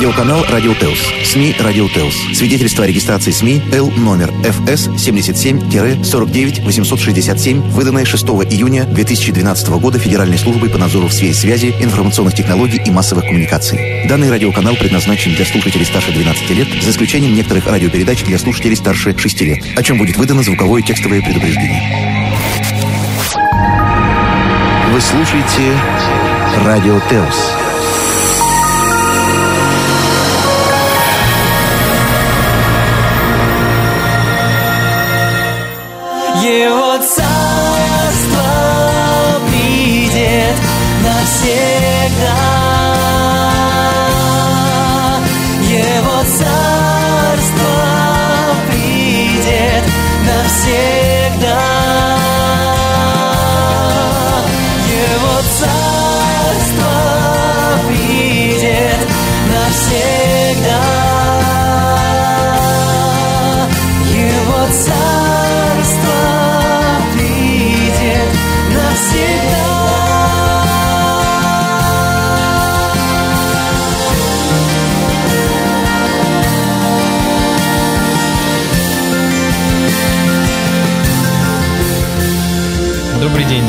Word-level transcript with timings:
Радиоканал 0.00 0.46
«Радио 0.48 0.72
Телс». 0.72 0.98
СМИ 1.24 1.54
«Радио 1.60 1.86
Телс». 1.86 2.16
Свидетельство 2.32 2.84
о 2.84 2.86
регистрации 2.86 3.32
СМИ 3.32 3.60
Л 3.70 3.90
номер 3.90 4.32
ФС 4.42 4.88
77-49 4.88 6.62
867, 6.64 7.60
выданное 7.72 8.06
6 8.06 8.24
июня 8.24 8.84
2012 8.84 9.68
года 9.68 9.98
Федеральной 9.98 10.38
службой 10.38 10.70
по 10.70 10.78
надзору 10.78 11.08
в 11.08 11.12
сфере 11.12 11.34
связи, 11.34 11.74
информационных 11.80 12.34
технологий 12.34 12.80
и 12.82 12.90
массовых 12.90 13.26
коммуникаций. 13.26 14.06
Данный 14.08 14.30
радиоканал 14.30 14.74
предназначен 14.74 15.34
для 15.34 15.44
слушателей 15.44 15.84
старше 15.84 16.12
12 16.12 16.50
лет, 16.52 16.68
за 16.82 16.92
исключением 16.92 17.34
некоторых 17.34 17.66
радиопередач 17.66 18.24
для 18.24 18.38
слушателей 18.38 18.76
старше 18.76 19.14
6 19.14 19.40
лет, 19.42 19.62
о 19.76 19.82
чем 19.82 19.98
будет 19.98 20.16
выдано 20.16 20.42
звуковое 20.42 20.80
текстовое 20.80 21.20
предупреждение. 21.20 22.32
Вы 24.94 25.00
слушаете 25.02 25.78
«Радио 26.64 26.98
Телс». 36.40 36.44
Его 36.44 36.98
царство 36.98 37.29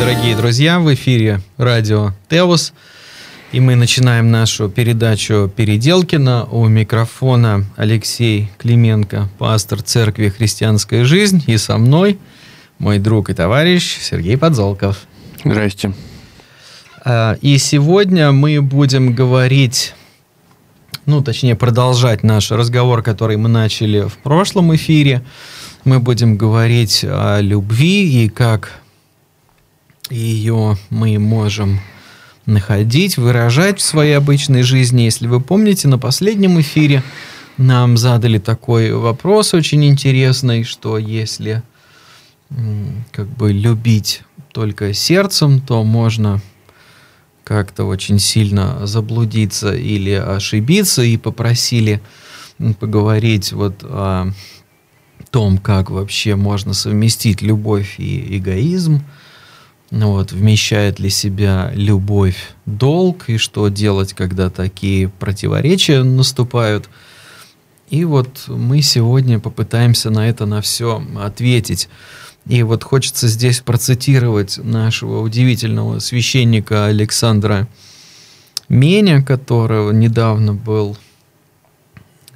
дорогие 0.02 0.36
друзья! 0.36 0.80
В 0.80 0.92
эфире 0.96 1.42
радио 1.58 2.14
Теос. 2.28 2.74
И 3.52 3.60
мы 3.60 3.76
начинаем 3.76 4.32
нашу 4.32 4.68
передачу 4.68 5.48
Переделкина. 5.56 6.46
У 6.46 6.68
микрофона 6.68 7.66
Алексей 7.76 8.50
Клименко, 8.58 9.30
пастор 9.38 9.84
церкви 9.84 10.30
«Христианская 10.30 11.06
жизнь». 11.06 11.44
И 11.46 11.56
со 11.58 11.78
мной 11.78 12.18
мой 12.80 12.98
друг 12.98 13.30
и 13.30 13.36
товарищ 13.36 14.00
Сергей 14.02 14.40
Подзолков. 14.40 15.02
Здрасте. 15.46 15.94
А, 17.06 17.38
И 17.40 17.60
сегодня 17.60 18.32
мы 18.32 18.60
будем 18.60 19.14
говорить, 19.14 19.94
ну, 21.06 21.22
точнее, 21.22 21.56
продолжать 21.56 22.24
наш 22.24 22.50
разговор, 22.50 23.04
который 23.04 23.38
мы 23.38 23.50
начали 23.50 24.08
в 24.08 24.18
прошлом 24.18 24.76
эфире. 24.76 25.22
Мы 25.86 26.00
будем 26.00 26.38
говорить 26.38 27.06
о 27.08 27.40
любви 27.40 28.26
и 28.26 28.30
как 28.30 28.82
ее 30.12 30.78
мы 30.90 31.18
можем 31.18 31.80
находить, 32.46 33.18
выражать 33.18 33.80
в 33.80 33.84
своей 33.84 34.14
обычной 34.14 34.64
жизни. 34.64 35.04
Если 35.04 35.28
вы 35.28 35.40
помните, 35.40 35.88
на 35.88 35.98
последнем 35.98 36.60
эфире 36.60 37.04
нам 37.58 37.98
задали 37.98 38.38
такой 38.38 38.94
вопрос 38.94 39.54
очень 39.54 39.86
интересный, 39.86 40.64
что 40.64 40.98
если 40.98 41.64
как 43.12 43.28
бы 43.28 43.54
любить 43.54 44.24
только 44.52 44.94
сердцем, 44.94 45.62
то 45.62 45.84
можно 45.84 46.42
как-то 47.44 47.86
очень 47.86 48.20
сильно 48.20 48.86
заблудиться 48.86 49.74
или 49.74 50.12
ошибиться, 50.12 51.04
и 51.04 51.18
попросили 51.18 52.02
поговорить 52.80 53.54
вот 53.54 53.84
о 53.84 54.32
том, 55.32 55.58
как 55.58 55.90
вообще 55.90 56.36
можно 56.36 56.74
совместить 56.74 57.42
любовь 57.42 57.96
и 57.98 58.38
эгоизм, 58.38 59.02
вот, 59.92 60.32
вмещает 60.32 61.00
ли 61.00 61.10
себя 61.10 61.72
любовь 61.76 62.54
долг, 62.66 63.30
и 63.30 63.38
что 63.38 63.68
делать, 63.68 64.14
когда 64.14 64.50
такие 64.50 65.10
противоречия 65.10 66.04
наступают. 66.04 66.90
И 67.90 68.06
вот 68.06 68.46
мы 68.48 68.82
сегодня 68.82 69.40
попытаемся 69.40 70.10
на 70.10 70.30
это 70.30 70.46
на 70.46 70.62
все 70.62 71.04
ответить. 71.20 71.90
И 72.48 72.64
вот 72.64 72.84
хочется 72.84 73.28
здесь 73.28 73.60
процитировать 73.60 74.58
нашего 74.58 75.22
удивительного 75.22 76.00
священника 76.00 76.86
Александра 76.86 77.68
Меня, 78.70 79.22
которого 79.22 79.92
недавно 79.92 80.54
был 80.54 80.98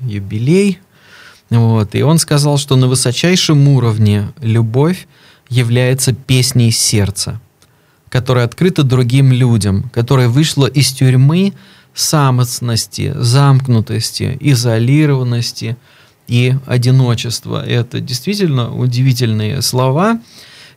юбилей. 0.02 0.80
Вот, 1.50 1.96
и 1.96 2.02
он 2.02 2.18
сказал, 2.18 2.58
что 2.58 2.76
на 2.76 2.88
высочайшем 2.88 3.68
уровне 3.70 4.34
любовь 4.42 5.08
является 5.50 6.14
песней 6.14 6.72
сердца, 6.72 7.40
которая 8.16 8.46
открыта 8.46 8.84
другим 8.84 9.34
людям, 9.34 9.92
которая 9.94 10.30
вышла 10.30 10.68
из 10.68 10.94
тюрьмы 10.94 11.52
самостности, 11.94 13.14
замкнутости, 13.14 14.38
изолированности 14.40 15.76
и 16.26 16.56
одиночества. 16.66 17.62
Это 17.68 18.00
действительно 18.00 18.74
удивительные 18.74 19.62
слова. 19.62 20.22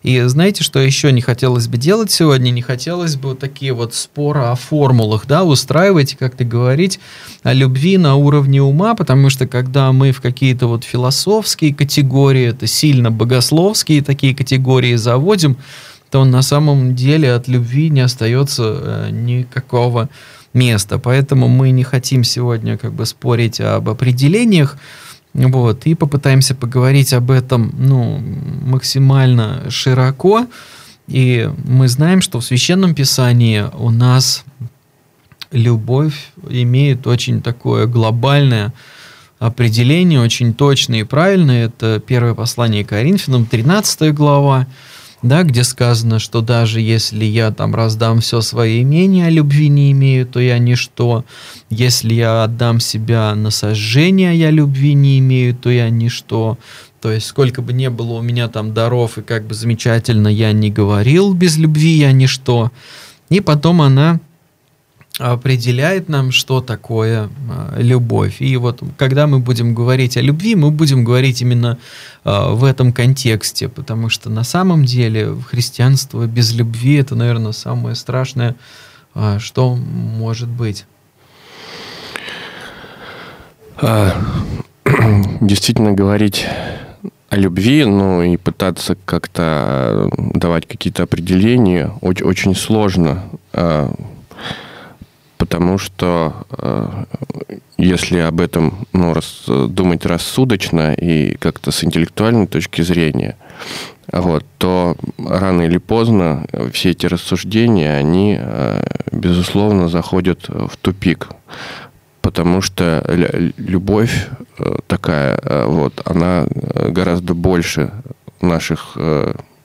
И 0.02 0.20
знаете, 0.22 0.64
что 0.64 0.80
еще 0.80 1.12
не 1.12 1.20
хотелось 1.20 1.68
бы 1.68 1.76
делать 1.76 2.10
сегодня? 2.10 2.50
Не 2.50 2.62
хотелось 2.62 3.14
бы 3.14 3.36
такие 3.36 3.72
вот 3.72 3.94
споры 3.94 4.40
о 4.40 4.56
формулах, 4.56 5.26
да, 5.28 5.44
устраивать, 5.44 6.16
как-то 6.16 6.42
говорить 6.42 6.98
о 7.44 7.52
любви 7.52 7.98
на 7.98 8.16
уровне 8.16 8.60
ума, 8.62 8.96
потому 8.96 9.30
что 9.30 9.46
когда 9.46 9.92
мы 9.92 10.10
в 10.10 10.20
какие-то 10.20 10.66
вот 10.66 10.82
философские 10.82 11.72
категории, 11.72 12.46
это 12.48 12.66
сильно 12.66 13.12
богословские 13.12 14.02
такие 14.02 14.34
категории 14.34 14.96
заводим, 14.96 15.56
то 16.10 16.24
на 16.24 16.42
самом 16.42 16.94
деле 16.94 17.32
от 17.32 17.48
любви 17.48 17.90
не 17.90 18.00
остается 18.00 18.62
э, 18.64 19.10
никакого 19.10 20.08
места. 20.52 20.98
Поэтому 20.98 21.48
мы 21.48 21.70
не 21.70 21.84
хотим 21.84 22.24
сегодня 22.24 22.78
как 22.78 22.92
бы 22.92 23.06
спорить 23.06 23.60
об 23.60 23.88
определениях, 23.88 24.76
вот, 25.34 25.86
и 25.86 25.94
попытаемся 25.94 26.54
поговорить 26.54 27.12
об 27.12 27.30
этом 27.30 27.72
ну, 27.78 28.18
максимально 28.62 29.70
широко. 29.70 30.46
И 31.06 31.50
мы 31.64 31.88
знаем, 31.88 32.22
что 32.22 32.40
в 32.40 32.44
Священном 32.44 32.94
Писании 32.94 33.64
у 33.78 33.90
нас 33.90 34.44
любовь 35.52 36.32
имеет 36.48 37.06
очень 37.06 37.40
такое 37.40 37.86
глобальное 37.86 38.72
определение, 39.38 40.20
очень 40.20 40.52
точное 40.52 41.00
и 41.00 41.04
правильное. 41.04 41.66
Это 41.66 42.02
первое 42.04 42.34
послание 42.34 42.84
Коринфянам, 42.84 43.46
13 43.46 44.12
глава, 44.14 44.66
да, 45.22 45.42
где 45.42 45.64
сказано, 45.64 46.18
что 46.18 46.40
даже 46.40 46.80
если 46.80 47.24
я 47.24 47.50
там 47.50 47.74
раздам 47.74 48.20
все 48.20 48.40
свое 48.40 48.82
имение, 48.82 49.26
а 49.26 49.30
любви 49.30 49.68
не 49.68 49.90
имею, 49.92 50.26
то 50.26 50.38
я 50.38 50.58
ничто. 50.58 51.24
Если 51.70 52.14
я 52.14 52.44
отдам 52.44 52.78
себя 52.78 53.34
на 53.34 53.50
сожжение, 53.50 54.30
а 54.30 54.34
я 54.34 54.50
любви 54.50 54.94
не 54.94 55.18
имею, 55.18 55.54
то 55.54 55.70
я 55.70 55.90
ничто. 55.90 56.58
То 57.00 57.10
есть 57.10 57.26
сколько 57.26 57.62
бы 57.62 57.72
не 57.72 57.90
было 57.90 58.14
у 58.14 58.22
меня 58.22 58.48
там 58.48 58.74
даров 58.74 59.18
и 59.18 59.22
как 59.22 59.46
бы 59.46 59.54
замечательно 59.54 60.28
я 60.28 60.52
не 60.52 60.70
говорил, 60.70 61.34
без 61.34 61.56
любви 61.56 61.90
я 61.90 62.12
ничто. 62.12 62.70
И 63.28 63.40
потом 63.40 63.82
она 63.82 64.20
определяет 65.18 66.08
нам, 66.08 66.30
что 66.32 66.60
такое 66.60 67.28
э, 67.28 67.82
любовь. 67.82 68.40
И 68.40 68.56
вот 68.56 68.82
когда 68.96 69.26
мы 69.26 69.40
будем 69.40 69.74
говорить 69.74 70.16
о 70.16 70.20
любви, 70.20 70.54
мы 70.54 70.70
будем 70.70 71.04
говорить 71.04 71.42
именно 71.42 71.78
э, 72.24 72.50
в 72.52 72.64
этом 72.64 72.92
контексте, 72.92 73.68
потому 73.68 74.08
что 74.08 74.30
на 74.30 74.44
самом 74.44 74.84
деле 74.84 75.36
христианство 75.50 76.26
без 76.26 76.54
любви 76.54 76.94
это, 76.94 77.14
наверное, 77.16 77.52
самое 77.52 77.96
страшное, 77.96 78.54
э, 79.14 79.38
что 79.40 79.74
может 79.74 80.48
быть. 80.48 80.86
А, 83.80 84.14
действительно 85.40 85.92
говорить 85.92 86.46
о 87.28 87.36
любви, 87.36 87.84
ну 87.84 88.22
и 88.22 88.36
пытаться 88.36 88.96
как-то 89.04 90.10
давать 90.16 90.66
какие-то 90.66 91.02
определения 91.02 91.92
очень, 92.00 92.24
очень 92.24 92.54
сложно, 92.54 93.24
а, 93.52 93.92
потому 95.48 95.78
что 95.78 96.46
а, 96.50 97.04
если 97.78 98.18
об 98.18 98.42
этом 98.42 98.86
ну, 98.92 99.14
рас, 99.14 99.44
думать 99.46 100.04
рассудочно 100.04 100.92
и 100.92 101.36
как-то 101.36 101.70
с 101.70 101.82
интеллектуальной 101.84 102.46
точки 102.46 102.82
зрения, 102.82 103.34
вот, 104.12 104.44
то 104.58 104.94
рано 105.18 105.62
или 105.62 105.78
поздно 105.78 106.46
все 106.70 106.90
эти 106.90 107.06
рассуждения, 107.06 107.94
они, 107.94 108.38
безусловно, 109.10 109.88
заходят 109.88 110.48
в 110.48 110.76
тупик. 110.80 111.28
потому 112.20 112.60
что 112.60 113.02
любовь 113.56 114.28
такая, 114.86 115.66
вот, 115.66 116.02
она 116.04 116.46
гораздо 116.88 117.32
больше 117.32 117.90
наших 118.42 118.96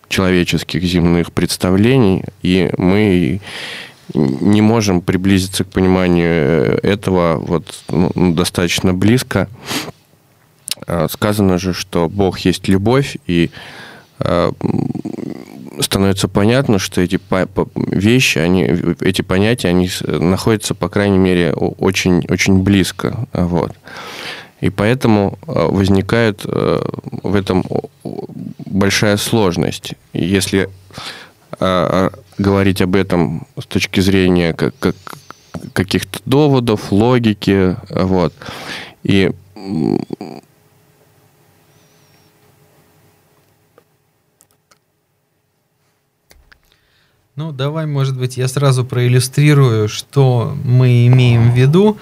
человеческих 0.07 0.83
земных 0.83 1.33
представлений, 1.33 2.24
и 2.41 2.69
мы 2.77 3.41
не 4.13 4.61
можем 4.61 5.01
приблизиться 5.01 5.63
к 5.63 5.67
пониманию 5.67 6.79
этого 6.83 7.38
вот 7.38 7.83
ну, 7.89 8.33
достаточно 8.33 8.94
близко. 8.94 9.47
А, 10.88 11.07
сказано 11.09 11.57
же, 11.57 11.73
что 11.73 12.09
Бог 12.09 12.39
есть 12.39 12.67
любовь, 12.67 13.17
и 13.27 13.51
а, 14.19 14.51
становится 15.79 16.27
понятно, 16.27 16.79
что 16.79 17.01
эти 17.01 17.19
вещи, 17.75 18.38
они, 18.38 18.63
эти 19.00 19.21
понятия, 19.21 19.69
они 19.69 19.89
находятся, 20.06 20.75
по 20.75 20.89
крайней 20.89 21.17
мере, 21.17 21.53
очень, 21.53 22.25
очень 22.29 22.61
близко. 22.61 23.27
Вот. 23.33 23.73
И 24.61 24.69
поэтому 24.69 25.39
а, 25.47 25.67
возникает 25.69 26.44
в 26.44 27.35
этом 27.35 27.63
большая 28.65 29.17
сложность. 29.17 29.94
Если 30.13 30.69
говорить 32.38 32.81
об 32.81 32.95
этом 32.95 33.47
с 33.59 33.65
точки 33.65 34.00
зрения 34.00 34.53
как, 34.53 34.74
как, 34.80 34.95
каких-то 35.74 36.19
доводов, 36.25 36.91
логики, 36.91 37.75
вот. 37.89 38.33
И 39.03 39.31
Ну, 47.35 47.51
давай, 47.51 47.88
может 47.88 48.15
быть, 48.15 48.38
я 48.38 48.47
сразу 48.47 48.85
проиллюстрирую, 48.85 49.89
что 49.89 50.56
мы 50.63 51.07
имеем 51.07 51.51
в 51.51 51.56
виду. 51.56 51.97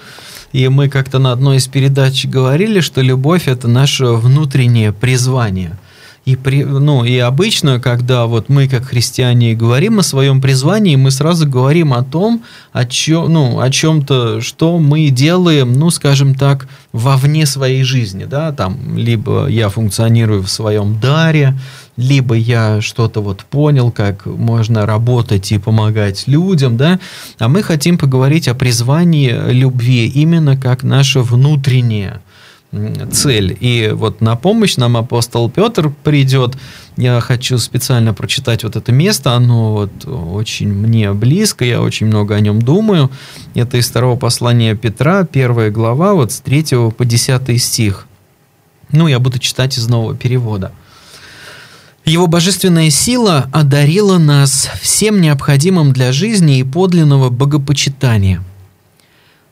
И 0.52 0.68
мы 0.68 0.90
как-то 0.90 1.18
на 1.18 1.32
одной 1.32 1.56
из 1.56 1.66
передач 1.68 2.26
говорили, 2.26 2.80
что 2.80 3.00
любовь 3.00 3.48
это 3.48 3.66
наше 3.66 4.04
внутреннее 4.08 4.92
призвание. 4.92 5.78
И, 6.24 6.36
при, 6.36 6.62
ну, 6.62 7.04
и 7.04 7.18
обычно, 7.18 7.80
когда 7.80 8.26
вот 8.26 8.48
мы, 8.48 8.68
как 8.68 8.84
христиане, 8.84 9.54
говорим 9.54 9.98
о 9.98 10.04
своем 10.04 10.40
призвании, 10.40 10.94
мы 10.94 11.10
сразу 11.10 11.48
говорим 11.48 11.92
о 11.92 12.04
том, 12.04 12.44
о, 12.72 12.84
чем, 12.84 13.32
ну, 13.32 13.58
о 13.58 13.70
чем-то, 13.70 14.40
что 14.40 14.78
мы 14.78 15.08
делаем, 15.08 15.72
ну, 15.72 15.90
скажем 15.90 16.36
так, 16.36 16.68
вовне 16.92 17.44
своей 17.44 17.82
жизни. 17.82 18.24
Да? 18.24 18.52
Там, 18.52 18.96
либо 18.96 19.48
я 19.48 19.68
функционирую 19.68 20.42
в 20.42 20.50
своем 20.50 21.00
даре, 21.00 21.58
либо 21.96 22.36
я 22.36 22.80
что-то 22.80 23.20
вот 23.20 23.40
понял, 23.40 23.90
как 23.90 24.24
можно 24.26 24.86
работать 24.86 25.50
и 25.50 25.58
помогать 25.58 26.24
людям, 26.26 26.76
да, 26.76 26.98
а 27.38 27.48
мы 27.48 27.62
хотим 27.62 27.98
поговорить 27.98 28.48
о 28.48 28.54
призвании 28.54 29.32
любви 29.50 30.06
именно 30.06 30.56
как 30.56 30.84
наше 30.84 31.20
внутреннее 31.20 32.20
цель. 33.12 33.56
И 33.60 33.90
вот 33.92 34.20
на 34.20 34.36
помощь 34.36 34.76
нам 34.76 34.96
апостол 34.96 35.50
Петр 35.50 35.92
придет. 36.02 36.56
Я 36.96 37.20
хочу 37.20 37.58
специально 37.58 38.14
прочитать 38.14 38.64
вот 38.64 38.76
это 38.76 38.92
место. 38.92 39.32
Оно 39.32 39.72
вот 39.72 40.06
очень 40.06 40.72
мне 40.72 41.12
близко, 41.12 41.64
я 41.64 41.82
очень 41.82 42.06
много 42.06 42.34
о 42.34 42.40
нем 42.40 42.62
думаю. 42.62 43.10
Это 43.54 43.76
из 43.76 43.88
второго 43.88 44.18
послания 44.18 44.74
Петра, 44.74 45.24
первая 45.24 45.70
глава, 45.70 46.14
вот 46.14 46.32
с 46.32 46.40
3 46.40 46.90
по 46.96 47.04
10 47.04 47.62
стих. 47.62 48.06
Ну, 48.90 49.06
я 49.06 49.18
буду 49.18 49.38
читать 49.38 49.78
из 49.78 49.88
нового 49.88 50.14
перевода. 50.14 50.72
Его 52.04 52.26
божественная 52.26 52.90
сила 52.90 53.48
одарила 53.52 54.18
нас 54.18 54.68
всем 54.80 55.20
необходимым 55.20 55.92
для 55.92 56.12
жизни 56.12 56.58
и 56.58 56.64
подлинного 56.64 57.30
богопочитания. 57.30 58.42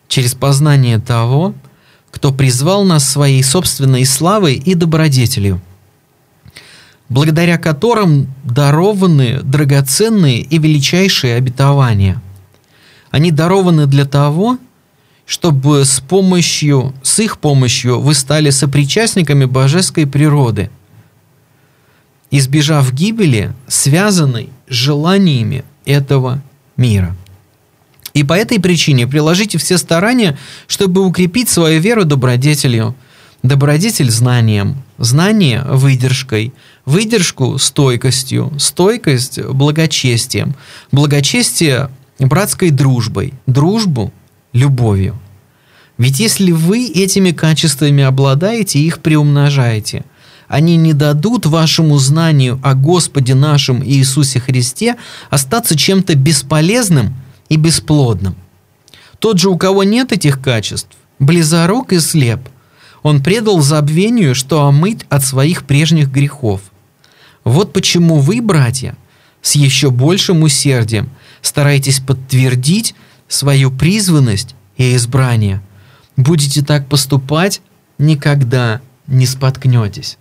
Через 0.08 0.34
познание 0.34 0.98
того, 0.98 1.54
кто 2.10 2.32
призвал 2.32 2.84
нас 2.84 3.08
своей 3.08 3.42
собственной 3.42 4.04
славой 4.04 4.54
и 4.54 4.74
добродетелью, 4.74 5.60
благодаря 7.08 7.58
которым 7.58 8.28
дарованы 8.44 9.40
драгоценные 9.42 10.40
и 10.40 10.58
величайшие 10.58 11.36
обетования. 11.36 12.20
Они 13.10 13.30
дарованы 13.30 13.86
для 13.86 14.04
того, 14.04 14.58
чтобы 15.26 15.84
с 15.84 16.00
помощью, 16.00 16.92
с 17.02 17.20
их 17.20 17.38
помощью 17.38 18.00
вы 18.00 18.14
стали 18.14 18.50
сопричастниками 18.50 19.44
божеской 19.44 20.06
природы, 20.06 20.70
избежав 22.30 22.92
гибели, 22.92 23.52
связанной 23.68 24.50
желаниями 24.68 25.64
этого 25.84 26.42
мира. 26.76 27.16
И 28.14 28.24
по 28.24 28.32
этой 28.32 28.60
причине 28.60 29.06
приложите 29.06 29.58
все 29.58 29.78
старания, 29.78 30.38
чтобы 30.66 31.04
укрепить 31.04 31.48
свою 31.48 31.80
веру 31.80 32.04
добродетелью. 32.04 32.94
Добродетель 33.42 34.10
знанием, 34.10 34.82
знание 34.98 35.64
выдержкой, 35.66 36.52
выдержку 36.84 37.56
стойкостью, 37.56 38.52
стойкость 38.58 39.42
благочестием, 39.42 40.54
благочестие 40.92 41.88
братской 42.18 42.70
дружбой, 42.70 43.32
дружбу 43.46 44.12
любовью. 44.52 45.18
Ведь 45.96 46.20
если 46.20 46.52
вы 46.52 46.86
этими 46.86 47.30
качествами 47.30 48.02
обладаете 48.02 48.78
и 48.78 48.86
их 48.86 48.98
приумножаете, 48.98 50.04
они 50.46 50.76
не 50.76 50.92
дадут 50.92 51.46
вашему 51.46 51.96
знанию 51.96 52.60
о 52.62 52.74
Господе 52.74 53.34
нашем 53.34 53.82
Иисусе 53.82 54.40
Христе 54.40 54.96
остаться 55.30 55.78
чем-то 55.78 56.14
бесполезным– 56.14 57.14
и 57.50 57.56
бесплодным. 57.56 58.34
Тот 59.18 59.38
же, 59.38 59.50
у 59.50 59.58
кого 59.58 59.84
нет 59.84 60.12
этих 60.12 60.40
качеств, 60.40 60.96
близорук 61.18 61.92
и 61.92 62.00
слеп, 62.00 62.40
он 63.02 63.22
предал 63.22 63.60
забвению, 63.60 64.34
что 64.34 64.64
омыть 64.64 65.04
от 65.10 65.22
своих 65.22 65.66
прежних 65.66 66.10
грехов. 66.10 66.62
Вот 67.44 67.72
почему 67.72 68.16
вы, 68.16 68.40
братья, 68.40 68.96
с 69.42 69.56
еще 69.56 69.90
большим 69.90 70.42
усердием 70.42 71.10
стараетесь 71.42 72.00
подтвердить 72.00 72.94
свою 73.28 73.70
призванность 73.70 74.54
и 74.76 74.94
избрание. 74.96 75.62
Будете 76.16 76.62
так 76.62 76.88
поступать, 76.88 77.62
никогда 77.98 78.80
не 79.06 79.26
споткнетесь. 79.26 80.18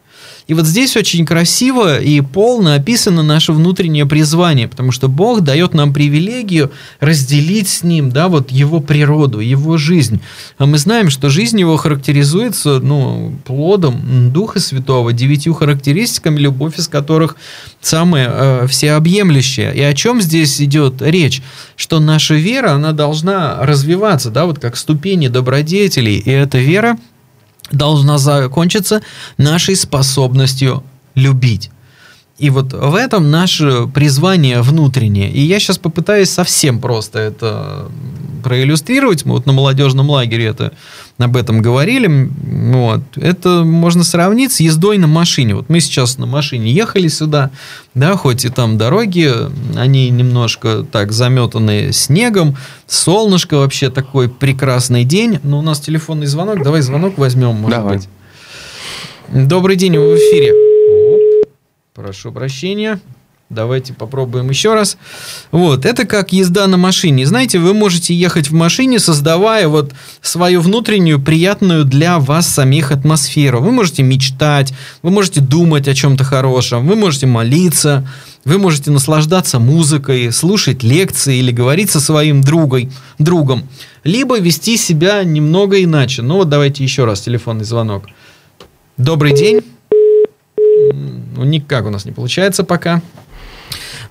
И 0.50 0.56
вот 0.56 0.66
здесь 0.66 0.98
очень 0.98 1.28
красиво 1.28 2.00
и 2.00 2.22
полно 2.22 2.74
описано 2.74 3.22
наше 3.22 3.54
внутреннее 3.54 4.08
призвание, 4.08 4.68
потому 4.68 4.92
что 4.92 5.08
Бог 5.08 5.42
дает 5.42 5.76
нам 5.76 5.94
привилегию 5.94 6.72
разделить 7.00 7.70
с 7.70 7.84
Ним, 7.84 8.10
да, 8.10 8.30
вот 8.30 8.50
Его 8.52 8.80
природу, 8.80 9.42
Его 9.42 9.78
жизнь. 9.78 10.20
А 10.58 10.66
мы 10.66 10.80
знаем, 10.80 11.12
что 11.12 11.30
жизнь 11.30 11.60
Его 11.60 11.78
характеризуется, 11.78 12.80
ну, 12.80 13.38
плодом 13.46 14.32
Духа 14.34 14.60
Святого, 14.60 15.14
девятью 15.14 15.54
характеристиками, 15.54 16.40
любовь 16.40 16.80
из 16.80 16.88
которых 16.88 17.36
самая 17.80 18.30
э, 18.32 18.68
всеобъемлющая. 18.68 19.70
И 19.72 19.82
о 19.82 19.94
чем 19.94 20.20
здесь 20.20 20.60
идет 20.60 21.02
речь? 21.02 21.44
Что 21.76 22.00
наша 22.00 22.34
вера, 22.34 22.72
она 22.72 22.92
должна 22.92 23.64
развиваться, 23.64 24.32
да, 24.32 24.48
вот 24.48 24.58
как 24.58 24.78
ступени 24.78 25.28
добродетелей, 25.28 26.18
и 26.18 26.32
эта 26.32 26.58
вера– 26.58 26.98
должна 27.72 28.18
закончиться 28.18 29.02
нашей 29.38 29.76
способностью 29.76 30.84
любить. 31.16 31.72
И 32.40 32.50
вот 32.50 32.72
в 32.72 32.96
этом 32.96 33.30
наше 33.30 33.88
призвание 33.94 34.62
внутреннее. 34.62 35.30
И 35.30 35.42
я 35.42 35.60
сейчас 35.60 35.78
попытаюсь 35.78 36.30
совсем 36.30 36.80
просто 36.80 37.20
это 37.20 37.90
проиллюстрировать. 38.44 39.26
Мы 39.26 39.34
вот 39.34 39.46
на 39.46 39.52
молодежном 39.52 40.10
лагере 40.10 40.46
это, 40.46 40.72
об 41.18 41.36
этом 41.36 41.62
говорили. 41.62 42.30
Вот. 42.72 43.02
Это 43.18 43.66
можно 43.66 44.06
сравнить 44.06 44.54
с 44.54 44.62
ездой 44.62 44.98
на 44.98 45.08
машине. 45.08 45.56
Вот 45.56 45.68
мы 45.68 45.82
сейчас 45.82 46.18
на 46.18 46.26
машине 46.26 46.72
ехали 46.72 47.10
сюда, 47.10 47.52
да, 47.94 48.16
хоть 48.16 48.46
и 48.46 48.50
там 48.50 48.78
дороги, 48.78 49.30
они 49.76 50.10
немножко 50.10 50.86
так 50.90 51.12
заметаны 51.12 51.92
снегом, 51.92 52.56
солнышко 52.88 53.58
вообще 53.58 53.90
такой 53.90 54.30
прекрасный 54.30 55.04
день. 55.04 55.40
Но 55.44 55.60
у 55.60 55.62
нас 55.62 55.82
телефонный 55.82 56.28
звонок. 56.28 56.64
Давай 56.64 56.80
звонок 56.82 57.18
возьмем, 57.18 57.56
может 57.56 57.78
Давай. 57.78 57.98
быть. 57.98 58.08
Добрый 59.28 59.76
день, 59.76 59.98
вы 59.98 60.14
в 60.14 60.18
эфире. 60.18 60.69
Прошу 62.10 62.32
прощения. 62.32 63.00
Давайте 63.52 63.94
попробуем 63.94 64.50
еще 64.50 64.74
раз. 64.74 64.98
Вот, 65.52 65.86
это 65.86 66.08
как 66.08 66.34
езда 66.34 66.66
на 66.66 66.76
машине. 66.76 67.24
Знаете, 67.28 67.60
вы 67.60 67.76
можете 67.76 68.16
ехать 68.16 68.50
в 68.50 68.54
машине, 68.56 68.98
создавая 68.98 69.68
вот 69.68 69.94
свою 70.20 70.62
внутреннюю, 70.62 71.22
приятную 71.22 71.86
для 71.86 72.18
вас 72.18 72.48
самих 72.48 72.92
атмосферу. 72.92 73.62
Вы 73.62 73.70
можете 73.70 74.02
мечтать, 74.02 74.74
вы 75.04 75.12
можете 75.12 75.40
думать 75.40 75.88
о 75.88 75.94
чем-то 75.94 76.24
хорошем, 76.24 76.88
вы 76.88 76.96
можете 76.96 77.28
молиться, 77.28 78.10
вы 78.44 78.58
можете 78.58 78.90
наслаждаться 78.90 79.60
музыкой, 79.60 80.32
слушать 80.32 80.82
лекции 80.82 81.38
или 81.38 81.52
говорить 81.52 81.92
со 81.92 82.00
своим 82.00 82.42
другой, 82.42 82.90
другом. 83.20 83.70
Либо 84.04 84.40
вести 84.40 84.78
себя 84.78 85.24
немного 85.24 85.84
иначе. 85.84 86.24
Ну 86.24 86.38
вот 86.38 86.50
давайте 86.50 86.84
еще 86.84 87.06
раз 87.06 87.22
телефонный 87.22 87.66
звонок. 87.66 88.06
Добрый 88.98 89.36
день. 89.36 89.62
Ну, 91.36 91.44
никак 91.44 91.86
у 91.86 91.90
нас 91.90 92.06
не 92.06 92.12
получается 92.12 92.64
пока. 92.64 93.02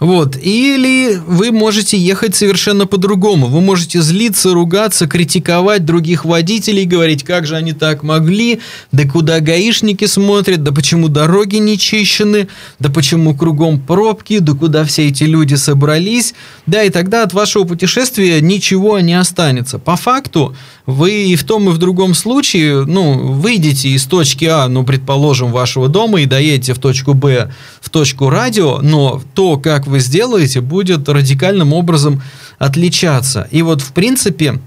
Вот. 0.01 0.37
Или 0.37 1.21
вы 1.27 1.51
можете 1.51 1.99
ехать 1.99 2.37
совершенно 2.37 2.87
по-другому. 2.87 3.49
Вы 3.49 3.61
можете 3.61 4.01
злиться, 4.01 4.55
ругаться, 4.55 5.09
критиковать 5.09 5.85
других 5.85 6.25
водителей, 6.25 6.85
говорить, 6.85 7.25
как 7.25 7.47
же 7.47 7.57
они 7.57 7.73
так 7.73 8.05
могли, 8.05 8.61
да 8.93 9.05
куда 9.09 9.41
гаишники 9.41 10.05
смотрят, 10.07 10.63
да 10.63 10.71
почему 10.71 11.09
дороги 11.09 11.57
не 11.57 11.77
чищены, 11.79 12.49
да 12.79 12.91
почему 12.91 13.35
кругом 13.35 13.81
пробки, 13.81 14.39
да 14.39 14.53
куда 14.53 14.85
все 14.85 15.09
эти 15.09 15.25
люди 15.25 15.57
собрались. 15.57 16.35
Да, 16.67 16.85
и 16.85 16.91
тогда 16.91 17.25
от 17.25 17.33
вашего 17.33 17.65
путешествия 17.65 18.41
ничего 18.41 19.01
не 19.01 19.19
останется. 19.19 19.81
По 19.81 19.97
факту, 19.97 20.55
вы 20.89 21.27
и 21.27 21.37
в 21.37 21.45
том, 21.45 21.69
и 21.69 21.73
в 21.73 21.77
другом 21.77 22.15
случае, 22.15 22.87
ну, 22.87 23.35
выйдете 23.35 23.91
из 23.91 24.07
точки 24.07 24.47
А, 24.47 24.69
ну, 24.69 24.85
предположим, 24.85 25.53
вашего 25.53 25.87
дома 25.87 26.23
и 26.23 26.25
доедете 26.25 26.73
в 26.73 26.79
точку 26.79 27.13
Б, 27.13 27.53
в 27.79 27.91
точку 27.91 28.31
радио, 28.31 28.79
но 28.81 29.23
то, 29.35 29.59
как 29.59 29.87
вы 29.87 30.01
сделаете, 30.01 30.63
будет 30.63 31.07
радикальным 31.07 31.75
образом 31.75 32.23
отличаться. 32.59 33.47
И 33.51 33.61
вот, 33.61 33.83
в 33.83 33.93
принципе, 33.93 34.61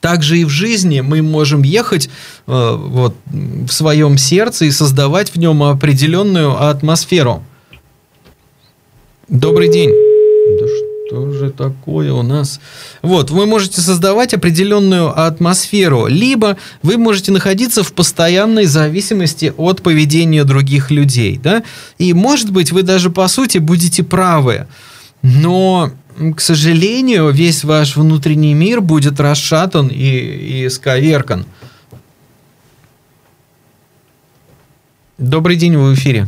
также 0.00 0.38
и 0.38 0.44
в 0.44 0.48
жизни 0.48 1.02
мы 1.02 1.22
можем 1.22 1.62
ехать 1.62 2.10
э, 2.48 2.76
вот, 2.76 3.14
в 3.26 3.70
своем 3.70 4.18
сердце 4.18 4.64
и 4.64 4.72
создавать 4.72 5.30
в 5.30 5.36
нем 5.36 5.62
определенную 5.62 6.68
атмосферу. 6.68 7.44
Добрый 9.28 9.70
день. 9.70 10.13
Что 11.14 11.30
же 11.30 11.50
такое 11.50 12.12
у 12.12 12.22
нас? 12.22 12.58
Вот, 13.00 13.30
вы 13.30 13.46
можете 13.46 13.80
создавать 13.80 14.34
определенную 14.34 15.16
атмосферу, 15.16 16.08
либо 16.08 16.56
вы 16.82 16.96
можете 16.96 17.30
находиться 17.30 17.84
в 17.84 17.92
постоянной 17.92 18.64
зависимости 18.64 19.54
от 19.56 19.80
поведения 19.80 20.42
других 20.42 20.90
людей, 20.90 21.38
да? 21.40 21.62
И, 21.98 22.12
может 22.14 22.50
быть, 22.50 22.72
вы 22.72 22.82
даже 22.82 23.10
по 23.10 23.28
сути 23.28 23.58
будете 23.58 24.02
правы, 24.02 24.66
но 25.22 25.92
к 26.34 26.40
сожалению, 26.40 27.30
весь 27.30 27.62
ваш 27.62 27.96
внутренний 27.96 28.54
мир 28.54 28.80
будет 28.80 29.20
расшатан 29.20 29.86
и, 29.86 30.64
и 30.64 30.68
сковеркан. 30.68 31.46
Добрый 35.18 35.54
день, 35.54 35.76
вы 35.76 35.92
в 35.92 35.94
эфире. 35.94 36.26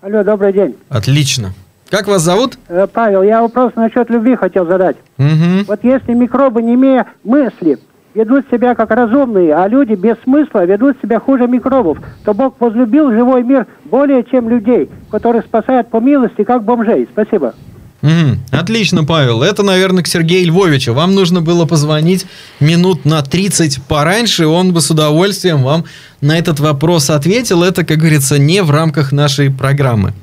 Алло, 0.00 0.24
добрый 0.24 0.54
день. 0.54 0.76
Отлично. 0.88 1.54
Как 1.92 2.08
вас 2.08 2.22
зовут? 2.22 2.58
Э, 2.68 2.86
Павел, 2.90 3.22
я 3.22 3.42
вопрос 3.42 3.74
насчет 3.76 4.08
любви 4.08 4.34
хотел 4.34 4.66
задать. 4.66 4.96
Угу. 5.18 5.66
Вот 5.68 5.80
если 5.82 6.14
микробы, 6.14 6.62
не 6.62 6.72
имея 6.74 7.06
мысли, 7.22 7.78
ведут 8.14 8.46
себя 8.50 8.74
как 8.74 8.90
разумные, 8.92 9.54
а 9.54 9.68
люди 9.68 9.92
без 9.92 10.16
смысла 10.24 10.64
ведут 10.64 10.96
себя 11.02 11.20
хуже 11.20 11.46
микробов, 11.46 11.98
то 12.24 12.32
Бог 12.32 12.54
возлюбил 12.60 13.10
живой 13.10 13.42
мир 13.42 13.66
более 13.84 14.24
чем 14.24 14.48
людей, 14.48 14.88
которые 15.10 15.42
спасают 15.42 15.90
по 15.90 16.00
милости, 16.00 16.44
как 16.44 16.64
бомжей. 16.64 17.06
Спасибо. 17.12 17.52
Мгм. 18.00 18.38
Отлично, 18.50 19.04
Павел. 19.04 19.42
Это, 19.42 19.62
наверное, 19.62 20.02
к 20.02 20.06
Сергею 20.06 20.46
Львовичу. 20.46 20.94
Вам 20.94 21.14
нужно 21.14 21.42
было 21.42 21.66
позвонить 21.66 22.24
минут 22.58 23.04
на 23.04 23.20
30 23.20 23.82
пораньше, 23.86 24.46
он 24.46 24.72
бы 24.72 24.80
с 24.80 24.90
удовольствием 24.90 25.62
вам 25.62 25.84
на 26.22 26.38
этот 26.38 26.58
вопрос 26.58 27.10
ответил. 27.10 27.62
Это, 27.62 27.84
как 27.84 27.98
говорится, 27.98 28.38
не 28.38 28.62
в 28.62 28.70
рамках 28.70 29.12
нашей 29.12 29.50
программы. 29.50 30.14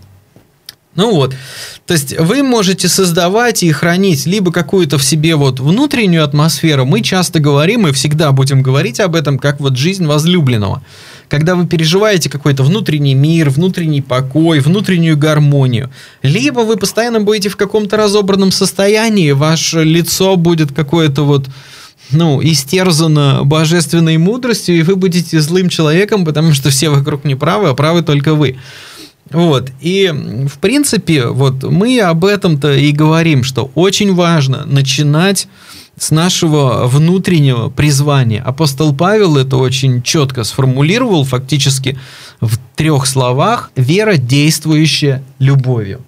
Ну 0.95 1.13
вот, 1.13 1.35
то 1.85 1.93
есть 1.93 2.17
вы 2.19 2.41
можете 2.41 2.87
создавать 2.87 3.61
и 3.61 3.71
хранить 3.71 4.25
либо 4.25 4.51
какую-то 4.51 4.97
в 4.97 5.03
себе 5.03 5.35
вот 5.35 5.59
внутреннюю 5.59 6.23
атмосферу. 6.23 6.83
Мы 6.85 7.01
часто 7.01 7.39
говорим 7.39 7.87
и 7.87 7.91
всегда 7.91 8.31
будем 8.31 8.63
говорить 8.63 8.99
об 8.99 9.15
этом, 9.15 9.37
как 9.37 9.59
вот 9.59 9.77
жизнь 9.77 10.07
возлюбленного. 10.07 10.83
Когда 11.27 11.53
вы 11.53 11.67
переживаете 11.67 12.27
какой-то 12.27 12.63
внутренний 12.63 13.13
мир, 13.13 13.51
внутренний 13.51 14.01
покой, 14.01 14.61
внутреннюю 14.61 15.15
гармонию. 15.15 15.91
Либо 16.23 16.61
вы 16.61 16.75
постоянно 16.75 17.21
будете 17.21 17.49
в 17.49 17.55
каком-то 17.55 17.95
разобранном 17.95 18.51
состоянии, 18.51 19.31
ваше 19.31 19.83
лицо 19.83 20.35
будет 20.37 20.73
какое-то 20.73 21.23
вот 21.23 21.47
ну, 22.11 22.41
истерзано 22.41 23.41
божественной 23.43 24.17
мудростью, 24.17 24.77
и 24.77 24.81
вы 24.81 24.95
будете 24.95 25.39
злым 25.39 25.69
человеком, 25.69 26.25
потому 26.25 26.53
что 26.53 26.71
все 26.71 26.89
вокруг 26.89 27.25
не 27.25 27.35
правы, 27.35 27.69
а 27.69 27.75
правы 27.75 28.01
только 28.01 28.33
вы. 28.33 28.57
Вот. 29.31 29.71
И, 29.79 30.11
в 30.47 30.59
принципе, 30.59 31.27
вот 31.27 31.63
мы 31.63 31.99
об 31.99 32.25
этом-то 32.25 32.73
и 32.73 32.91
говорим, 32.91 33.43
что 33.43 33.71
очень 33.75 34.13
важно 34.13 34.65
начинать 34.65 35.47
с 35.97 36.11
нашего 36.11 36.87
внутреннего 36.87 37.69
призвания. 37.69 38.41
Апостол 38.41 38.95
Павел 38.95 39.37
это 39.37 39.57
очень 39.57 40.01
четко 40.01 40.43
сформулировал 40.43 41.25
фактически 41.25 41.99
в 42.39 42.57
трех 42.75 43.05
словах 43.05 43.71
«вера, 43.75 44.15
действующая 44.17 45.23
любовью». 45.39 46.01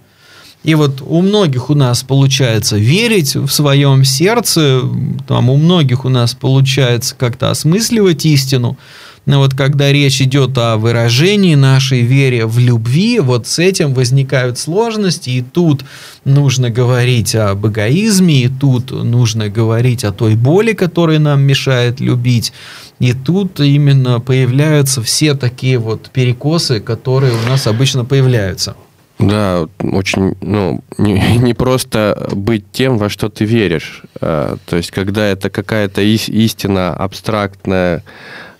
И 0.63 0.75
вот 0.75 1.01
у 1.01 1.21
многих 1.21 1.69
у 1.71 1.75
нас 1.75 2.03
получается 2.03 2.77
верить 2.77 3.35
в 3.35 3.49
своем 3.49 4.03
сердце, 4.03 4.81
там 5.27 5.49
у 5.49 5.57
многих 5.57 6.05
у 6.05 6.09
нас 6.09 6.35
получается 6.35 7.15
как-то 7.17 7.49
осмысливать 7.49 8.25
истину, 8.25 8.77
но 9.25 9.39
вот 9.39 9.53
когда 9.53 9.91
речь 9.91 10.21
идет 10.21 10.57
о 10.57 10.77
выражении 10.77 11.55
нашей 11.55 12.01
вере 12.01 12.45
в 12.45 12.57
любви, 12.57 13.19
вот 13.19 13.47
с 13.47 13.59
этим 13.59 13.93
возникают 13.93 14.57
сложности, 14.57 15.29
и 15.29 15.41
тут 15.41 15.85
нужно 16.25 16.69
говорить 16.69 17.35
об 17.35 17.67
эгоизме, 17.67 18.43
и 18.43 18.47
тут 18.47 18.91
нужно 18.91 19.49
говорить 19.49 20.03
о 20.03 20.11
той 20.11 20.35
боли, 20.35 20.73
которая 20.73 21.19
нам 21.19 21.41
мешает 21.41 21.99
любить, 21.99 22.51
и 22.99 23.13
тут 23.13 23.59
именно 23.59 24.19
появляются 24.19 25.01
все 25.03 25.35
такие 25.35 25.77
вот 25.77 26.09
перекосы, 26.09 26.79
которые 26.79 27.33
у 27.33 27.49
нас 27.49 27.67
обычно 27.67 28.05
появляются. 28.05 28.75
Да, 29.19 29.67
очень, 29.79 30.35
ну, 30.41 30.81
не, 30.97 31.13
не 31.37 31.53
просто 31.53 32.29
быть 32.31 32.65
тем, 32.71 32.97
во 32.97 33.09
что 33.09 33.29
ты 33.29 33.45
веришь. 33.45 34.01
А, 34.19 34.57
То 34.65 34.77
есть, 34.77 34.89
когда 34.91 35.25
это 35.27 35.49
какая-то 35.51 36.01
ис- 36.01 36.31
истина 36.31 36.93
абстрактная, 36.93 38.03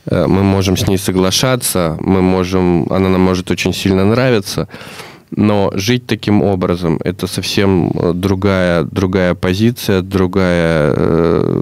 мы 0.09 0.43
можем 0.43 0.77
с 0.77 0.87
ней 0.87 0.97
соглашаться, 0.97 1.97
мы 1.99 2.21
можем, 2.21 2.87
она 2.89 3.09
нам 3.09 3.21
может 3.21 3.51
очень 3.51 3.73
сильно 3.73 4.03
нравиться, 4.03 4.67
но 5.31 5.71
жить 5.73 6.05
таким 6.05 6.41
образом 6.43 6.99
это 7.03 7.25
совсем 7.25 7.91
э, 7.91 8.13
другая, 8.13 8.83
другая 8.83 9.33
позиция, 9.33 10.01
другая, 10.01 10.93
э, 10.95 11.61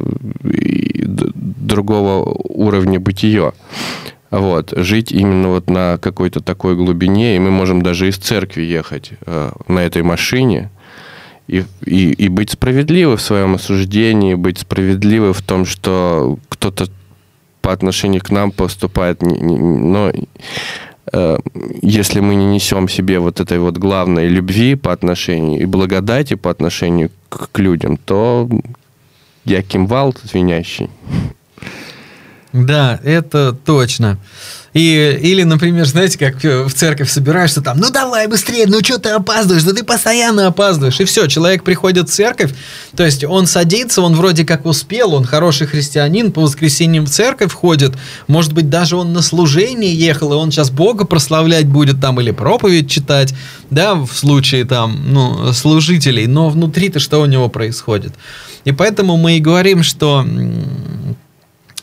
другого 1.03 2.23
уровня 2.43 2.99
бытия. 2.99 3.53
Вот, 4.31 4.73
жить 4.75 5.11
именно 5.11 5.49
вот 5.49 5.69
на 5.69 5.97
какой-то 5.97 6.39
такой 6.39 6.75
глубине, 6.75 7.35
и 7.35 7.39
мы 7.39 7.49
можем 7.51 7.81
даже 7.81 8.07
из 8.07 8.17
церкви 8.17 8.63
ехать 8.63 9.11
э, 9.25 9.51
на 9.67 9.79
этой 9.79 10.03
машине 10.03 10.69
и, 11.47 11.63
и, 11.83 12.11
и 12.11 12.27
быть 12.27 12.51
справедливы 12.51 13.17
в 13.17 13.21
своем 13.21 13.55
осуждении, 13.55 14.35
быть 14.35 14.59
справедливы 14.59 15.33
в 15.33 15.41
том, 15.41 15.65
что 15.65 16.37
кто-то 16.49 16.87
по 17.61 17.71
отношению 17.71 18.21
к 18.21 18.31
нам 18.31 18.51
поступает, 18.51 19.21
но 19.21 20.11
э, 21.11 21.37
если 21.81 22.19
мы 22.19 22.35
не 22.35 22.45
несем 22.45 22.89
себе 22.89 23.19
вот 23.19 23.39
этой 23.39 23.59
вот 23.59 23.77
главной 23.77 24.27
любви 24.27 24.75
по 24.75 24.91
отношению 24.91 25.61
и 25.61 25.65
благодати 25.65 26.35
по 26.35 26.49
отношению 26.49 27.11
к 27.29 27.59
людям, 27.59 27.97
то 27.97 28.49
я 29.45 29.61
кимвал 29.61 30.13
звенящий. 30.23 30.89
Да, 32.51 32.99
это 33.03 33.53
точно. 33.53 34.17
И, 34.73 35.19
или, 35.21 35.43
например, 35.43 35.85
знаете, 35.85 36.17
как 36.19 36.45
э, 36.45 36.63
в 36.63 36.73
церковь 36.73 37.09
собираешься 37.09 37.61
там, 37.61 37.79
ну 37.79 37.89
давай 37.89 38.27
быстрее, 38.27 38.65
ну 38.67 38.79
что 38.83 38.99
ты 38.99 39.09
опаздываешь, 39.09 39.63
да 39.63 39.73
ты 39.73 39.83
постоянно 39.83 40.47
опаздываешь. 40.47 40.99
И 40.99 41.05
все, 41.05 41.27
человек 41.27 41.63
приходит 41.63 42.07
в 42.07 42.13
церковь, 42.13 42.51
то 42.95 43.03
есть 43.03 43.23
он 43.23 43.47
садится, 43.47 44.01
он 44.01 44.15
вроде 44.15 44.45
как 44.45 44.65
успел, 44.65 45.15
он 45.15 45.25
хороший 45.25 45.65
христианин, 45.65 46.31
по 46.31 46.41
воскресеньям 46.41 47.05
в 47.05 47.09
церковь 47.09 47.51
ходит, 47.51 47.93
может 48.27 48.53
быть, 48.53 48.69
даже 48.69 48.95
он 48.95 49.11
на 49.11 49.23
служение 49.23 49.93
ехал, 49.93 50.33
и 50.33 50.35
он 50.35 50.51
сейчас 50.51 50.69
Бога 50.69 51.05
прославлять 51.05 51.65
будет 51.65 51.99
там 51.99 52.21
или 52.21 52.31
проповедь 52.31 52.89
читать, 52.89 53.33
да, 53.71 53.95
в 53.95 54.11
случае 54.11 54.65
там, 54.65 55.01
ну, 55.07 55.51
служителей, 55.53 56.27
но 56.27 56.49
внутри-то 56.49 56.99
что 56.99 57.21
у 57.21 57.25
него 57.25 57.49
происходит? 57.49 58.13
И 58.65 58.71
поэтому 58.71 59.17
мы 59.17 59.37
и 59.37 59.39
говорим, 59.39 59.81
что 59.81 60.25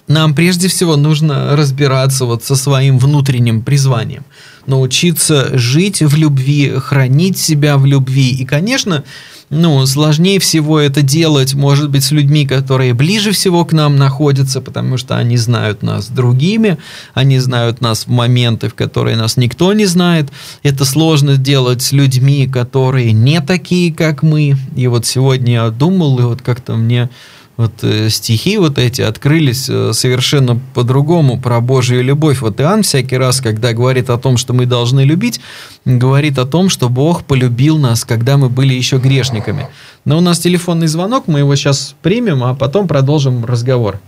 нам 0.09 0.35
прежде 0.35 0.69
всего 0.69 0.97
нужно 0.97 1.57
разбираться 1.57 2.25
вот 2.25 2.45
со 2.45 2.57
своим 2.57 2.99
внутренним 2.99 3.63
призванием, 3.63 4.25
научиться 4.67 5.57
жить 5.59 6.01
в 6.01 6.17
любви, 6.17 6.75
хранить 6.79 7.39
себя 7.39 7.77
в 7.77 7.87
любви. 7.87 8.31
И, 8.31 8.45
конечно, 8.45 9.05
ну, 9.49 9.87
сложнее 9.87 10.41
всего 10.41 10.81
это 10.81 11.03
делать, 11.03 11.55
может 11.55 11.89
быть, 11.91 12.03
с 12.03 12.11
людьми, 12.11 12.47
которые 12.47 12.95
ближе 12.95 13.31
всего 13.31 13.65
к 13.65 13.73
нам 13.73 13.97
находятся, 13.97 14.61
потому 14.61 14.97
что 14.97 15.17
они 15.17 15.37
знают 15.37 15.83
нас 15.83 16.09
другими, 16.09 16.79
они 17.15 17.39
знают 17.39 17.81
нас 17.81 18.07
в 18.07 18.11
моменты, 18.11 18.69
в 18.69 18.75
которые 18.75 19.17
нас 19.17 19.37
никто 19.37 19.73
не 19.73 19.87
знает. 19.87 20.31
Это 20.65 20.85
сложно 20.85 21.37
делать 21.37 21.83
с 21.83 21.93
людьми, 21.93 22.49
которые 22.49 23.13
не 23.13 23.41
такие, 23.41 23.95
как 23.95 24.25
мы. 24.25 24.57
И 24.75 24.89
вот 24.89 25.07
сегодня 25.07 25.53
я 25.55 25.71
думал, 25.71 26.19
и 26.19 26.23
вот 26.23 26.43
как-то 26.43 26.75
мне 26.75 27.09
вот 27.57 27.73
э, 27.83 28.11
стихи 28.11 28.59
вот 28.59 28.79
эти 28.79 29.01
открылись 29.01 29.69
э, 29.71 29.93
совершенно 29.95 30.59
по-другому 30.75 31.41
про 31.41 31.61
Божью 31.61 32.03
любовь. 32.05 32.41
Вот 32.43 32.61
Иоанн 32.61 32.83
всякий 32.83 33.17
раз, 33.17 33.41
когда 33.41 33.73
говорит 33.73 34.11
о 34.11 34.19
том, 34.19 34.37
что 34.37 34.53
мы 34.53 34.67
должны 34.67 35.01
любить, 35.05 35.41
говорит 35.87 36.39
о 36.39 36.45
том, 36.45 36.69
что 36.69 36.89
Бог 36.91 37.25
полюбил 37.25 37.79
нас, 37.79 38.05
когда 38.05 38.37
мы 38.37 38.51
были 38.51 38.75
еще 38.75 38.99
грешниками. 38.99 39.69
Но 40.05 40.19
у 40.19 40.21
нас 40.21 40.39
телефонный 40.39 40.87
звонок, 40.87 41.29
мы 41.29 41.39
его 41.41 41.57
сейчас 41.57 41.95
примем, 42.03 42.45
а 42.45 42.55
потом 42.55 42.87
продолжим 42.89 43.45
разговор. 43.45 44.01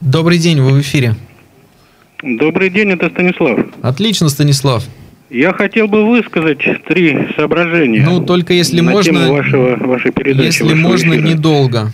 Добрый 0.00 0.38
день, 0.38 0.60
вы 0.60 0.72
в 0.72 0.80
эфире. 0.80 1.14
Добрый 2.22 2.70
день, 2.70 2.90
это 2.90 3.10
Станислав. 3.10 3.60
Отлично, 3.82 4.28
Станислав. 4.28 4.84
Я 5.30 5.52
хотел 5.52 5.88
бы 5.88 6.04
высказать 6.08 6.58
три 6.86 7.28
соображения. 7.36 8.04
Ну, 8.04 8.24
только 8.24 8.52
если 8.54 8.80
на 8.80 8.90
можно- 8.92 9.02
тему 9.04 9.32
вашего, 9.34 9.76
вашей 9.86 10.10
передачи. 10.10 10.46
Если 10.46 10.74
можно, 10.74 11.14
эфира. 11.14 11.26
недолго. 11.28 11.92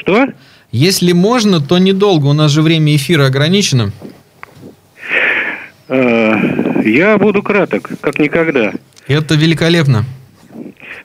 Что? 0.00 0.28
Если 0.72 1.12
можно, 1.12 1.60
то 1.60 1.78
недолго. 1.78 2.26
У 2.26 2.32
нас 2.32 2.50
же 2.50 2.62
время 2.62 2.96
эфира 2.96 3.26
ограничено. 3.26 3.92
Э, 5.88 6.82
Я 6.84 7.18
буду 7.18 7.42
краток, 7.42 7.90
как 8.00 8.18
никогда. 8.18 8.72
Это 9.06 9.34
великолепно. 9.34 10.04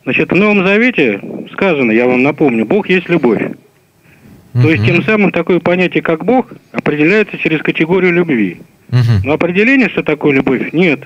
Значит, 0.03 0.31
в 0.31 0.35
Новом 0.35 0.65
Завете 0.65 1.19
сказано, 1.51 1.91
я 1.91 2.05
вам 2.05 2.23
напомню, 2.23 2.65
Бог 2.65 2.87
есть 2.89 3.09
любовь. 3.09 3.41
То 4.53 4.69
есть, 4.69 4.85
тем 4.85 5.03
самым 5.03 5.31
такое 5.33 5.59
понятие, 5.59 6.01
как 6.01 6.23
Бог, 6.23 6.47
определяется 6.71 7.37
через 7.37 7.61
категорию 7.61 8.13
любви. 8.13 8.61
Мгм. 8.87 9.23
Но 9.25 9.33
определения, 9.33 9.89
что 9.89 10.01
такое 10.01 10.33
любовь, 10.33 10.71
нет. 10.71 11.01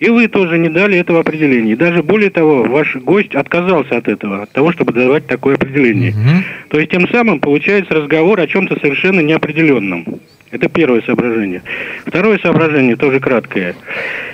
И 0.00 0.08
вы 0.08 0.28
тоже 0.28 0.58
не 0.58 0.68
дали 0.68 0.98
этого 0.98 1.20
определения. 1.20 1.72
И 1.72 1.76
даже 1.76 2.02
более 2.02 2.30
того, 2.30 2.64
ваш 2.64 2.96
гость 2.96 3.34
отказался 3.34 3.96
от 3.96 4.08
этого, 4.08 4.42
от 4.42 4.52
того, 4.52 4.72
чтобы 4.72 4.92
давать 4.92 5.26
такое 5.26 5.54
определение. 5.54 6.10
Мгм. 6.10 6.44
То 6.68 6.78
есть 6.78 6.90
тем 6.90 7.08
самым 7.08 7.40
получается 7.40 7.94
разговор 7.94 8.40
о 8.40 8.46
чем-то 8.46 8.78
совершенно 8.80 9.20
неопределенном. 9.20 10.04
Это 10.50 10.68
первое 10.68 11.02
соображение. 11.02 11.62
Второе 12.06 12.38
соображение 12.38 12.96
тоже 12.96 13.20
краткое. 13.20 13.74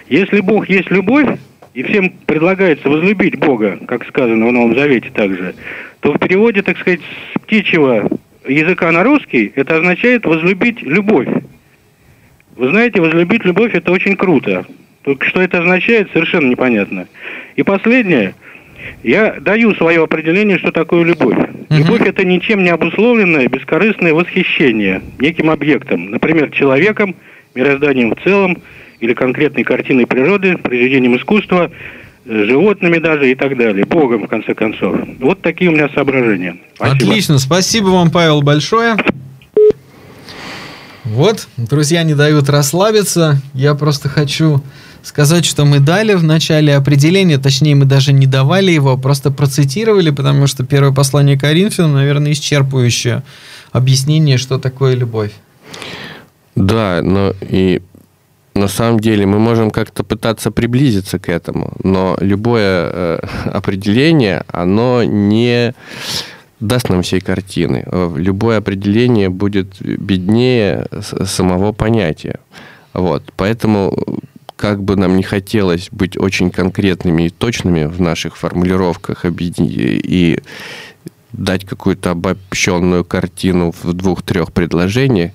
Если 0.09 0.40
Бог 0.40 0.69
есть 0.69 0.90
любовь, 0.90 1.26
и 1.73 1.83
всем 1.83 2.11
предлагается 2.26 2.88
возлюбить 2.88 3.38
Бога, 3.38 3.79
как 3.87 4.07
сказано 4.07 4.47
в 4.47 4.52
Новом 4.52 4.75
Завете 4.75 5.11
также, 5.11 5.55
то 6.00 6.12
в 6.12 6.19
переводе, 6.19 6.62
так 6.62 6.79
сказать, 6.79 7.00
с 7.00 7.40
птичьего 7.40 8.09
языка 8.47 8.90
на 8.90 9.05
русский 9.05 9.52
это 9.55 9.76
означает 9.76 10.25
возлюбить 10.26 10.83
любовь. 10.83 11.29
Вы 12.57 12.71
знаете, 12.71 13.00
возлюбить 13.00 13.45
любовь 13.45 13.75
это 13.75 13.93
очень 13.93 14.17
круто. 14.17 14.67
Только 15.02 15.26
что 15.26 15.40
это 15.40 15.59
означает, 15.59 16.11
совершенно 16.12 16.50
непонятно. 16.50 17.07
И 17.57 17.62
последнее. 17.62 18.35
Я 19.02 19.37
даю 19.40 19.75
свое 19.75 20.02
определение, 20.02 20.59
что 20.59 20.73
такое 20.73 21.04
любовь. 21.04 21.37
Любовь 21.69 22.02
это 22.02 22.25
ничем 22.25 22.64
не 22.64 22.71
обусловленное 22.71 23.47
бескорыстное 23.47 24.14
восхищение 24.14 25.02
неким 25.19 25.50
объектом, 25.50 26.11
например, 26.11 26.50
человеком, 26.50 27.14
мирозданием 27.54 28.14
в 28.14 28.23
целом, 28.23 28.59
или 29.00 29.14
конкретной 29.14 29.64
картиной 29.64 30.07
природы, 30.07 30.57
произведением 30.59 31.16
искусства, 31.16 31.71
э, 32.26 32.45
животными 32.47 32.99
даже 32.99 33.30
и 33.30 33.35
так 33.35 33.57
далее, 33.57 33.85
Богом, 33.87 34.25
в 34.25 34.28
конце 34.28 34.54
концов. 34.54 34.97
Вот 35.19 35.40
такие 35.42 35.71
у 35.71 35.75
меня 35.75 35.88
соображения. 35.95 36.57
Спасибо. 36.75 36.97
Отлично, 36.97 37.38
спасибо 37.38 37.87
вам, 37.87 38.11
Павел, 38.11 38.42
большое. 38.42 38.97
Вот, 41.04 41.49
друзья 41.57 42.02
не 42.02 42.14
дают 42.14 42.49
расслабиться. 42.49 43.40
Я 43.54 43.75
просто 43.75 44.09
хочу 44.09 44.62
сказать, 45.02 45.45
что 45.45 45.64
мы 45.64 45.80
дали 45.80 46.14
в 46.14 46.23
начале 46.23 46.75
определение, 46.75 47.38
точнее, 47.38 47.75
мы 47.75 47.85
даже 47.85 48.12
не 48.12 48.26
давали 48.26 48.71
его, 48.71 48.92
а 48.92 48.97
просто 48.97 49.30
процитировали, 49.30 50.11
потому 50.11 50.47
что 50.47 50.64
первое 50.64 50.92
послание 50.92 51.38
Коринфянам, 51.38 51.95
наверное, 51.95 52.33
исчерпывающее 52.33 53.23
объяснение, 53.73 54.38
что 54.38 54.59
такое 54.59 54.95
любовь. 54.95 55.33
Да, 56.57 57.00
но 57.02 57.33
и 57.40 57.80
на 58.54 58.69
самом 58.69 59.00
деле 59.00 59.26
мы 59.26 59.38
можем 59.38 59.71
как-то 59.71 60.02
пытаться 60.04 60.50
приблизиться 60.50 61.19
к 61.19 61.28
этому, 61.28 61.73
но 61.83 62.16
любое 62.21 62.90
э, 62.92 63.21
определение, 63.52 64.45
оно 64.49 65.04
не 65.04 65.75
даст 66.61 66.90
нам 66.90 67.02
всей 67.02 67.21
картины. 67.21 67.87
Любое 68.16 68.59
определение 68.59 69.30
будет 69.30 69.80
беднее 69.80 70.87
самого 71.00 71.73
понятия. 71.73 72.38
Вот. 72.92 73.23
Поэтому, 73.37 73.97
как 74.61 74.83
бы 74.83 74.95
нам 74.95 75.17
не 75.17 75.23
хотелось 75.23 75.89
быть 75.91 76.19
очень 76.19 76.51
конкретными 76.51 77.23
и 77.23 77.31
точными 77.31 77.87
в 77.87 77.99
наших 77.99 78.37
формулировках 78.37 79.25
и 79.25 80.39
дать 81.33 81.65
какую-то 81.65 82.11
обобщенную 82.11 83.05
картину 83.07 83.73
в 83.83 83.95
двух-трех 83.95 84.53
предложениях, 84.53 85.33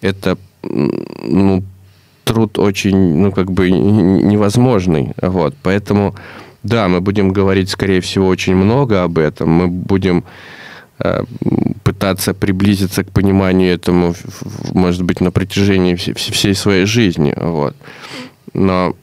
это 0.00 0.36
ну, 0.62 1.62
труд 2.24 2.58
очень, 2.58 2.96
ну, 2.96 3.30
как 3.30 3.52
бы 3.52 3.70
невозможный. 3.70 5.12
Вот. 5.22 5.54
Поэтому, 5.62 6.16
да, 6.64 6.88
мы 6.88 7.00
будем 7.00 7.32
говорить, 7.32 7.70
скорее 7.70 8.00
всего, 8.00 8.26
очень 8.26 8.56
много 8.56 9.04
об 9.04 9.18
этом. 9.18 9.50
Мы 9.50 9.68
будем 9.68 10.24
э, 10.98 11.22
пытаться 11.84 12.34
приблизиться 12.34 13.04
к 13.04 13.12
пониманию 13.12 13.72
этому, 13.72 14.14
может 14.72 15.02
быть, 15.02 15.20
на 15.20 15.30
протяжении 15.30 15.94
вс- 15.94 16.14
вс- 16.14 16.32
всей 16.32 16.54
своей 16.54 16.86
жизни. 16.86 17.34
Вот. 17.36 17.76
Но 18.54 18.96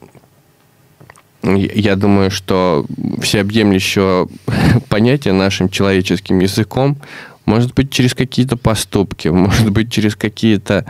я 1.44 1.96
думаю, 1.96 2.30
что 2.30 2.86
всеобъемлющее 3.20 4.28
понятие 4.88 5.34
нашим 5.34 5.68
человеческим 5.68 6.38
языком 6.38 6.96
может 7.44 7.74
быть 7.74 7.90
через 7.90 8.14
какие-то 8.14 8.56
поступки, 8.56 9.28
может 9.28 9.70
быть 9.70 9.92
через 9.92 10.16
какие-то... 10.16 10.86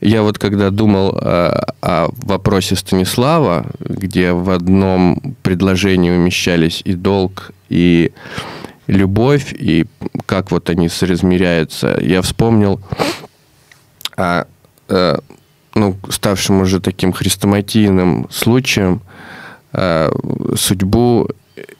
Я 0.00 0.22
вот 0.22 0.36
когда 0.38 0.70
думал 0.70 1.16
э, 1.16 1.60
о 1.80 2.08
вопросе 2.12 2.74
Станислава, 2.74 3.66
где 3.78 4.32
в 4.32 4.50
одном 4.50 5.36
предложении 5.42 6.10
умещались 6.10 6.82
и 6.84 6.94
долг, 6.94 7.52
и 7.68 8.10
любовь, 8.88 9.54
и 9.56 9.86
как 10.26 10.50
вот 10.50 10.70
они 10.70 10.88
соразмеряются, 10.88 11.98
я 12.00 12.20
вспомнил 12.22 12.80
о 14.16 14.46
э, 14.88 15.18
ну, 15.74 15.96
ставшим 16.08 16.60
уже 16.60 16.80
таким 16.80 17.12
хрестоматийным 17.12 18.26
случаем 18.30 19.00
э, 19.72 20.10
судьбу 20.56 21.28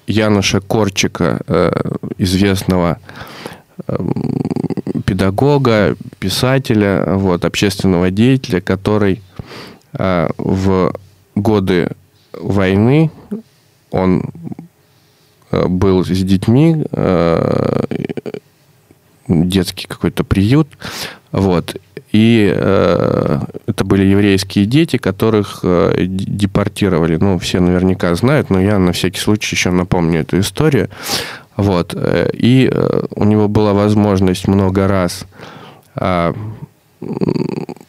Яноша 0.07 0.61
Корчика, 0.61 1.40
э, 1.46 1.70
известного 2.18 2.98
э, 3.87 3.96
педагога, 5.07 5.96
писателя, 6.18 7.05
вот, 7.07 7.44
общественного 7.44 8.11
деятеля, 8.11 8.61
который 8.61 9.22
э, 9.92 10.28
в 10.38 10.94
годы 11.35 11.90
войны 12.33 13.11
он 13.90 14.24
э, 15.50 15.66
был 15.66 16.05
с 16.05 16.22
детьми, 16.22 16.85
э, 16.90 17.85
детский 19.28 19.87
какой-то 19.87 20.24
приют, 20.24 20.68
вот, 21.30 21.76
и 22.12 22.52
э, 22.54 23.40
это 23.66 23.85
были 23.85 24.04
еврейские 24.04 24.66
дети, 24.66 24.98
которых 24.98 25.61
э, 25.62 25.94
депортировали. 26.06 27.16
Ну, 27.16 27.38
все 27.38 27.58
наверняка 27.58 28.14
знают, 28.14 28.50
но 28.50 28.61
я 28.61 28.78
на 28.78 28.92
всякий 28.92 29.18
случай 29.18 29.56
еще 29.56 29.70
напомню 29.70 30.20
эту 30.20 30.38
историю. 30.40 30.90
Вот. 31.56 31.94
э, 31.96 32.30
И 32.35 32.68
э, 32.70 33.04
у 33.14 33.24
него 33.24 33.48
была 33.48 33.72
возможность 33.72 34.46
много 34.46 34.87
раз 34.88 35.24
м, 35.94 36.56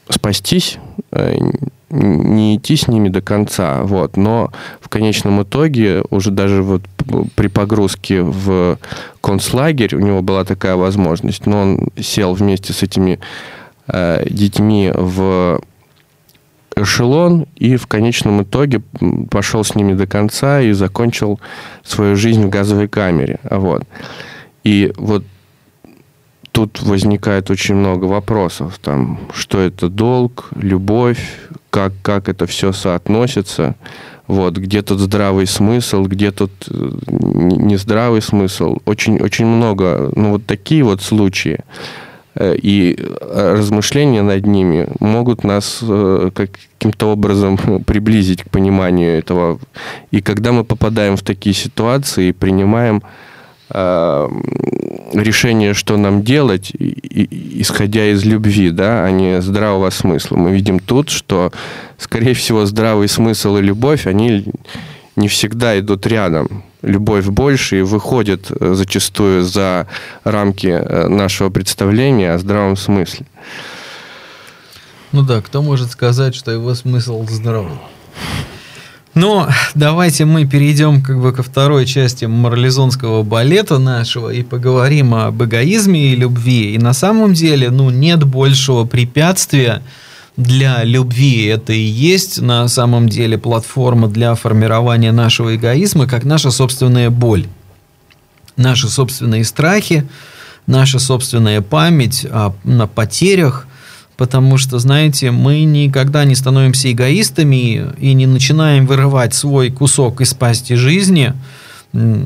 спастись, 0.09 0.77
э, 1.11 1.37
не 1.93 2.55
идти 2.55 2.75
с 2.75 2.87
ними 2.87 3.09
до 3.09 3.21
конца, 3.21 3.83
вот, 3.83 4.17
но 4.17 4.51
в 4.81 4.89
конечном 4.89 5.43
итоге 5.43 6.03
уже 6.09 6.31
даже 6.31 6.63
вот 6.63 6.81
при 7.35 7.47
погрузке 7.47 8.21
в 8.21 8.79
концлагерь 9.21 9.95
у 9.95 9.99
него 9.99 10.21
была 10.21 10.43
такая 10.43 10.75
возможность, 10.75 11.45
но 11.45 11.61
он 11.61 11.89
сел 11.99 12.33
вместе 12.33 12.73
с 12.73 12.81
этими 12.83 13.19
э, 13.87 14.25
детьми 14.29 14.91
в 14.93 15.61
эшелон 16.75 17.45
и 17.55 17.75
в 17.75 17.87
конечном 17.87 18.41
итоге 18.41 18.81
пошел 19.29 19.63
с 19.63 19.75
ними 19.75 19.93
до 19.93 20.07
конца 20.07 20.61
и 20.61 20.71
закончил 20.71 21.39
свою 21.83 22.15
жизнь 22.15 22.43
в 22.43 22.49
газовой 22.49 22.87
камере. 22.87 23.39
Вот. 23.43 23.83
И 24.63 24.91
вот 24.97 25.23
тут 26.53 26.81
возникает 26.83 27.49
очень 27.49 27.75
много 27.75 28.05
вопросов. 28.05 28.79
Там, 28.81 29.19
что 29.33 29.59
это 29.59 29.89
долг, 29.89 30.49
любовь, 30.55 31.19
как, 31.69 31.93
как 32.01 32.29
это 32.29 32.45
все 32.45 32.71
соотносится. 32.71 33.75
Вот, 34.27 34.55
где 34.57 34.81
тут 34.83 34.99
здравый 34.99 35.47
смысл, 35.47 36.03
где 36.05 36.31
тут 36.31 36.51
э, 36.69 36.89
нездравый 37.07 38.21
смысл. 38.21 38.77
Очень, 38.85 39.19
очень 39.19 39.45
много, 39.45 40.11
ну, 40.15 40.31
вот 40.31 40.45
такие 40.45 40.83
вот 40.83 41.01
случаи. 41.01 41.59
Э, 42.35 42.55
И 42.55 42.97
размышления 43.19 44.21
над 44.21 44.45
ними 44.45 44.87
могут 44.99 45.43
нас 45.43 45.79
э, 45.81 46.29
каким-то 46.33 47.11
образом 47.11 47.57
приблизить 47.85 48.43
к 48.43 48.49
пониманию 48.49 49.17
этого. 49.17 49.59
И 50.11 50.21
когда 50.21 50.51
мы 50.51 50.63
попадаем 50.63 51.17
в 51.17 51.23
такие 51.23 51.55
ситуации, 51.55 52.31
принимаем 52.31 53.01
э, 53.73 54.29
решение, 55.13 55.73
что 55.73 55.97
нам 55.97 56.23
делать, 56.23 56.71
исходя 56.73 58.05
из 58.11 58.25
любви, 58.25 58.71
да, 58.71 59.05
а 59.05 59.11
не 59.11 59.41
здравого 59.41 59.89
смысла. 59.89 60.37
Мы 60.37 60.51
видим 60.51 60.79
тут, 60.79 61.09
что, 61.09 61.51
скорее 61.97 62.33
всего, 62.33 62.65
здравый 62.65 63.07
смысл 63.07 63.57
и 63.57 63.61
любовь, 63.61 64.07
они 64.07 64.45
не 65.15 65.27
всегда 65.27 65.77
идут 65.79 66.07
рядом. 66.07 66.63
Любовь 66.81 67.25
больше 67.25 67.79
и 67.79 67.81
выходит 67.81 68.51
э, 68.51 68.73
зачастую 68.73 69.43
за 69.43 69.87
рамки 70.23 70.67
э, 70.67 71.07
нашего 71.07 71.49
представления 71.49 72.33
о 72.33 72.37
здравом 72.37 72.75
смысле. 72.75 73.25
Ну 75.11 75.21
да, 75.21 75.41
кто 75.41 75.61
может 75.61 75.91
сказать, 75.91 76.35
что 76.35 76.51
его 76.51 76.73
смысл 76.73 77.25
здравый? 77.29 77.77
Но 79.13 79.47
давайте 79.75 80.25
мы 80.25 80.45
перейдем 80.45 81.01
как 81.03 81.21
бы 81.21 81.33
ко 81.33 81.43
второй 81.43 81.85
части 81.85 82.25
морализонского 82.25 83.21
балета 83.21 83.77
нашего 83.77 84.29
и 84.29 84.41
поговорим 84.41 85.13
об 85.13 85.43
эгоизме 85.43 86.13
и 86.13 86.15
любви. 86.15 86.73
И 86.73 86.79
на 86.79 86.93
самом 86.93 87.33
деле, 87.33 87.69
ну, 87.69 87.91
нет 87.91 88.23
большего 88.23 88.85
препятствия 88.85 89.83
для 90.35 90.83
любви. 90.83 91.45
Это 91.45 91.73
и 91.73 91.79
есть 91.79 92.41
на 92.41 92.67
самом 92.67 93.07
деле 93.07 93.37
платформа 93.37 94.07
для 94.07 94.33
формирования 94.33 95.11
нашего 95.11 95.55
эгоизма, 95.55 96.07
как 96.07 96.23
наша 96.23 96.49
собственная 96.49 97.11
боль. 97.11 97.45
Наши 98.55 98.89
собственные 98.89 99.45
страхи, 99.45 100.07
наша 100.65 100.97
собственная 100.97 101.61
память 101.61 102.25
о, 102.25 102.53
на 102.63 102.87
потерях, 102.87 103.67
потому 104.17 104.57
что, 104.57 104.79
знаете, 104.79 105.31
мы 105.31 105.63
никогда 105.63 106.25
не 106.25 106.35
становимся 106.35 106.91
эгоистами 106.91 107.93
и 107.97 108.13
не 108.13 108.25
начинаем 108.25 108.85
вырывать 108.85 109.33
свой 109.33 109.71
кусок 109.71 110.21
из 110.21 110.33
пасти 110.33 110.73
жизни 110.73 111.33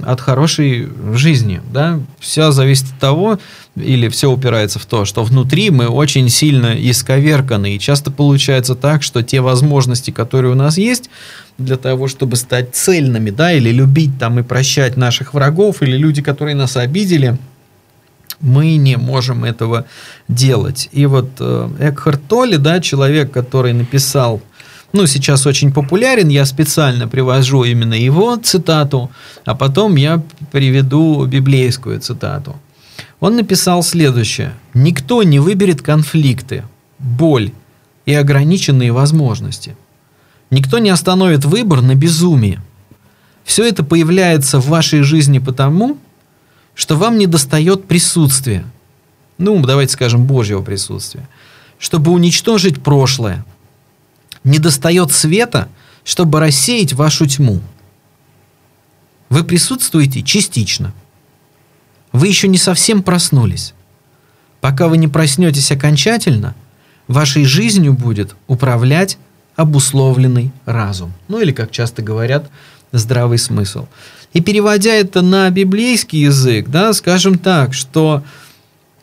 от 0.05 0.21
хорошей 0.21 0.87
жизни, 1.13 1.61
да, 1.73 1.99
все 2.19 2.51
зависит 2.51 2.85
от 2.93 2.99
того, 2.99 3.39
или 3.75 4.07
все 4.07 4.31
упирается 4.31 4.79
в 4.79 4.85
то, 4.85 5.03
что 5.03 5.25
внутри 5.25 5.71
мы 5.71 5.87
очень 5.87 6.29
сильно 6.29 6.67
исковерканы, 6.67 7.75
и 7.75 7.79
часто 7.79 8.09
получается 8.09 8.75
так, 8.75 9.03
что 9.03 9.23
те 9.23 9.41
возможности, 9.41 10.11
которые 10.11 10.53
у 10.53 10.55
нас 10.55 10.77
есть, 10.77 11.09
для 11.57 11.75
того, 11.75 12.07
чтобы 12.07 12.37
стать 12.37 12.75
цельными, 12.75 13.29
да, 13.29 13.51
или 13.51 13.69
любить 13.71 14.17
там 14.17 14.39
и 14.39 14.43
прощать 14.43 14.95
наших 14.95 15.33
врагов, 15.33 15.81
или 15.81 15.97
люди, 15.97 16.21
которые 16.21 16.55
нас 16.55 16.77
обидели, 16.77 17.37
мы 18.39 18.75
не 18.77 18.97
можем 18.97 19.43
этого 19.43 19.85
делать. 20.27 20.89
И 20.91 21.05
вот 21.05 21.29
э, 21.39 21.69
Экхарт 21.79 22.21
Толли, 22.27 22.57
да, 22.57 22.79
человек, 22.79 23.31
который 23.31 23.73
написал, 23.73 24.41
ну, 24.93 25.05
сейчас 25.05 25.45
очень 25.45 25.73
популярен, 25.73 26.29
я 26.29 26.45
специально 26.45 27.07
привожу 27.07 27.63
именно 27.63 27.93
его 27.93 28.37
цитату, 28.37 29.11
а 29.45 29.55
потом 29.55 29.95
я 29.95 30.23
приведу 30.51 31.25
библейскую 31.25 31.99
цитату. 31.99 32.55
Он 33.19 33.35
написал 33.35 33.83
следующее. 33.83 34.53
«Никто 34.73 35.23
не 35.23 35.39
выберет 35.39 35.81
конфликты, 35.81 36.63
боль 36.99 37.51
и 38.05 38.13
ограниченные 38.13 38.91
возможности. 38.91 39.75
Никто 40.49 40.79
не 40.79 40.89
остановит 40.89 41.43
выбор 41.43 41.81
на 41.81 41.95
безумие. 41.95 42.61
Все 43.43 43.67
это 43.67 43.83
появляется 43.83 44.59
в 44.59 44.67
вашей 44.67 45.01
жизни 45.01 45.39
потому, 45.39 45.97
что 46.77 46.95
вам 46.95 47.17
не 47.17 47.25
достает 47.25 47.87
присутствия. 47.87 48.63
Ну, 49.39 49.59
давайте 49.65 49.93
скажем, 49.93 50.27
Божьего 50.27 50.61
присутствия. 50.61 51.27
Чтобы 51.79 52.11
уничтожить 52.11 52.83
прошлое. 52.83 53.43
Не 54.43 54.59
достает 54.59 55.11
света, 55.11 55.69
чтобы 56.03 56.39
рассеять 56.39 56.93
вашу 56.93 57.25
тьму. 57.25 57.61
Вы 59.29 59.43
присутствуете 59.43 60.21
частично. 60.21 60.93
Вы 62.11 62.27
еще 62.27 62.47
не 62.47 62.59
совсем 62.59 63.01
проснулись. 63.01 63.73
Пока 64.61 64.87
вы 64.87 64.97
не 64.97 65.07
проснетесь 65.07 65.71
окончательно, 65.71 66.53
вашей 67.07 67.43
жизнью 67.43 67.93
будет 67.93 68.35
управлять 68.45 69.17
обусловленный 69.55 70.51
разум. 70.65 71.11
Ну 71.27 71.39
или, 71.39 71.51
как 71.51 71.71
часто 71.71 72.03
говорят, 72.03 72.51
здравый 72.91 73.39
смысл. 73.39 73.87
И 74.37 74.41
переводя 74.41 74.93
это 74.93 75.23
на 75.23 75.49
библейский 75.49 76.21
язык, 76.21 76.67
да, 76.69 76.93
скажем 76.93 77.39
так, 77.39 77.73
что 77.73 78.21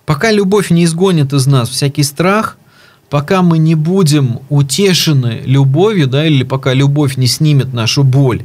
пока 0.06 0.30
любовь 0.30 0.70
не 0.70 0.84
изгонит 0.84 1.32
из 1.32 1.48
нас 1.48 1.70
всякий 1.70 2.04
страх, 2.04 2.56
пока 3.10 3.42
мы 3.42 3.58
не 3.58 3.74
будем 3.74 4.38
утешены 4.48 5.42
любовью, 5.44 6.06
да, 6.06 6.24
или 6.24 6.44
пока 6.44 6.72
любовь 6.72 7.16
не 7.16 7.26
снимет 7.26 7.72
нашу 7.72 8.04
боль, 8.04 8.44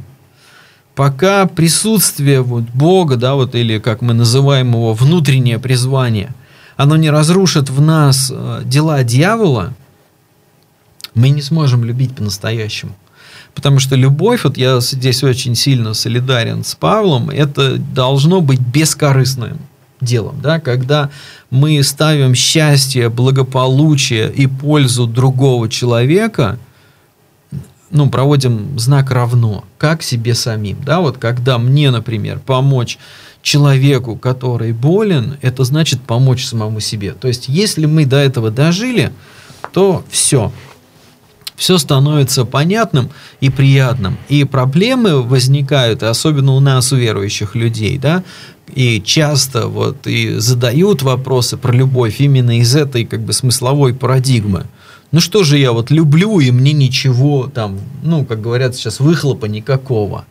пока 0.96 1.46
присутствие 1.46 2.42
вот 2.42 2.64
Бога, 2.74 3.14
да, 3.14 3.36
вот, 3.36 3.54
или 3.54 3.78
как 3.78 4.02
мы 4.02 4.12
называем 4.12 4.72
его, 4.72 4.92
внутреннее 4.92 5.60
призвание, 5.60 6.34
оно 6.76 6.96
не 6.96 7.08
разрушит 7.08 7.70
в 7.70 7.80
нас 7.80 8.32
э, 8.34 8.62
дела 8.64 9.04
дьявола, 9.04 9.74
мы 11.14 11.28
не 11.28 11.42
сможем 11.42 11.84
любить 11.84 12.16
по-настоящему. 12.16 12.96
Потому 13.54 13.78
что 13.78 13.96
любовь, 13.96 14.44
вот 14.44 14.56
я 14.56 14.80
здесь 14.80 15.22
очень 15.22 15.54
сильно 15.54 15.94
солидарен 15.94 16.64
с 16.64 16.74
Павлом, 16.74 17.30
это 17.30 17.76
должно 17.76 18.40
быть 18.40 18.60
бескорыстным 18.60 19.58
делом, 20.00 20.40
да, 20.40 20.60
когда 20.60 21.10
мы 21.50 21.82
ставим 21.82 22.34
счастье, 22.34 23.08
благополучие 23.08 24.32
и 24.32 24.46
пользу 24.46 25.06
другого 25.06 25.68
человека, 25.68 26.58
ну, 27.90 28.08
проводим 28.08 28.78
знак 28.78 29.10
равно, 29.10 29.64
как 29.76 30.02
себе 30.02 30.34
самим, 30.34 30.78
да, 30.84 31.00
вот 31.00 31.18
когда 31.18 31.58
мне, 31.58 31.90
например, 31.90 32.38
помочь 32.38 32.98
человеку, 33.42 34.16
который 34.16 34.72
болен, 34.72 35.38
это 35.42 35.64
значит 35.64 36.00
помочь 36.02 36.44
самому 36.44 36.80
себе. 36.80 37.12
То 37.12 37.28
есть, 37.28 37.48
если 37.48 37.86
мы 37.86 38.06
до 38.06 38.16
этого 38.16 38.50
дожили, 38.50 39.12
то 39.72 40.04
все, 40.10 40.52
все 41.60 41.76
становится 41.76 42.46
понятным 42.46 43.10
и 43.42 43.50
приятным. 43.50 44.16
И 44.30 44.44
проблемы 44.44 45.22
возникают, 45.22 46.02
особенно 46.02 46.52
у 46.52 46.60
нас, 46.60 46.90
у 46.90 46.96
верующих 46.96 47.54
людей, 47.54 47.98
да, 47.98 48.24
и 48.74 49.02
часто 49.04 49.66
вот 49.66 50.06
и 50.06 50.38
задают 50.38 51.02
вопросы 51.02 51.58
про 51.58 51.72
любовь 51.72 52.18
именно 52.18 52.58
из 52.58 52.74
этой 52.74 53.04
как 53.04 53.20
бы 53.20 53.34
смысловой 53.34 53.92
парадигмы. 53.92 54.68
Ну 55.12 55.20
что 55.20 55.44
же 55.44 55.58
я 55.58 55.72
вот 55.72 55.90
люблю, 55.90 56.40
и 56.40 56.50
мне 56.50 56.72
ничего 56.72 57.46
там, 57.46 57.78
ну, 58.02 58.24
как 58.24 58.40
говорят 58.40 58.74
сейчас, 58.74 58.98
выхлопа 58.98 59.44
никакого. 59.44 60.24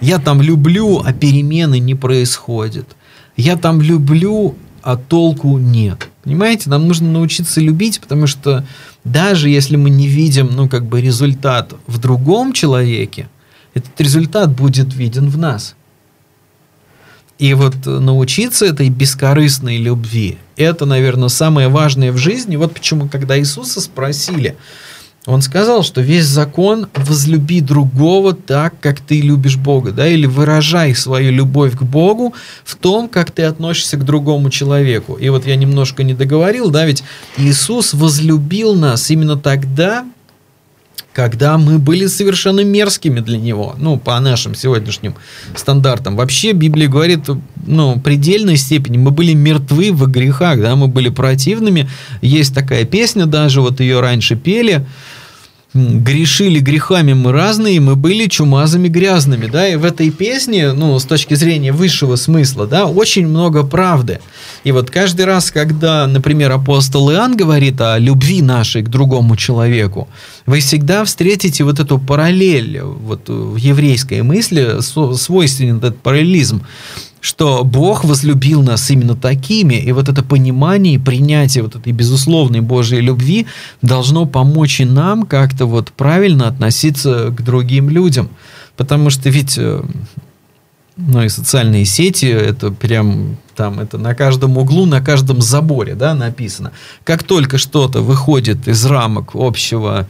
Я 0.00 0.20
там 0.20 0.40
люблю, 0.40 1.02
а 1.04 1.12
перемены 1.12 1.80
не 1.80 1.96
происходят. 1.96 2.94
Я 3.36 3.56
там 3.56 3.80
люблю, 3.80 4.54
а 4.82 4.96
толку 4.96 5.58
нет. 5.58 6.10
Понимаете, 6.26 6.68
нам 6.70 6.88
нужно 6.88 7.08
научиться 7.08 7.60
любить, 7.60 8.00
потому 8.00 8.26
что 8.26 8.66
даже 9.04 9.48
если 9.48 9.76
мы 9.76 9.90
не 9.90 10.08
видим, 10.08 10.50
ну, 10.56 10.68
как 10.68 10.84
бы 10.84 11.00
результат 11.00 11.74
в 11.86 11.98
другом 11.98 12.52
человеке, 12.52 13.28
этот 13.74 14.00
результат 14.00 14.50
будет 14.50 14.92
виден 14.92 15.28
в 15.28 15.38
нас. 15.38 15.76
И 17.38 17.54
вот 17.54 17.76
научиться 17.86 18.66
этой 18.66 18.88
бескорыстной 18.88 19.76
любви, 19.76 20.36
это, 20.56 20.84
наверное, 20.84 21.28
самое 21.28 21.68
важное 21.68 22.10
в 22.10 22.16
жизни. 22.16 22.56
Вот 22.56 22.74
почему, 22.74 23.08
когда 23.08 23.38
Иисуса 23.38 23.80
спросили, 23.80 24.56
он 25.26 25.42
сказал, 25.42 25.82
что 25.82 26.00
весь 26.00 26.24
закон 26.24 26.86
возлюби 26.94 27.60
другого 27.60 28.32
так, 28.32 28.74
как 28.80 29.00
ты 29.00 29.20
любишь 29.20 29.56
Бога, 29.56 29.90
да, 29.90 30.06
или 30.06 30.26
выражай 30.26 30.94
свою 30.94 31.32
любовь 31.32 31.76
к 31.76 31.82
Богу 31.82 32.32
в 32.64 32.76
том, 32.76 33.08
как 33.08 33.32
ты 33.32 33.42
относишься 33.42 33.96
к 33.96 34.04
другому 34.04 34.50
человеку. 34.50 35.14
И 35.14 35.28
вот 35.28 35.44
я 35.46 35.56
немножко 35.56 36.04
не 36.04 36.14
договорил, 36.14 36.70
да, 36.70 36.86
ведь 36.86 37.02
Иисус 37.36 37.92
возлюбил 37.92 38.76
нас 38.76 39.10
именно 39.10 39.36
тогда, 39.36 40.06
когда 41.12 41.56
мы 41.56 41.78
были 41.78 42.06
совершенно 42.06 42.62
мерзкими 42.62 43.20
для 43.20 43.38
него, 43.38 43.74
ну, 43.78 43.96
по 43.96 44.20
нашим 44.20 44.54
сегодняшним 44.54 45.14
стандартам. 45.56 46.14
Вообще 46.14 46.52
Библия 46.52 46.88
говорит, 46.88 47.20
ну, 47.66 47.98
предельной 47.98 48.58
степени 48.58 48.98
мы 48.98 49.10
были 49.10 49.32
мертвы 49.32 49.92
в 49.92 50.06
грехах, 50.08 50.60
да, 50.60 50.76
мы 50.76 50.88
были 50.88 51.08
противными. 51.08 51.88
Есть 52.20 52.54
такая 52.54 52.84
песня 52.84 53.24
даже, 53.24 53.62
вот 53.62 53.80
ее 53.80 54.00
раньше 54.00 54.36
пели, 54.36 54.86
грешили 55.76 56.58
грехами 56.60 57.12
мы 57.12 57.32
разные, 57.32 57.80
мы 57.80 57.96
были 57.96 58.26
чумазами 58.26 58.88
грязными, 58.88 59.46
да, 59.46 59.68
и 59.68 59.76
в 59.76 59.84
этой 59.84 60.10
песне, 60.10 60.72
ну, 60.72 60.98
с 60.98 61.04
точки 61.04 61.34
зрения 61.34 61.72
высшего 61.72 62.16
смысла, 62.16 62.66
да, 62.66 62.86
очень 62.86 63.26
много 63.26 63.62
правды. 63.62 64.20
И 64.64 64.72
вот 64.72 64.90
каждый 64.90 65.26
раз, 65.26 65.50
когда, 65.50 66.06
например, 66.06 66.52
апостол 66.52 67.10
Иоанн 67.12 67.36
говорит 67.36 67.80
о 67.80 67.98
любви 67.98 68.42
нашей 68.42 68.82
к 68.82 68.88
другому 68.88 69.36
человеку, 69.36 70.08
вы 70.46 70.60
всегда 70.60 71.04
встретите 71.04 71.64
вот 71.64 71.78
эту 71.78 71.98
параллель, 71.98 72.80
вот 72.80 73.28
в 73.28 73.56
еврейской 73.56 74.22
мысли 74.22 74.80
свойственен 74.80 75.78
этот 75.78 75.98
параллелизм, 75.98 76.62
что 77.26 77.64
Бог 77.64 78.04
возлюбил 78.04 78.62
нас 78.62 78.88
именно 78.88 79.16
такими, 79.16 79.74
и 79.74 79.90
вот 79.90 80.08
это 80.08 80.22
понимание 80.22 80.94
и 80.94 80.98
принятие 80.98 81.64
вот 81.64 81.74
этой 81.74 81.92
безусловной 81.92 82.60
Божьей 82.60 83.00
любви 83.00 83.48
должно 83.82 84.26
помочь 84.26 84.80
и 84.80 84.84
нам 84.84 85.24
как-то 85.24 85.66
вот 85.66 85.90
правильно 85.90 86.46
относиться 86.46 87.34
к 87.36 87.42
другим 87.42 87.90
людям. 87.90 88.28
Потому 88.76 89.10
что 89.10 89.28
ведь 89.28 89.58
ну 90.96 91.22
и 91.24 91.28
социальные 91.28 91.84
сети, 91.84 92.26
это 92.26 92.70
прям 92.70 93.38
там, 93.56 93.80
это 93.80 93.98
на 93.98 94.14
каждом 94.14 94.56
углу, 94.56 94.86
на 94.86 95.00
каждом 95.00 95.42
заборе, 95.42 95.96
да, 95.96 96.14
написано. 96.14 96.70
Как 97.02 97.24
только 97.24 97.58
что-то 97.58 98.02
выходит 98.02 98.68
из 98.68 98.86
рамок 98.86 99.30
общего 99.34 100.06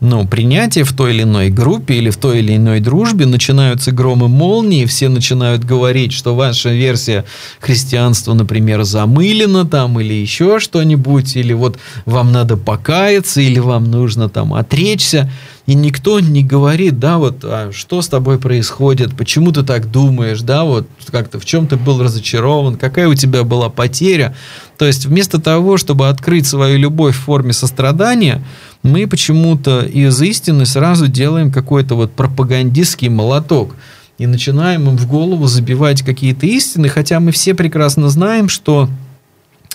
ну, 0.00 0.26
принятие 0.26 0.84
в 0.84 0.92
той 0.92 1.14
или 1.14 1.22
иной 1.22 1.48
группе 1.48 1.94
или 1.94 2.10
в 2.10 2.18
той 2.18 2.40
или 2.40 2.56
иной 2.56 2.80
дружбе, 2.80 3.24
начинаются 3.24 3.92
громы 3.92 4.28
молнии, 4.28 4.84
все 4.84 5.08
начинают 5.08 5.64
говорить, 5.64 6.12
что 6.12 6.34
ваша 6.34 6.70
версия 6.70 7.24
христианства, 7.60 8.34
например, 8.34 8.82
замылена 8.84 9.64
там 9.64 9.98
или 9.98 10.12
еще 10.12 10.60
что-нибудь, 10.60 11.36
или 11.36 11.54
вот 11.54 11.78
вам 12.04 12.30
надо 12.30 12.58
покаяться, 12.58 13.40
или 13.40 13.58
вам 13.58 13.90
нужно 13.90 14.28
там 14.28 14.52
отречься 14.52 15.30
и 15.66 15.74
никто 15.74 16.20
не 16.20 16.44
говорит, 16.44 17.00
да, 17.00 17.18
вот, 17.18 17.38
а 17.42 17.72
что 17.72 18.00
с 18.00 18.08
тобой 18.08 18.38
происходит, 18.38 19.16
почему 19.16 19.50
ты 19.50 19.64
так 19.64 19.90
думаешь, 19.90 20.40
да, 20.42 20.64
вот, 20.64 20.86
как-то 21.10 21.40
в 21.40 21.44
чем 21.44 21.66
ты 21.66 21.76
был 21.76 22.00
разочарован, 22.00 22.76
какая 22.76 23.08
у 23.08 23.14
тебя 23.14 23.42
была 23.42 23.68
потеря. 23.68 24.36
То 24.78 24.84
есть 24.84 25.06
вместо 25.06 25.40
того, 25.40 25.76
чтобы 25.76 26.08
открыть 26.08 26.46
свою 26.46 26.78
любовь 26.78 27.16
в 27.16 27.20
форме 27.20 27.52
сострадания, 27.52 28.44
мы 28.84 29.08
почему-то 29.08 29.80
из 29.80 30.22
истины 30.22 30.66
сразу 30.66 31.08
делаем 31.08 31.50
какой-то 31.50 31.96
вот 31.96 32.12
пропагандистский 32.12 33.08
молоток 33.08 33.74
и 34.18 34.26
начинаем 34.28 34.88
им 34.88 34.96
в 34.96 35.08
голову 35.08 35.48
забивать 35.48 36.02
какие-то 36.02 36.46
истины, 36.46 36.88
хотя 36.88 37.18
мы 37.18 37.32
все 37.32 37.54
прекрасно 37.54 38.08
знаем, 38.08 38.48
что 38.48 38.88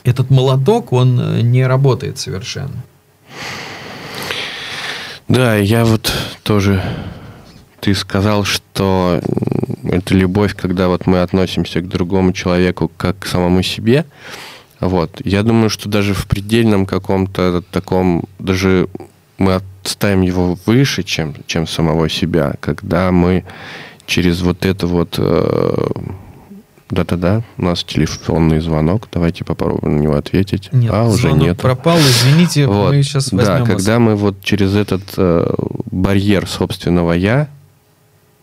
этот 0.03 0.29
молоток, 0.29 0.93
он 0.93 1.19
э, 1.19 1.41
не 1.41 1.67
работает 1.67 2.17
совершенно. 2.17 2.83
Да, 5.31 5.55
я 5.55 5.85
вот 5.85 6.11
тоже... 6.43 6.83
Ты 7.79 7.95
сказал, 7.95 8.43
что 8.43 9.21
это 9.85 10.13
любовь, 10.13 10.57
когда 10.57 10.89
вот 10.89 11.07
мы 11.07 11.21
относимся 11.21 11.79
к 11.79 11.87
другому 11.87 12.33
человеку 12.33 12.91
как 12.97 13.19
к 13.19 13.25
самому 13.27 13.63
себе. 13.63 14.05
Вот. 14.81 15.21
Я 15.23 15.43
думаю, 15.43 15.69
что 15.69 15.87
даже 15.87 16.13
в 16.13 16.27
предельном 16.27 16.85
каком-то 16.85 17.63
таком, 17.71 18.25
даже 18.39 18.89
мы 19.37 19.61
ставим 19.83 20.19
его 20.21 20.57
выше, 20.65 21.03
чем, 21.03 21.33
чем 21.47 21.65
самого 21.65 22.09
себя, 22.09 22.55
когда 22.59 23.09
мы 23.13 23.45
через 24.07 24.41
вот 24.41 24.65
это 24.65 24.85
вот 24.85 25.15
э, 25.17 25.87
да-да-да, 26.91 27.43
у 27.57 27.63
нас 27.63 27.83
телефонный 27.83 28.59
звонок. 28.59 29.07
Давайте 29.11 29.45
попробуем 29.45 29.97
на 29.97 30.01
него 30.01 30.15
ответить. 30.15 30.69
Нет, 30.73 30.91
а, 30.93 31.07
уже 31.07 31.31
нет. 31.31 31.57
пропал, 31.57 31.97
извините, 31.97 32.67
вот. 32.67 32.93
мы 32.93 33.01
сейчас 33.01 33.31
возьмем 33.31 33.59
Да, 33.59 33.65
когда 33.65 33.99
мы 33.99 34.15
вот 34.15 34.41
через 34.43 34.75
этот 34.75 35.01
э, 35.17 35.53
барьер 35.89 36.47
собственного 36.47 37.13
«я», 37.13 37.47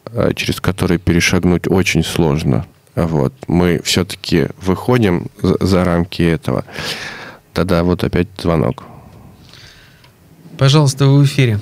э, 0.07 0.33
через 0.35 0.61
который 0.61 0.99
перешагнуть 0.99 1.69
очень 1.69 2.03
сложно, 2.03 2.65
вот, 2.95 3.35
мы 3.47 3.81
все-таки 3.85 4.49
выходим 4.63 5.27
за, 5.43 5.57
за 5.61 5.85
рамки 5.85 6.23
этого, 6.23 6.65
тогда 7.53 7.85
вот 7.85 8.03
опять 8.03 8.29
звонок. 8.39 8.85
Пожалуйста, 10.57 11.07
вы 11.07 11.21
в 11.21 11.25
эфире. 11.27 11.61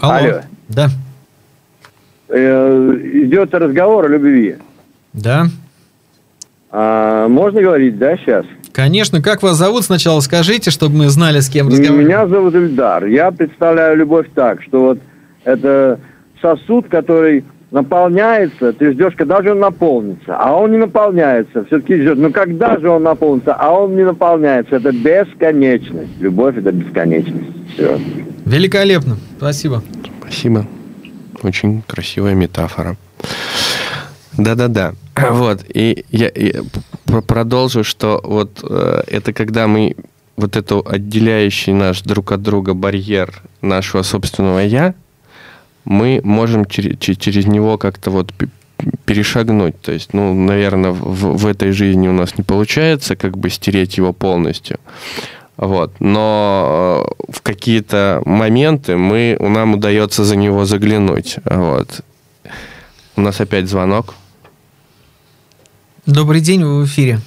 Алло. 0.00 0.14
Алло. 0.14 0.40
Да. 0.68 0.90
Э, 2.28 3.00
идет 3.24 3.54
разговор 3.54 4.06
о 4.06 4.08
любви. 4.08 4.56
Да. 5.22 5.46
А, 6.70 7.28
можно 7.28 7.62
говорить, 7.62 7.98
да, 7.98 8.16
сейчас? 8.16 8.44
Конечно. 8.72 9.22
Как 9.22 9.42
вас 9.42 9.56
зовут? 9.56 9.84
Сначала 9.84 10.20
скажите, 10.20 10.70
чтобы 10.70 10.96
мы 10.96 11.08
знали, 11.08 11.40
с 11.40 11.48
кем 11.48 11.68
разговариваем. 11.68 12.06
Меня 12.06 12.26
зовут 12.26 12.54
Ильдар. 12.54 13.06
Я 13.06 13.30
представляю 13.30 13.96
любовь 13.96 14.26
так, 14.34 14.62
что 14.62 14.80
вот 14.80 14.98
это 15.44 15.98
сосуд, 16.40 16.88
который 16.88 17.44
наполняется, 17.70 18.72
ты 18.72 18.92
ждешь, 18.92 19.14
когда 19.16 19.42
же 19.42 19.52
он 19.52 19.58
наполнится, 19.60 20.36
а 20.36 20.54
он 20.54 20.70
не 20.70 20.78
наполняется, 20.78 21.64
все-таки 21.66 21.96
ждешь, 21.96 22.16
ну 22.16 22.32
когда 22.32 22.78
же 22.78 22.88
он 22.88 23.02
наполнится, 23.02 23.54
а 23.54 23.70
он 23.72 23.94
не 23.94 24.04
наполняется, 24.04 24.76
это 24.76 24.90
бесконечность, 24.90 26.18
любовь 26.18 26.56
это 26.56 26.72
бесконечность, 26.72 27.44
все. 27.74 28.00
Великолепно, 28.46 29.18
спасибо. 29.36 29.82
Спасибо, 30.22 30.66
очень 31.42 31.82
красивая 31.86 32.34
метафора. 32.34 32.96
Да-да-да. 34.38 34.94
Вот. 35.30 35.64
И 35.74 36.04
я, 36.10 36.30
я 36.34 36.62
продолжу, 37.04 37.84
что 37.84 38.20
вот 38.24 38.60
э, 38.62 39.02
это 39.08 39.32
когда 39.32 39.66
мы 39.66 39.96
вот 40.36 40.56
это 40.56 40.78
отделяющий 40.78 41.72
наш 41.72 42.02
друг 42.02 42.32
от 42.32 42.42
друга 42.42 42.72
барьер 42.72 43.42
нашего 43.60 44.02
собственного 44.02 44.60
я, 44.60 44.94
мы 45.84 46.20
можем 46.22 46.64
через, 46.64 46.98
через 46.98 47.46
него 47.46 47.76
как-то 47.76 48.10
вот 48.10 48.32
перешагнуть. 49.04 49.80
То 49.80 49.90
есть, 49.90 50.14
ну, 50.14 50.32
наверное, 50.34 50.92
в, 50.92 51.36
в 51.36 51.46
этой 51.46 51.72
жизни 51.72 52.06
у 52.06 52.12
нас 52.12 52.38
не 52.38 52.44
получается 52.44 53.16
как 53.16 53.36
бы 53.36 53.50
стереть 53.50 53.96
его 53.96 54.12
полностью. 54.12 54.78
Вот. 55.56 55.92
Но 55.98 57.04
э, 57.28 57.32
в 57.32 57.42
какие-то 57.42 58.22
моменты 58.24 58.96
мы, 58.96 59.36
нам 59.40 59.74
удается 59.74 60.22
за 60.24 60.36
него 60.36 60.64
заглянуть. 60.64 61.38
Вот. 61.44 62.02
У 63.16 63.20
нас 63.20 63.40
опять 63.40 63.68
звонок. 63.68 64.14
Добрый 66.08 66.40
день, 66.40 66.64
вы 66.64 66.84
в 66.84 66.86
эфире. 66.86 67.20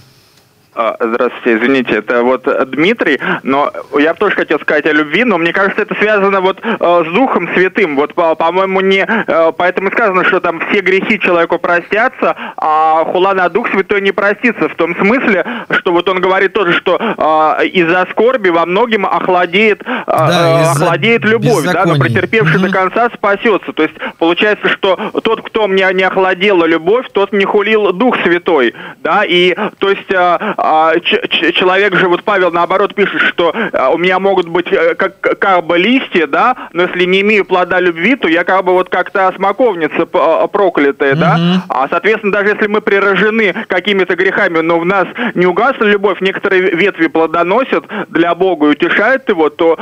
А, 0.74 0.96
здравствуйте, 1.02 1.58
извините, 1.58 1.96
это 1.96 2.24
вот 2.24 2.48
Дмитрий, 2.72 3.20
но 3.44 3.74
я 4.00 4.14
тоже 4.14 4.38
хотел 4.38 4.58
сказать 4.62 4.86
о 4.86 4.94
любви, 4.94 5.26
но 5.26 5.38
мне 5.38 5.52
кажется, 5.52 5.82
это 5.82 5.94
связано 5.96 6.40
вот 6.40 6.60
э, 6.64 7.04
с 7.06 7.14
Духом 7.14 7.50
Святым. 7.54 7.98
Вот, 7.98 8.14
по-моему, 8.14 8.80
не 8.80 9.06
э, 9.06 9.52
поэтому 9.58 9.92
сказано, 9.92 10.24
что 10.24 10.40
там 10.40 10.62
все 10.70 10.80
грехи 10.80 11.20
человеку 11.20 11.60
простятся, 11.60 12.38
а 12.56 13.04
хула 13.04 13.34
на 13.34 13.50
Дух 13.50 13.70
Святой 13.70 14.00
не 14.00 14.14
простится. 14.14 14.70
В 14.70 14.76
том 14.76 14.96
смысле, 14.96 15.46
что 15.72 15.92
вот 15.92 16.08
он 16.08 16.22
говорит 16.22 16.54
тоже, 16.54 16.72
что 16.72 16.98
э, 16.98 17.66
из-за 17.68 18.08
скорби 18.12 18.48
во 18.48 18.66
многим 18.66 19.06
охладеет, 19.06 19.82
э, 19.82 20.04
да, 20.08 20.72
охладеет 20.72 21.26
любовь, 21.26 21.66
да, 21.66 21.84
но 21.86 22.00
претерпевший 22.00 22.60
угу. 22.60 22.68
до 22.68 22.72
конца 22.72 23.10
спасется. 23.14 23.74
То 23.74 23.84
есть 23.84 23.96
получается, 24.18 24.70
что 24.70 25.12
тот, 25.22 25.42
кто 25.42 25.68
мне 25.68 25.86
не 25.94 26.04
охладела 26.04 26.64
любовь, 26.64 27.08
тот 27.12 27.34
не 27.34 27.44
хулил 27.44 27.92
Дух 27.92 28.16
Святой, 28.24 28.74
да, 29.00 29.26
и 29.26 29.54
то 29.80 29.90
есть 29.90 30.14
а, 30.14 30.56
человек 30.62 31.96
же, 31.96 32.08
вот 32.08 32.24
Павел 32.24 32.52
наоборот 32.52 32.94
пишет, 32.96 33.22
что 33.22 33.54
а, 33.74 33.90
у 33.90 33.98
меня 33.98 34.20
могут 34.20 34.48
быть 34.48 34.72
э, 34.72 34.96
как, 34.96 35.66
бы 35.66 35.78
листья, 35.78 36.28
да, 36.28 36.56
но 36.74 36.84
если 36.84 37.06
не 37.06 37.22
имею 37.22 37.46
плода 37.46 37.80
любви, 37.80 38.16
то 38.16 38.28
я 38.28 38.44
как 38.44 38.66
бы 38.66 38.74
вот 38.74 38.90
как-то 38.90 39.32
смоковница 39.36 40.08
а, 40.14 40.48
проклятая, 40.48 41.14
mm-hmm. 41.14 41.20
да, 41.20 41.64
а 41.70 41.88
соответственно 41.90 42.32
даже 42.32 42.50
если 42.50 42.68
мы 42.68 42.82
прирожены 42.82 43.54
какими-то 43.68 44.16
грехами, 44.16 44.60
но 44.60 44.80
в 44.80 44.86
нас 44.86 45.08
не 45.36 45.46
угасла 45.46 45.86
любовь, 45.86 46.22
некоторые 46.22 46.62
ветви 46.62 47.08
плодоносят 47.08 47.86
для 48.10 48.36
Бога 48.36 48.68
и 48.68 48.70
утешают 48.72 49.28
его, 49.30 49.50
то, 49.50 49.78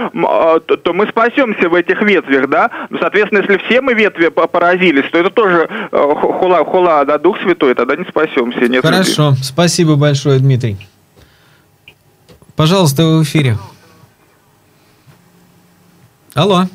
то, 0.65 0.78
то 0.78 0.94
мы 0.94 1.08
спасемся 1.08 1.70
в 1.70 1.76
этих 1.76 2.02
ветвях, 2.02 2.48
да, 2.48 2.70
но, 2.89 3.00
соответственно, 3.00 3.39
если 3.39 3.58
все 3.65 3.82
мы 3.82 3.94
ветви 3.94 4.30
поразились, 4.30 5.06
то 5.12 5.18
это 5.18 5.30
тоже 5.30 5.68
э, 5.92 6.13
хула, 6.15 6.63
хула, 6.65 7.06
да, 7.06 7.18
Дух 7.18 7.38
Святой, 7.42 7.76
тогда 7.76 7.96
не 7.96 8.06
спасемся. 8.06 8.68
Нет 8.68 8.84
Хорошо, 8.84 9.30
любви. 9.30 9.44
спасибо 9.44 9.96
большое, 9.96 10.39
Дмитрий. 10.39 10.68
Пожалуйста, 12.60 13.06
вы 13.06 13.19
в 13.19 13.24
эфире. 13.24 13.56
Алло. 16.34 16.65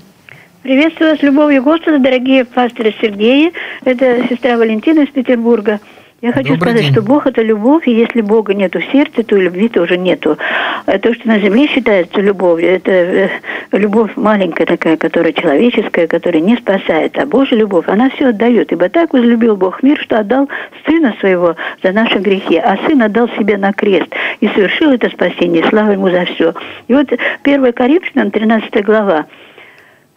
Приветствую 0.62 1.10
вас, 1.10 1.22
любовью 1.22 1.62
Господа, 1.62 1.98
дорогие 1.98 2.46
пасторы 2.46 2.94
Сергея. 3.02 3.52
Это 3.84 4.26
сестра 4.30 4.56
Валентина 4.56 5.00
из 5.00 5.10
Петербурга. 5.10 5.80
Я 6.24 6.32
хочу 6.32 6.54
Добрый 6.54 6.70
сказать, 6.70 6.82
день. 6.84 6.92
что 6.92 7.02
Бог 7.02 7.26
это 7.26 7.42
любовь, 7.42 7.86
и 7.86 7.92
если 7.92 8.22
Бога 8.22 8.54
нету 8.54 8.80
в 8.80 8.84
сердце, 8.90 9.22
то 9.24 9.36
и 9.36 9.42
любви 9.42 9.68
тоже 9.68 9.98
нету. 9.98 10.38
А 10.86 10.98
то, 10.98 11.12
что 11.12 11.28
на 11.28 11.38
земле 11.38 11.66
считается 11.66 12.18
любовью, 12.18 12.66
это 12.66 12.90
э, 12.90 13.28
любовь 13.72 14.12
маленькая 14.16 14.64
такая, 14.64 14.96
которая 14.96 15.34
человеческая, 15.34 16.06
которая 16.06 16.40
не 16.40 16.56
спасает. 16.56 17.18
А 17.18 17.26
Божья 17.26 17.56
любовь, 17.56 17.88
она 17.88 18.08
все 18.08 18.28
отдает. 18.28 18.72
Ибо 18.72 18.88
так 18.88 19.12
возлюбил 19.12 19.56
Бог 19.56 19.82
мир, 19.82 19.98
что 20.00 20.18
отдал 20.18 20.48
Сына 20.86 21.14
Своего 21.20 21.56
за 21.82 21.92
наши 21.92 22.18
грехи, 22.20 22.56
а 22.56 22.78
Сын 22.86 23.02
отдал 23.02 23.28
себе 23.36 23.58
на 23.58 23.74
крест 23.74 24.08
и 24.40 24.48
совершил 24.48 24.92
это 24.92 25.10
спасение. 25.10 25.62
Слава 25.68 25.90
Ему 25.90 26.08
за 26.08 26.24
все. 26.24 26.54
И 26.88 26.94
вот 26.94 27.12
1 27.42 27.72
Коринфянам, 27.74 28.30
13 28.30 28.82
глава, 28.82 29.26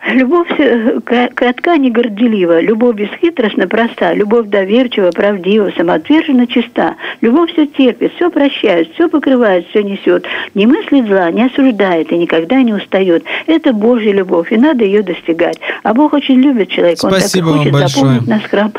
Любовь 0.07 0.47
кратка, 1.03 1.77
не 1.77 1.91
горделива, 1.91 2.61
любовь 2.61 2.95
бесхитростно 2.95 3.67
проста, 3.67 4.13
любовь 4.13 4.47
доверчива, 4.47 5.11
правдива, 5.11 5.71
самоотверженно 5.75 6.47
чиста. 6.47 6.95
Любовь 7.19 7.51
все 7.51 7.67
терпит, 7.67 8.13
все 8.15 8.31
прощает, 8.31 8.93
все 8.93 9.09
покрывает, 9.09 9.67
все 9.69 9.83
несет, 9.83 10.25
не 10.55 10.65
мыслит 10.65 11.07
зла, 11.07 11.29
не 11.31 11.43
осуждает 11.43 12.11
и 12.13 12.17
никогда 12.17 12.61
не 12.61 12.73
устает. 12.73 13.25
Это 13.47 13.73
Божья 13.73 14.13
любовь, 14.13 14.51
и 14.53 14.57
надо 14.57 14.85
ее 14.85 15.03
достигать. 15.03 15.59
А 15.83 15.93
Бог 15.93 16.13
очень 16.13 16.35
любит 16.35 16.69
человека, 16.69 17.07
Спасибо 17.07 17.49
Он 17.49 17.63
так 17.63 17.73
хочет 17.73 17.89
заполнить 17.89 18.27
наш 18.27 18.43
храм. 18.43 18.73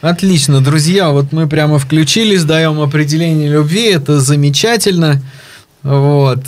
Отлично, 0.00 0.60
друзья, 0.60 1.10
вот 1.10 1.32
мы 1.32 1.48
прямо 1.48 1.78
включились, 1.78 2.44
даем 2.44 2.80
определение 2.80 3.50
любви, 3.50 3.90
это 3.90 4.20
замечательно. 4.20 5.20
Вот 5.82 6.38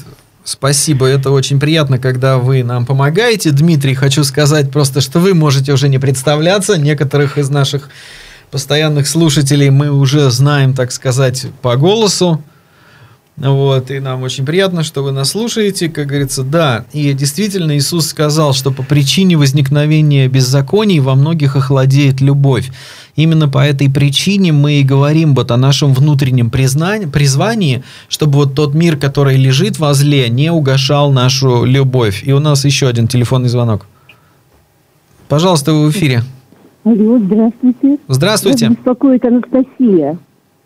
Спасибо, 0.50 1.06
это 1.06 1.30
очень 1.30 1.60
приятно, 1.60 2.00
когда 2.00 2.38
вы 2.38 2.64
нам 2.64 2.84
помогаете. 2.84 3.52
Дмитрий, 3.52 3.94
хочу 3.94 4.24
сказать 4.24 4.72
просто, 4.72 5.00
что 5.00 5.20
вы 5.20 5.32
можете 5.32 5.72
уже 5.72 5.88
не 5.88 6.00
представляться. 6.00 6.76
Некоторых 6.76 7.38
из 7.38 7.50
наших 7.50 7.88
постоянных 8.50 9.06
слушателей 9.06 9.70
мы 9.70 9.92
уже 9.92 10.28
знаем, 10.32 10.74
так 10.74 10.90
сказать, 10.90 11.46
по 11.62 11.76
голосу. 11.76 12.42
Вот, 13.40 13.90
и 13.90 14.00
нам 14.00 14.22
очень 14.22 14.44
приятно, 14.44 14.82
что 14.82 15.02
вы 15.02 15.12
нас 15.12 15.30
слушаете, 15.30 15.88
как 15.88 16.08
говорится, 16.08 16.42
да. 16.42 16.84
И 16.92 17.14
действительно, 17.14 17.76
Иисус 17.78 18.08
сказал, 18.08 18.52
что 18.52 18.70
по 18.70 18.82
причине 18.82 19.38
возникновения 19.38 20.28
беззаконий 20.28 20.98
во 20.98 21.14
многих 21.14 21.56
охладеет 21.56 22.20
любовь. 22.20 22.70
Именно 23.16 23.48
по 23.48 23.64
этой 23.64 23.90
причине 23.90 24.52
мы 24.52 24.74
и 24.74 24.82
говорим 24.82 25.34
вот 25.34 25.50
о 25.50 25.56
нашем 25.56 25.94
внутреннем 25.94 26.50
признании, 26.50 27.06
призвании, 27.06 27.82
чтобы 28.10 28.34
вот 28.34 28.54
тот 28.54 28.74
мир, 28.74 28.98
который 28.98 29.38
лежит 29.38 29.78
возле, 29.78 30.28
не 30.28 30.52
угошал 30.52 31.10
нашу 31.10 31.64
любовь. 31.64 32.22
И 32.26 32.32
у 32.32 32.40
нас 32.40 32.66
еще 32.66 32.88
один 32.88 33.08
телефонный 33.08 33.48
звонок. 33.48 33.86
Пожалуйста, 35.28 35.72
вы 35.72 35.86
в 35.86 35.90
эфире. 35.92 36.24
Алло, 36.84 37.18
здравствуйте. 37.18 37.98
Здравствуйте. 38.06 38.68
Вас 38.68 38.76
беспокоит 38.76 39.24
Анастасия. 39.24 40.18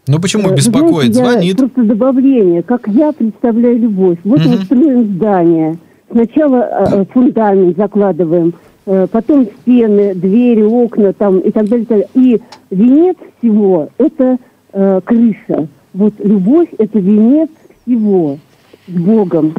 Ну 0.06 0.18
почему 0.20 0.50
Э, 0.50 0.54
беспокоит? 0.54 1.14
знаете, 1.14 1.32
Звонит. 1.32 1.56
Просто 1.56 1.82
добавление, 1.84 2.62
как 2.62 2.86
я 2.88 3.12
представляю 3.12 3.78
любовь. 3.78 4.18
Вот 4.24 4.40
Мгм. 4.40 4.50
мы 4.50 4.64
строим 4.64 5.14
здание. 5.16 5.78
Сначала 6.10 6.56
э, 6.56 6.86
э, 7.00 7.04
фундамент 7.12 7.76
закладываем, 7.76 8.54
потом 8.84 9.48
стены, 9.62 10.14
двери, 10.14 10.62
окна 10.62 11.12
там 11.14 11.38
и 11.38 11.50
так 11.50 11.68
далее. 11.68 11.84
и 11.84 11.86
так 11.86 11.98
далее. 11.98 12.08
И 12.14 12.40
венец 12.74 13.16
всего– 13.38 13.88
это 13.98 14.36
э, 14.72 15.00
крыша. 15.04 15.68
Вот 15.94 16.12
любовь– 16.18 16.68
это 16.78 16.98
венец 16.98 17.48
всего 17.86 18.38
с 18.86 18.92
Богом. 18.92 19.54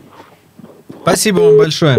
Спасибо 1.01 1.39
вам 1.39 1.57
большое. 1.57 1.97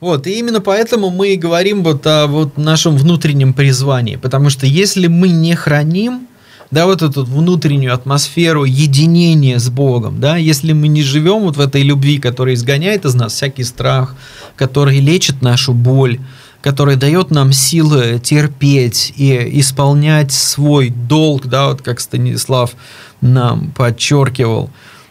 Вот, 0.00 0.26
и 0.26 0.38
именно 0.38 0.60
поэтому 0.60 1.10
мы 1.10 1.34
и 1.34 1.36
говорим 1.36 1.84
вот 1.84 2.06
о 2.06 2.26
вот 2.26 2.56
нашем 2.56 2.96
внутреннем 2.96 3.52
призвании, 3.52 4.16
потому 4.16 4.48
что 4.48 4.64
если 4.66 5.08
мы 5.08 5.28
не 5.28 5.54
храним, 5.54 6.26
да, 6.70 6.86
вот 6.86 7.02
эту 7.02 7.24
внутреннюю 7.24 7.94
атмосферу 7.94 8.64
единения 8.64 9.58
с 9.58 9.68
Богом, 9.68 10.20
да, 10.20 10.36
если 10.36 10.72
мы 10.72 10.88
не 10.88 11.02
живем 11.02 11.40
вот 11.40 11.56
в 11.56 11.60
этой 11.60 11.82
любви, 11.82 12.18
которая 12.18 12.54
изгоняет 12.54 13.04
из 13.04 13.14
нас 13.14 13.32
всякий 13.32 13.64
страх, 13.64 14.14
который 14.56 15.00
лечит 15.00 15.42
нашу 15.42 15.72
боль, 15.72 16.20
который 16.62 16.96
дает 16.96 17.30
нам 17.30 17.52
силы 17.52 18.20
терпеть 18.22 19.12
и 19.16 19.60
исполнять 19.60 20.32
свой 20.32 20.90
долг, 20.90 21.46
да, 21.46 21.68
вот 21.68 21.82
как 21.82 22.00
Станислав 22.00 22.72
нам 23.20 23.70
подчеркивал, 23.72 24.70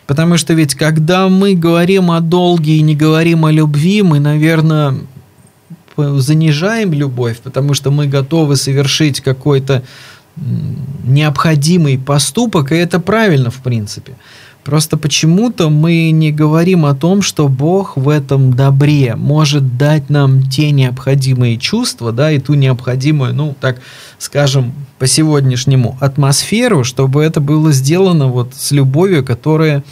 Потому 0.10 0.38
что 0.38 0.56
ведь 0.56 0.74
когда 0.74 1.30
мы 1.30 1.54
говорим 1.54 2.10
о 2.10 2.20
долге 2.20 2.78
и 2.78 2.82
не 2.82 2.96
говорим 2.96 3.46
о 3.46 3.52
любви, 3.52 4.02
мы, 4.02 4.20
наверное, 4.20 4.96
занижаем 5.96 6.94
любовь, 6.94 7.38
потому 7.44 7.76
что 7.76 7.92
мы 7.92 8.08
готовы 8.08 8.56
совершить 8.56 9.22
какой-то 9.22 9.84
необходимый 11.04 11.98
поступок, 11.98 12.72
и 12.72 12.76
это 12.76 13.00
правильно, 13.00 13.50
в 13.50 13.58
принципе. 13.58 14.14
Просто 14.64 14.98
почему-то 14.98 15.70
мы 15.70 16.12
не 16.12 16.32
говорим 16.32 16.86
о 16.86 16.94
том, 16.94 17.22
что 17.22 17.48
Бог 17.48 17.98
в 17.98 18.08
этом 18.10 18.54
добре 18.54 19.16
может 19.16 19.78
дать 19.78 20.10
нам 20.10 20.44
те 20.44 20.72
необходимые 20.72 21.58
чувства, 21.58 22.12
да, 22.12 22.32
и 22.32 22.40
ту 22.40 22.54
необходимую, 22.54 23.34
ну, 23.34 23.56
так 23.60 23.82
скажем, 24.20 24.74
по 25.00 25.08
сегодняшнему 25.08 25.98
атмосферу, 26.02 26.84
чтобы 26.84 27.24
это 27.24 27.40
было 27.40 27.72
сделано 27.72 28.28
вот 28.28 28.54
с 28.54 28.72
любовью, 28.72 29.26
которая 29.26 29.84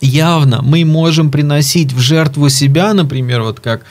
явно 0.00 0.60
мы 0.62 0.84
можем 0.84 1.30
приносить 1.30 1.92
в 1.92 2.00
жертву 2.00 2.48
себя, 2.48 2.92
например, 2.94 3.42
вот 3.42 3.60
как 3.60 3.82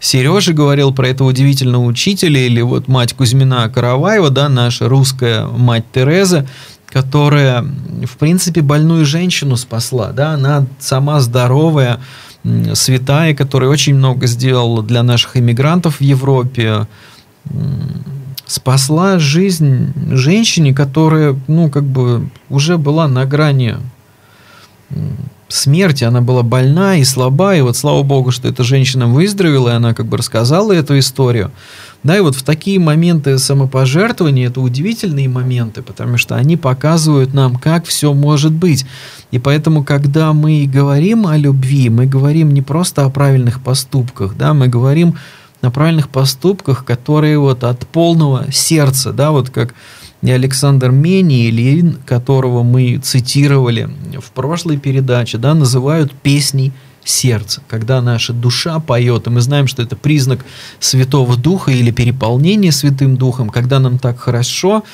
Сережа 0.00 0.54
говорил 0.54 0.92
про 0.92 1.08
этого 1.08 1.28
удивительного 1.28 1.84
учителя, 1.84 2.40
или 2.40 2.62
вот 2.62 2.88
мать 2.88 3.12
Кузьмина 3.12 3.68
Караваева, 3.68 4.30
да, 4.30 4.48
наша 4.48 4.88
русская 4.88 5.46
мать 5.46 5.84
Тереза, 5.92 6.46
которая, 6.86 7.62
в 7.62 8.16
принципе, 8.16 8.62
больную 8.62 9.04
женщину 9.04 9.56
спасла, 9.56 10.12
да, 10.12 10.30
она 10.30 10.66
сама 10.78 11.20
здоровая, 11.20 12.00
святая, 12.74 13.34
которая 13.34 13.68
очень 13.68 13.94
много 13.94 14.26
сделала 14.26 14.82
для 14.82 15.02
наших 15.02 15.36
иммигрантов 15.36 16.00
в 16.00 16.02
Европе, 16.02 16.86
спасла 18.46 19.18
жизнь 19.18 19.92
женщине, 20.10 20.72
которая, 20.74 21.38
ну, 21.46 21.70
как 21.70 21.84
бы 21.84 22.28
уже 22.48 22.78
была 22.78 23.06
на 23.06 23.26
грани 23.26 23.76
смерти, 25.52 26.04
она 26.04 26.20
была 26.20 26.42
больна 26.42 26.96
и 26.96 27.04
слаба, 27.04 27.54
и 27.54 27.60
вот 27.60 27.76
слава 27.76 28.02
богу, 28.02 28.30
что 28.30 28.48
эта 28.48 28.62
женщина 28.62 29.06
выздоровела, 29.06 29.70
и 29.70 29.72
она 29.72 29.94
как 29.94 30.06
бы 30.06 30.16
рассказала 30.16 30.72
эту 30.72 30.98
историю. 30.98 31.50
Да, 32.02 32.16
и 32.16 32.20
вот 32.20 32.34
в 32.34 32.42
такие 32.42 32.78
моменты 32.78 33.38
самопожертвования, 33.38 34.48
это 34.48 34.62
удивительные 34.62 35.28
моменты, 35.28 35.82
потому 35.82 36.16
что 36.16 36.36
они 36.36 36.56
показывают 36.56 37.34
нам, 37.34 37.56
как 37.56 37.84
все 37.84 38.14
может 38.14 38.52
быть. 38.52 38.86
И 39.30 39.38
поэтому, 39.38 39.84
когда 39.84 40.32
мы 40.32 40.66
говорим 40.66 41.26
о 41.26 41.36
любви, 41.36 41.90
мы 41.90 42.06
говорим 42.06 42.54
не 42.54 42.62
просто 42.62 43.04
о 43.04 43.10
правильных 43.10 43.62
поступках, 43.62 44.34
да, 44.36 44.54
мы 44.54 44.68
говорим 44.68 45.16
о 45.60 45.70
правильных 45.70 46.08
поступках, 46.08 46.86
которые 46.86 47.38
вот 47.38 47.64
от 47.64 47.86
полного 47.86 48.46
сердца, 48.50 49.12
да, 49.12 49.30
вот 49.30 49.50
как 49.50 49.74
и 50.22 50.30
Александр 50.30 50.90
Мени, 50.90 51.48
Ильин, 51.48 51.98
которого 52.04 52.62
мы 52.62 52.98
цитировали 52.98 53.88
в 54.18 54.30
прошлой 54.32 54.76
передаче, 54.76 55.38
да, 55.38 55.54
называют 55.54 56.12
песней 56.12 56.72
сердца, 57.04 57.62
когда 57.68 58.02
наша 58.02 58.32
душа 58.32 58.78
поет, 58.78 59.26
и 59.26 59.30
мы 59.30 59.40
знаем, 59.40 59.66
что 59.66 59.82
это 59.82 59.96
признак 59.96 60.44
Святого 60.78 61.36
Духа 61.36 61.70
или 61.70 61.90
переполнения 61.90 62.72
Святым 62.72 63.16
Духом, 63.16 63.48
когда 63.48 63.78
нам 63.78 63.98
так 63.98 64.18
хорошо, 64.18 64.84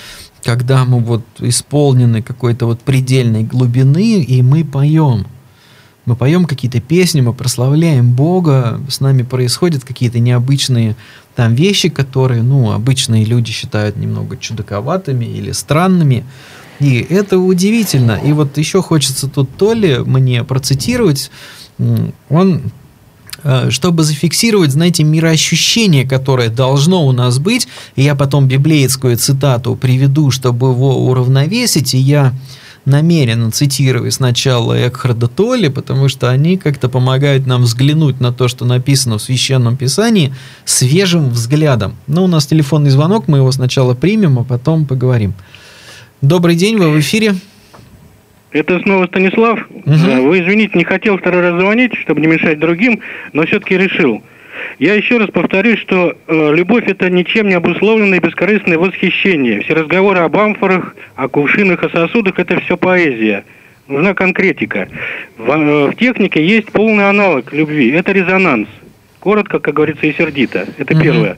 когда 0.44 0.84
мы 0.84 1.00
вот 1.00 1.24
исполнены 1.40 2.22
какой-то 2.22 2.66
вот 2.66 2.80
предельной 2.80 3.42
глубины, 3.42 4.22
и 4.22 4.42
мы 4.42 4.64
поем. 4.64 5.26
Мы 6.06 6.14
поем 6.14 6.44
какие-то 6.44 6.80
песни, 6.80 7.20
мы 7.20 7.34
прославляем 7.34 8.12
Бога, 8.12 8.80
с 8.88 9.00
нами 9.00 9.22
происходят 9.22 9.84
какие-то 9.84 10.20
необычные 10.20 10.94
там 11.34 11.54
вещи, 11.54 11.88
которые, 11.88 12.42
ну, 12.42 12.70
обычные 12.72 13.24
люди 13.24 13.50
считают 13.50 13.96
немного 13.96 14.36
чудаковатыми 14.36 15.24
или 15.24 15.50
странными. 15.50 16.24
И 16.78 16.98
это 16.98 17.38
удивительно. 17.38 18.20
И 18.24 18.32
вот 18.32 18.56
еще 18.56 18.82
хочется 18.82 19.28
тут 19.28 19.50
то 19.56 19.72
ли 19.72 19.98
мне 19.98 20.44
процитировать. 20.44 21.30
Он 22.28 22.62
э, 23.42 23.70
чтобы 23.70 24.04
зафиксировать, 24.04 24.70
знаете, 24.70 25.02
мироощущение, 25.02 26.06
которое 26.06 26.50
должно 26.50 27.04
у 27.04 27.12
нас 27.12 27.38
быть, 27.38 27.66
и 27.96 28.02
я 28.02 28.14
потом 28.14 28.46
библейскую 28.46 29.16
цитату 29.16 29.74
приведу, 29.74 30.30
чтобы 30.30 30.68
его 30.68 31.06
уравновесить, 31.06 31.94
и 31.94 31.98
я 31.98 32.32
намеренно 32.86 33.50
цитирую 33.50 34.10
сначала 34.10 34.88
Экхарда 34.88 35.28
Толли, 35.28 35.68
потому 35.68 36.08
что 36.08 36.30
они 36.30 36.56
как-то 36.56 36.88
помогают 36.88 37.46
нам 37.46 37.62
взглянуть 37.62 38.20
на 38.20 38.32
то, 38.32 38.48
что 38.48 38.64
написано 38.64 39.18
в 39.18 39.22
Священном 39.22 39.76
Писании, 39.76 40.32
свежим 40.64 41.28
взглядом. 41.28 41.96
Но 42.06 42.24
у 42.24 42.28
нас 42.28 42.46
телефонный 42.46 42.90
звонок, 42.90 43.28
мы 43.28 43.38
его 43.38 43.52
сначала 43.52 43.94
примем, 43.94 44.38
а 44.38 44.44
потом 44.44 44.86
поговорим. 44.86 45.34
Добрый 46.22 46.56
день, 46.56 46.78
вы 46.78 46.90
в 46.90 47.00
эфире. 47.00 47.34
Это 48.52 48.80
снова 48.80 49.06
Станислав. 49.06 49.58
Э, 49.84 50.20
Вы 50.20 50.40
извините, 50.40 50.78
не 50.78 50.84
хотел 50.84 51.18
второй 51.18 51.42
раз 51.42 51.60
звонить, 51.60 51.92
чтобы 52.02 52.20
не 52.22 52.26
мешать 52.26 52.58
другим, 52.58 53.00
но 53.34 53.44
все-таки 53.44 53.76
решил. 53.76 54.22
Я 54.78 54.94
еще 54.94 55.18
раз 55.18 55.30
повторюсь, 55.30 55.78
что 55.78 56.16
э, 56.26 56.54
любовь 56.54 56.84
это 56.86 57.08
ничем 57.10 57.48
не 57.48 57.54
обусловленное 57.54 58.20
бескорыстное 58.20 58.78
восхищение. 58.78 59.62
Все 59.62 59.74
разговоры 59.74 60.20
об 60.20 60.36
амфорах, 60.36 60.94
о 61.14 61.28
кувшинах, 61.28 61.82
о 61.82 61.88
сосудах 61.88 62.38
это 62.38 62.60
все 62.60 62.76
поэзия. 62.76 63.44
Нужна 63.88 64.14
конкретика. 64.14 64.88
В, 65.38 65.50
э, 65.50 65.86
в 65.90 65.94
технике 65.96 66.44
есть 66.46 66.70
полный 66.72 67.08
аналог 67.08 67.52
любви. 67.52 67.90
Это 67.90 68.12
резонанс. 68.12 68.68
Коротко, 69.20 69.58
как 69.58 69.74
говорится, 69.74 70.06
и 70.06 70.12
сердито. 70.12 70.66
Это 70.78 70.94
Мгм. 70.94 71.02
первое. 71.02 71.36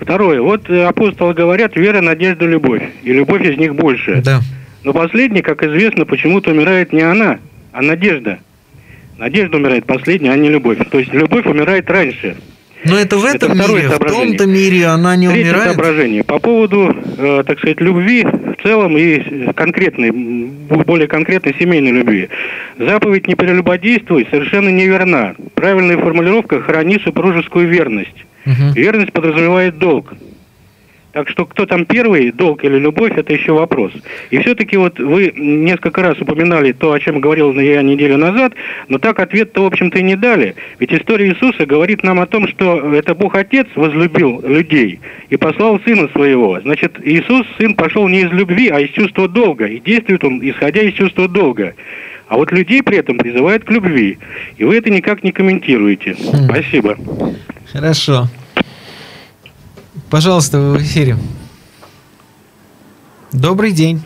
Второе. 0.00 0.40
Вот 0.42 0.68
э, 0.68 0.84
апостолы 0.84 1.32
говорят, 1.34 1.76
вера, 1.76 2.00
надежда, 2.00 2.44
любовь. 2.46 2.82
И 3.02 3.12
любовь 3.12 3.42
из 3.42 3.56
них 3.56 3.74
больше. 3.74 4.20
Да. 4.24 4.40
Но 4.82 4.92
последний, 4.92 5.42
как 5.42 5.62
известно, 5.62 6.04
почему-то 6.06 6.50
умирает 6.50 6.92
не 6.92 7.02
она, 7.02 7.38
а 7.72 7.82
надежда. 7.82 8.38
Надежда 9.18 9.58
умирает 9.58 9.84
последняя, 9.84 10.32
а 10.32 10.36
не 10.36 10.48
любовь. 10.48 10.78
То 10.90 10.98
есть 10.98 11.12
любовь 11.12 11.44
умирает 11.46 11.90
раньше. 11.90 12.36
Но 12.84 12.98
это 12.98 13.18
в 13.18 13.24
Это 13.24 13.36
этом 13.46 13.54
второе 13.58 13.82
мире, 13.82 13.94
в 13.94 13.98
том-то 13.98 14.46
мире 14.46 14.86
она 14.86 15.16
не 15.16 15.28
Третье 15.28 15.50
умирает. 15.50 15.72
соображение. 15.72 16.24
По 16.24 16.38
поводу, 16.38 16.94
э, 17.18 17.42
так 17.46 17.58
сказать, 17.58 17.80
любви 17.80 18.24
в 18.24 18.62
целом 18.62 18.96
и 18.96 19.52
конкретной, 19.52 20.10
более 20.10 21.06
конкретной 21.06 21.54
семейной 21.58 21.92
любви. 21.92 22.28
Заповедь 22.78 23.28
«не 23.28 23.34
прелюбодействуй» 23.34 24.26
совершенно 24.30 24.70
неверна. 24.70 25.34
Правильная 25.54 25.98
формулировка 25.98 26.60
«храни 26.62 26.98
супружескую 27.04 27.68
верность». 27.68 28.24
Мгм. 28.46 28.72
Верность 28.72 29.12
подразумевает 29.12 29.78
долг. 29.78 30.14
Так 31.12 31.28
что 31.28 31.44
кто 31.44 31.66
там 31.66 31.86
первый, 31.86 32.30
долг 32.30 32.64
или 32.64 32.78
любовь, 32.78 33.12
это 33.16 33.32
еще 33.32 33.52
вопрос. 33.52 33.92
И 34.30 34.38
все-таки 34.38 34.76
вот 34.76 34.98
вы 35.00 35.32
несколько 35.36 36.02
раз 36.02 36.20
упоминали 36.20 36.72
то, 36.72 36.92
о 36.92 37.00
чем 37.00 37.20
говорил 37.20 37.52
я 37.58 37.82
неделю 37.82 38.16
назад, 38.16 38.52
но 38.88 38.98
так 38.98 39.18
ответ-то, 39.18 39.62
в 39.62 39.66
общем-то, 39.66 39.98
и 39.98 40.02
не 40.02 40.14
дали. 40.14 40.54
Ведь 40.78 40.92
история 40.92 41.28
Иисуса 41.28 41.66
говорит 41.66 42.04
нам 42.04 42.20
о 42.20 42.26
том, 42.26 42.46
что 42.46 42.94
это 42.94 43.14
Бог 43.16 43.34
Отец 43.34 43.66
возлюбил 43.74 44.40
людей 44.46 45.00
и 45.30 45.36
послал 45.36 45.80
Сына 45.80 46.08
Своего. 46.12 46.60
Значит, 46.60 46.96
Иисус, 47.02 47.44
Сын, 47.58 47.74
пошел 47.74 48.06
не 48.06 48.20
из 48.20 48.30
любви, 48.30 48.68
а 48.68 48.78
из 48.78 48.90
чувства 48.90 49.28
долга. 49.28 49.66
И 49.66 49.80
действует 49.80 50.22
Он, 50.22 50.40
исходя 50.42 50.82
из 50.82 50.94
чувства 50.94 51.28
долга. 51.28 51.74
А 52.28 52.36
вот 52.36 52.52
людей 52.52 52.82
при 52.84 52.98
этом 52.98 53.18
призывает 53.18 53.64
к 53.64 53.70
любви. 53.70 54.18
И 54.56 54.62
вы 54.62 54.76
это 54.76 54.90
никак 54.90 55.24
не 55.24 55.32
комментируете. 55.32 56.14
Спасибо. 56.14 56.96
Хорошо. 57.72 58.28
Пожалуйста, 60.10 60.58
вы 60.58 60.78
в 60.78 60.82
эфире. 60.82 61.16
Добрый 63.30 63.70
день. 63.70 64.02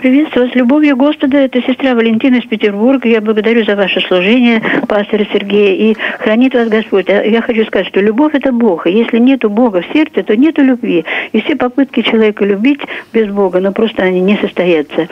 Приветствую 0.00 0.46
вас 0.46 0.54
любовью 0.54 0.96
Господа. 0.96 1.36
Это 1.36 1.60
сестра 1.60 1.94
Валентина 1.94 2.36
из 2.36 2.46
Петербурга. 2.46 3.06
Я 3.06 3.20
благодарю 3.20 3.66
за 3.66 3.76
ваше 3.76 4.00
служение, 4.00 4.62
пастора 4.88 5.26
Сергея, 5.30 5.74
и 5.74 5.96
хранит 6.18 6.54
вас 6.54 6.68
Господь. 6.70 7.10
А 7.10 7.22
Я 7.22 7.42
хочу 7.42 7.66
сказать, 7.66 7.88
что 7.88 8.00
любовь– 8.00 8.32
это 8.34 8.50
Бог. 8.50 8.86
И 8.86 8.92
если 8.92 9.18
нету 9.18 9.50
Бога 9.50 9.82
в 9.82 9.92
сердце, 9.92 10.22
то 10.22 10.34
нету 10.34 10.62
любви. 10.62 11.04
И 11.32 11.42
все 11.42 11.54
попытки 11.54 12.00
человека 12.00 12.46
любить 12.46 12.80
без 13.12 13.28
Бога, 13.30 13.60
ну 13.60 13.72
просто 13.72 14.02
они 14.02 14.20
не 14.20 14.38
состоятся. 14.38 15.06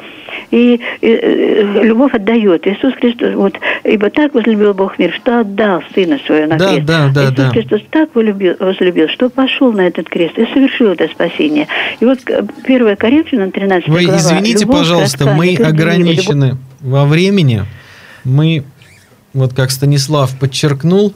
И, 0.50 0.80
и, 1.02 1.06
и 1.06 1.62
любовь 1.82 2.14
отдает. 2.14 2.66
Иисус 2.66 2.94
Христос, 2.94 3.34
вот, 3.34 3.58
ибо 3.84 4.08
так 4.08 4.32
возлюбил 4.34 4.72
Бог 4.72 4.98
мир, 4.98 5.12
что 5.12 5.40
отдал 5.40 5.82
Сына 5.94 6.18
Своего 6.24 6.46
на 6.46 6.56
Да, 6.58 6.68
крест. 6.72 6.86
да, 6.86 7.08
да, 7.14 7.22
Иисус 7.24 7.34
да. 7.36 7.50
Христос 7.50 7.80
так 7.90 8.14
возлюбил, 8.14 8.54
возлюбил, 8.58 9.08
что 9.08 9.28
пошел 9.28 9.70
на 9.72 9.86
этот 9.86 10.08
крест 10.08 10.38
и 10.38 10.46
совершил 10.46 10.92
это 10.92 11.08
спасение. 11.08 11.66
И 12.00 12.06
вот 12.06 12.20
1 12.64 12.96
Коринфянам 12.96 13.50
13 13.50 13.88
Вы 13.88 14.04
глава. 14.04 14.16
извините, 14.18 14.64
«Любовь, 14.64 14.77
пожалуйста, 14.78 15.34
мы 15.34 15.54
ограничены 15.56 16.56
во 16.80 17.04
времени. 17.04 17.64
Мы, 18.24 18.64
вот 19.32 19.54
как 19.54 19.70
Станислав 19.70 20.36
подчеркнул, 20.38 21.14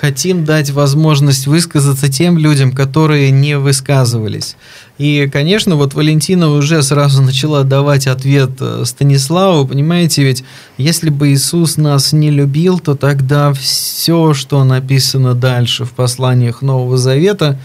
хотим 0.00 0.44
дать 0.44 0.70
возможность 0.70 1.46
высказаться 1.46 2.08
тем 2.10 2.38
людям, 2.38 2.72
которые 2.72 3.30
не 3.30 3.58
высказывались. 3.58 4.56
И, 4.96 5.28
конечно, 5.32 5.76
вот 5.76 5.94
Валентина 5.94 6.50
уже 6.50 6.82
сразу 6.82 7.22
начала 7.22 7.64
давать 7.64 8.06
ответ 8.06 8.50
э, 8.60 8.82
Станиславу. 8.84 9.66
Понимаете, 9.66 10.22
ведь 10.22 10.44
если 10.76 11.10
бы 11.10 11.32
Иисус 11.32 11.76
нас 11.76 12.12
не 12.12 12.30
любил, 12.30 12.78
то 12.78 12.94
тогда 12.94 13.52
все, 13.52 14.34
что 14.34 14.62
написано 14.64 15.34
дальше 15.34 15.84
в 15.84 15.92
посланиях 15.92 16.62
Нового 16.62 16.96
Завета, 16.96 17.58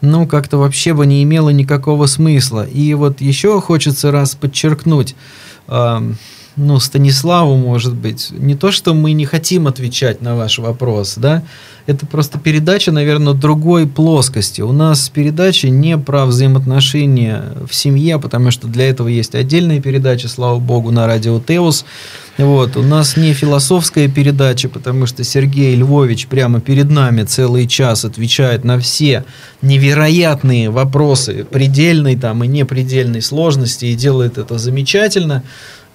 ну, 0.00 0.26
как-то 0.26 0.58
вообще 0.58 0.94
бы 0.94 1.06
не 1.06 1.22
имело 1.22 1.50
никакого 1.50 2.06
смысла. 2.06 2.66
И 2.66 2.94
вот 2.94 3.20
еще 3.20 3.60
хочется 3.60 4.10
раз 4.10 4.34
подчеркнуть, 4.34 5.14
ну, 6.56 6.80
Станиславу, 6.80 7.56
может 7.56 7.94
быть, 7.94 8.30
не 8.30 8.54
то, 8.54 8.72
что 8.72 8.94
мы 8.94 9.12
не 9.12 9.26
хотим 9.26 9.66
отвечать 9.66 10.22
на 10.22 10.34
ваш 10.34 10.58
вопрос, 10.58 11.14
да, 11.16 11.42
это 11.86 12.04
просто 12.04 12.38
передача, 12.38 12.90
наверное, 12.90 13.32
другой 13.32 13.86
плоскости. 13.86 14.60
У 14.60 14.72
нас 14.72 15.08
передача 15.08 15.68
не 15.68 15.96
про 15.96 16.26
взаимоотношения 16.26 17.44
в 17.68 17.74
семье, 17.74 18.18
потому 18.18 18.50
что 18.50 18.66
для 18.66 18.88
этого 18.88 19.06
есть 19.06 19.34
отдельная 19.34 19.80
передача, 19.80 20.28
слава 20.28 20.58
богу, 20.58 20.90
на 20.90 21.06
радио 21.06 21.38
Теус. 21.40 21.84
Вот. 22.38 22.76
У 22.76 22.82
нас 22.82 23.16
не 23.16 23.32
философская 23.34 24.08
передача, 24.08 24.68
потому 24.68 25.06
что 25.06 25.22
Сергей 25.22 25.76
Львович 25.76 26.26
прямо 26.26 26.60
перед 26.60 26.90
нами 26.90 27.22
целый 27.22 27.68
час 27.68 28.04
отвечает 28.04 28.64
на 28.64 28.80
все 28.80 29.24
невероятные 29.62 30.70
вопросы 30.70 31.46
предельной 31.48 32.16
там 32.16 32.42
и 32.42 32.48
непредельной 32.48 33.22
сложности 33.22 33.86
и 33.86 33.94
делает 33.94 34.38
это 34.38 34.58
замечательно. 34.58 35.44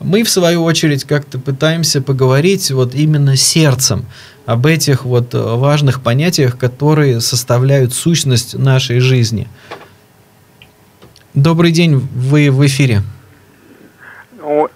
Мы, 0.04 0.24
в 0.24 0.30
свою 0.30 0.64
очередь, 0.64 1.04
как-то 1.04 1.38
пытаемся 1.38 2.02
поговорить 2.02 2.72
вот 2.72 2.96
именно 2.96 3.36
сердцем 3.36 4.06
об 4.46 4.66
этих 4.66 5.06
вот 5.06 5.34
э, 5.36 5.38
важных 5.38 6.02
понятиях, 6.02 6.58
которые 6.58 7.22
составляют 7.22 7.94
сущность 7.94 8.58
нашей 8.58 9.00
жизни. 9.00 9.48
Добрый 11.36 11.72
день, 11.72 11.96
вы 11.96 12.50
в 12.50 12.66
эфире. 12.66 13.04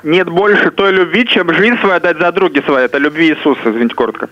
Нет 0.04 0.30
больше 0.30 0.70
той 0.70 0.92
любви, 0.94 1.28
чем 1.28 1.52
жизнь 1.54 1.78
свою 1.80 1.96
отдать 1.96 2.20
за 2.20 2.32
други 2.32 2.62
свои. 2.62 2.86
Это 2.86 3.00
любви 3.00 3.30
Иисуса, 3.30 3.62
извините, 3.66 3.96
коротко. 3.96 4.30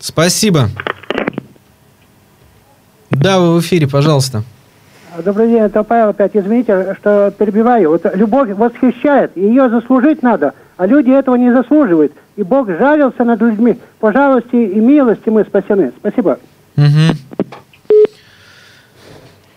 Спасибо. 0.00 0.68
Да, 3.10 3.38
вы 3.38 3.56
в 3.56 3.60
эфире, 3.60 3.86
пожалуйста. 3.86 4.42
Добрый 5.22 5.48
день, 5.48 5.60
это 5.60 5.84
Павел 5.84 6.08
опять. 6.08 6.32
Извините, 6.34 6.96
что 6.98 7.32
перебиваю. 7.38 7.90
Вот 7.90 8.04
любовь 8.14 8.50
восхищает, 8.50 9.36
ее 9.36 9.68
заслужить 9.68 10.22
надо, 10.22 10.54
а 10.76 10.86
люди 10.86 11.10
этого 11.10 11.36
не 11.36 11.52
заслуживают. 11.52 12.12
И 12.36 12.42
Бог 12.42 12.68
жалился 12.68 13.22
над 13.22 13.40
людьми. 13.40 13.78
По 14.00 14.10
и 14.10 14.56
милости 14.56 15.28
мы 15.28 15.44
спасены. 15.44 15.92
Спасибо. 15.98 16.38
Мгм. 16.74 17.16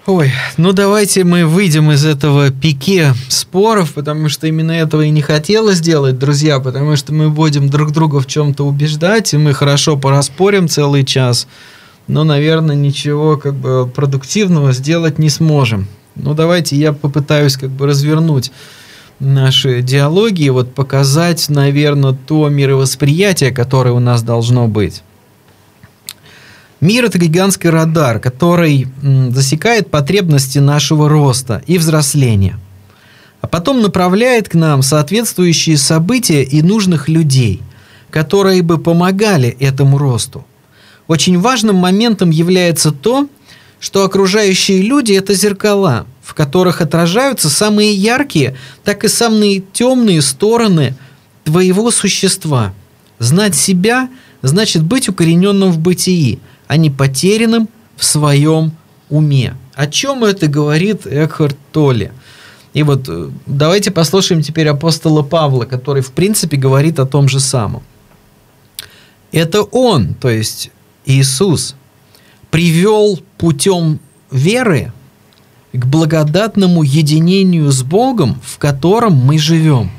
Ой, 0.06 0.32
ну 0.56 0.72
давайте 0.72 1.24
мы 1.26 1.46
выйдем 1.46 1.92
из 1.92 2.06
этого 2.06 2.50
пике 2.50 3.14
споров, 3.28 3.94
потому 3.94 4.30
что 4.30 4.48
именно 4.48 4.72
этого 4.72 5.02
и 5.02 5.10
не 5.10 5.22
хотелось 5.22 5.82
делать, 5.82 6.18
друзья, 6.18 6.60
потому 6.60 6.96
что 6.96 7.14
мы 7.14 7.30
будем 7.30 7.68
друг 7.70 7.92
друга 7.92 8.22
в 8.22 8.28
чем-то 8.28 8.66
убеждать, 8.66 9.34
и 9.34 9.38
мы 9.38 9.54
хорошо 9.54 9.98
пораспорим 9.98 10.70
целый 10.70 11.04
час, 11.04 11.46
но, 12.08 12.24
наверное, 12.24 12.76
ничего 12.76 13.38
как 13.38 13.54
бы 13.54 13.88
продуктивного 13.88 14.72
сделать 14.74 15.20
не 15.20 15.30
сможем. 15.30 15.88
Ну 16.16 16.34
давайте 16.34 16.76
я 16.76 16.94
попытаюсь 16.94 17.58
как 17.58 17.70
бы 17.70 17.86
развернуть 17.86 18.52
наши 19.20 19.82
диалоги 19.82 20.44
и 20.44 20.50
вот 20.50 20.74
показать, 20.74 21.50
наверное, 21.50 22.14
то 22.14 22.50
мировосприятие, 22.50 23.52
которое 23.52 23.92
у 23.92 24.00
нас 24.00 24.24
должно 24.24 24.68
быть. 24.68 25.04
Мир 26.80 27.06
это 27.06 27.18
гигантский 27.18 27.70
радар, 27.70 28.20
который 28.20 28.88
засекает 29.30 29.90
потребности 29.90 30.60
нашего 30.60 31.10
роста 31.10 31.64
и 31.66 31.80
взросления, 31.80 32.60
а 33.42 33.48
потом 33.48 33.82
направляет 33.82 34.48
к 34.50 34.54
нам 34.54 34.84
соответствующие 34.84 35.78
события 35.78 36.44
и 36.44 36.62
нужных 36.62 37.10
людей, 37.10 37.62
которые 38.12 38.62
бы 38.62 38.78
помогали 38.78 39.50
этому 39.60 39.98
росту. 39.98 40.46
Очень 41.08 41.40
важным 41.40 41.78
моментом 41.78 42.30
является 42.30 42.92
то, 42.92 43.28
что 43.80 44.04
окружающие 44.04 44.82
люди 44.82 45.14
это 45.14 45.34
зеркала, 45.34 46.06
в 46.24 46.34
которых 46.34 46.82
отражаются 46.82 47.50
самые 47.50 47.94
яркие, 47.94 48.56
так 48.84 49.04
и 49.04 49.08
самые 49.08 49.60
темные 49.60 50.22
стороны 50.22 50.96
твоего 51.44 51.92
существа. 51.92 52.74
Знать 53.20 53.56
себя 53.56 54.10
значит 54.42 54.84
быть 54.84 55.08
укорененным 55.10 55.72
в 55.72 55.80
бытии, 55.80 56.40
а 56.68 56.78
не 56.78 56.90
потерянным 56.90 57.70
в 57.96 58.04
своем 58.04 58.74
уме. 59.10 59.56
О 59.74 59.88
чем 59.88 60.24
это 60.24 60.48
говорит 60.48 61.06
Экхарт 61.06 61.58
Толли? 61.72 62.12
И 62.74 62.84
вот 62.84 63.06
э, 63.08 63.30
давайте 63.46 63.92
послушаем 63.92 64.42
теперь 64.42 64.68
апостола 64.68 65.24
Павла, 65.24 65.66
который 65.66 66.02
в 66.02 66.12
принципе 66.12 66.58
говорит 66.58 67.00
о 67.00 67.06
том 67.06 67.30
же 67.30 67.40
самом. 67.40 67.84
Это 69.32 69.62
он, 69.62 70.14
то 70.14 70.30
есть 70.30 70.72
Иисус, 71.08 71.76
привел 72.52 73.20
путем 73.38 74.00
веры 74.30 74.92
к 75.74 75.86
благодатному 75.86 76.84
единению 76.84 77.72
с 77.72 77.82
Богом, 77.82 78.40
в 78.44 78.58
котором 78.58 79.14
мы 79.14 79.38
живем. 79.40 79.90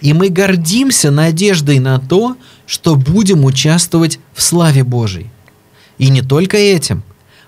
И 0.00 0.12
мы 0.12 0.28
гордимся 0.28 1.10
надеждой 1.10 1.78
на 1.78 1.98
то, 1.98 2.36
что 2.66 2.96
будем 2.96 3.44
участвовать 3.44 4.18
в 4.34 4.42
славе 4.42 4.84
Божией. 4.84 5.30
И 5.98 6.08
не 6.08 6.22
только 6.22 6.56
этим. 6.56 7.02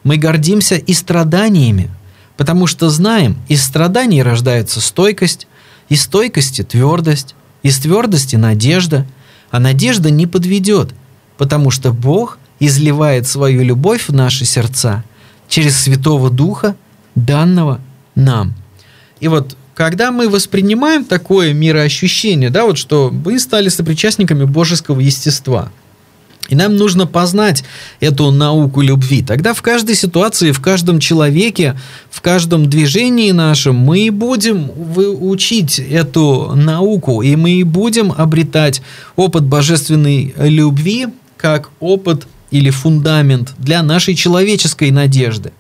Мы 0.05 0.17
гордимся 0.17 0.77
и 0.77 0.93
страданиями, 0.93 1.91
потому 2.37 2.67
что 2.67 2.91
знаем, 2.91 3.37
из 3.49 3.65
страданий 3.65 4.23
рождается 4.23 4.81
стойкость, 4.81 5.49
из 5.89 6.03
стойкости 6.03 6.63
твердость, 6.63 7.35
из 7.63 7.79
твердости 7.79 8.37
надежда, 8.37 9.07
а 9.51 9.59
надежда 9.59 10.11
не 10.11 10.27
подведет, 10.27 10.95
потому 11.39 11.71
что 11.71 11.93
Бог 11.93 12.39
изливает 12.61 13.27
свою 13.27 13.63
любовь 13.63 14.09
в 14.09 14.13
наши 14.13 14.45
сердца 14.45 15.05
через 15.49 15.77
Святого 15.77 16.31
Духа, 16.31 16.77
данного 17.15 17.81
нам. 18.15 18.55
И 19.21 19.29
вот 19.29 19.57
когда 19.75 20.13
мы 20.13 20.29
воспринимаем 20.29 21.05
такое 21.05 21.53
мироощущение, 21.53 22.51
да, 22.51 22.65
вот 22.65 22.79
что 22.79 23.11
мы 23.11 23.39
стали 23.39 23.69
сопричастниками 23.69 24.45
божеского 24.45 25.01
естества, 25.01 25.71
и 26.49 26.55
нам 26.55 26.77
нужно 26.77 27.07
познать 27.07 27.65
эту 28.01 28.31
науку 28.31 28.83
любви. 28.83 29.23
Тогда 29.23 29.55
в 29.55 29.63
каждой 29.63 29.95
ситуации, 29.95 30.53
в 30.53 30.61
каждом 30.61 31.01
человеке, 31.01 31.79
в 32.11 32.21
каждом 32.21 32.69
движении 32.69 33.31
нашем 33.31 33.77
мы 33.77 34.11
будем 34.11 34.71
вы- 34.77 35.17
учить 35.17 35.79
эту 35.79 36.53
науку, 36.55 37.23
и 37.23 37.35
мы 37.35 37.63
будем 37.65 38.13
обретать 38.13 38.83
опыт 39.17 39.45
божественной 39.45 40.35
любви 40.37 41.09
как 41.39 41.71
опыт 41.81 42.27
или 42.55 42.71
фундамент 42.71 43.53
для 43.59 43.83
нашей 43.83 44.15
человеческой 44.15 44.93
надежды. 44.93 45.53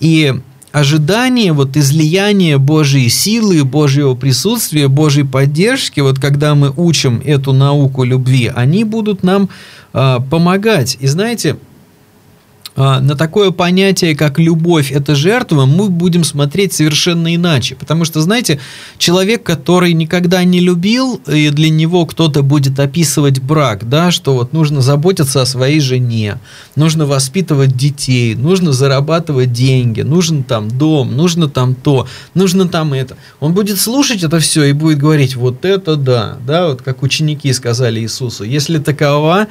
И 0.00 0.34
ожидание 0.70 1.54
вот 1.54 1.78
излияния 1.78 2.58
Божьей 2.58 3.08
силы, 3.08 3.64
Божьего 3.64 4.14
присутствия, 4.14 4.88
Божьей 4.88 5.24
поддержки, 5.24 6.00
вот 6.00 6.18
когда 6.18 6.54
мы 6.54 6.70
учим 6.76 7.22
эту 7.24 7.54
науку 7.54 8.04
любви, 8.04 8.52
они 8.54 8.84
будут 8.84 9.22
нам 9.22 9.48
э, 9.94 10.18
помогать. 10.30 10.98
И 11.00 11.06
знаете, 11.06 11.56
на 12.76 13.16
такое 13.16 13.50
понятие, 13.50 14.14
как 14.14 14.38
любовь– 14.38 14.92
это 14.92 15.14
жертва, 15.14 15.64
мы 15.64 15.88
будем 15.88 16.24
смотреть 16.24 16.74
совершенно 16.74 17.34
иначе. 17.34 17.74
Потому 17.74 18.04
что, 18.04 18.20
знаете, 18.20 18.60
человек, 18.98 19.42
который 19.42 19.94
никогда 19.94 20.44
не 20.44 20.60
любил, 20.60 21.20
и 21.26 21.48
для 21.50 21.70
него 21.70 22.04
кто-то 22.04 22.42
будет 22.42 22.78
описывать 22.78 23.40
брак, 23.40 23.88
да, 23.88 24.10
что 24.10 24.34
вот 24.34 24.52
нужно 24.52 24.82
заботиться 24.82 25.42
о 25.42 25.46
своей 25.46 25.80
жене, 25.80 26.38
нужно 26.74 27.06
воспитывать 27.06 27.76
детей, 27.76 28.34
нужно 28.34 28.72
зарабатывать 28.72 29.52
деньги, 29.52 30.02
нужен 30.02 30.44
там 30.44 30.68
дом, 30.68 31.16
нужно 31.16 31.48
там 31.48 31.74
то, 31.74 32.06
нужно 32.34 32.68
там 32.68 32.92
это. 32.92 33.16
Он 33.40 33.54
будет 33.54 33.80
слушать 33.80 34.22
это 34.22 34.38
все 34.38 34.64
и 34.64 34.72
будет 34.72 34.98
говорить, 34.98 35.36
вот 35.36 35.64
это 35.64 35.96
да, 35.96 36.36
да, 36.46 36.68
вот 36.68 36.82
как 36.82 37.02
ученики 37.02 37.52
сказали 37.52 38.00
Иисусу, 38.00 38.44
если 38.44 38.78
такова, 38.78 39.46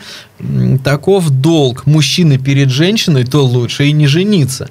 таков 0.84 1.30
долг 1.30 1.86
мужчины 1.86 2.38
перед 2.38 2.70
женщиной, 2.70 3.15
то 3.24 3.46
лучше 3.46 3.88
и 3.88 3.92
не 3.92 4.08
жениться. 4.08 4.70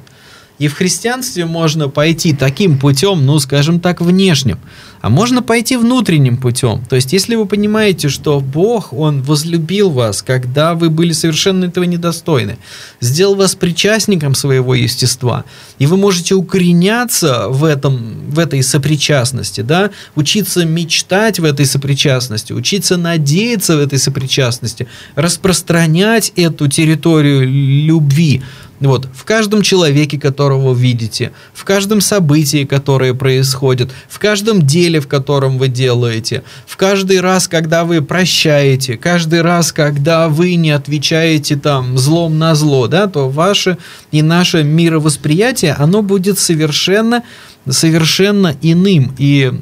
И 0.58 0.68
в 0.68 0.74
христианстве 0.74 1.46
можно 1.46 1.88
пойти 1.88 2.32
таким 2.32 2.78
путем, 2.78 3.26
ну, 3.26 3.38
скажем 3.40 3.80
так, 3.80 4.00
внешним. 4.00 4.58
А 5.04 5.10
можно 5.10 5.42
пойти 5.42 5.76
внутренним 5.76 6.38
путем. 6.38 6.82
То 6.88 6.96
есть, 6.96 7.12
если 7.12 7.34
вы 7.34 7.44
понимаете, 7.44 8.08
что 8.08 8.40
Бог, 8.40 8.94
Он 8.94 9.20
возлюбил 9.20 9.90
вас, 9.90 10.22
когда 10.22 10.74
вы 10.74 10.88
были 10.88 11.12
совершенно 11.12 11.66
этого 11.66 11.84
недостойны, 11.84 12.56
сделал 13.02 13.34
вас 13.34 13.54
причастником 13.54 14.34
своего 14.34 14.74
естества, 14.74 15.44
и 15.78 15.84
вы 15.84 15.98
можете 15.98 16.34
укореняться 16.34 17.48
в, 17.50 17.64
этом, 17.64 18.30
в 18.30 18.38
этой 18.38 18.62
сопричастности, 18.62 19.60
да, 19.60 19.90
учиться 20.16 20.64
мечтать 20.64 21.38
в 21.38 21.44
этой 21.44 21.66
сопричастности, 21.66 22.54
учиться 22.54 22.96
надеяться 22.96 23.76
в 23.76 23.80
этой 23.80 23.98
сопричастности, 23.98 24.86
распространять 25.16 26.32
эту 26.34 26.66
территорию 26.66 27.46
любви, 27.46 28.42
вот, 28.80 29.08
в 29.14 29.24
каждом 29.24 29.62
человеке, 29.62 30.18
которого 30.18 30.74
видите, 30.74 31.32
в 31.54 31.64
каждом 31.64 32.00
событии, 32.00 32.64
которое 32.64 33.14
происходит, 33.14 33.90
в 34.08 34.18
каждом 34.18 34.62
деле, 34.66 34.93
в 35.00 35.08
котором 35.08 35.58
вы 35.58 35.68
делаете, 35.68 36.42
в 36.66 36.76
каждый 36.76 37.20
раз, 37.20 37.48
когда 37.48 37.84
вы 37.84 38.02
прощаете, 38.02 38.96
каждый 38.96 39.42
раз, 39.42 39.72
когда 39.72 40.28
вы 40.28 40.54
не 40.54 40.70
отвечаете 40.70 41.56
там 41.56 41.98
злом 41.98 42.38
на 42.38 42.54
зло, 42.54 42.86
да, 42.86 43.06
то 43.06 43.28
ваше 43.28 43.78
и 44.10 44.22
наше 44.22 44.62
мировосприятие, 44.62 45.72
оно 45.72 46.02
будет 46.02 46.38
совершенно, 46.38 47.22
совершенно 47.68 48.56
иным. 48.62 49.14
И 49.18 49.52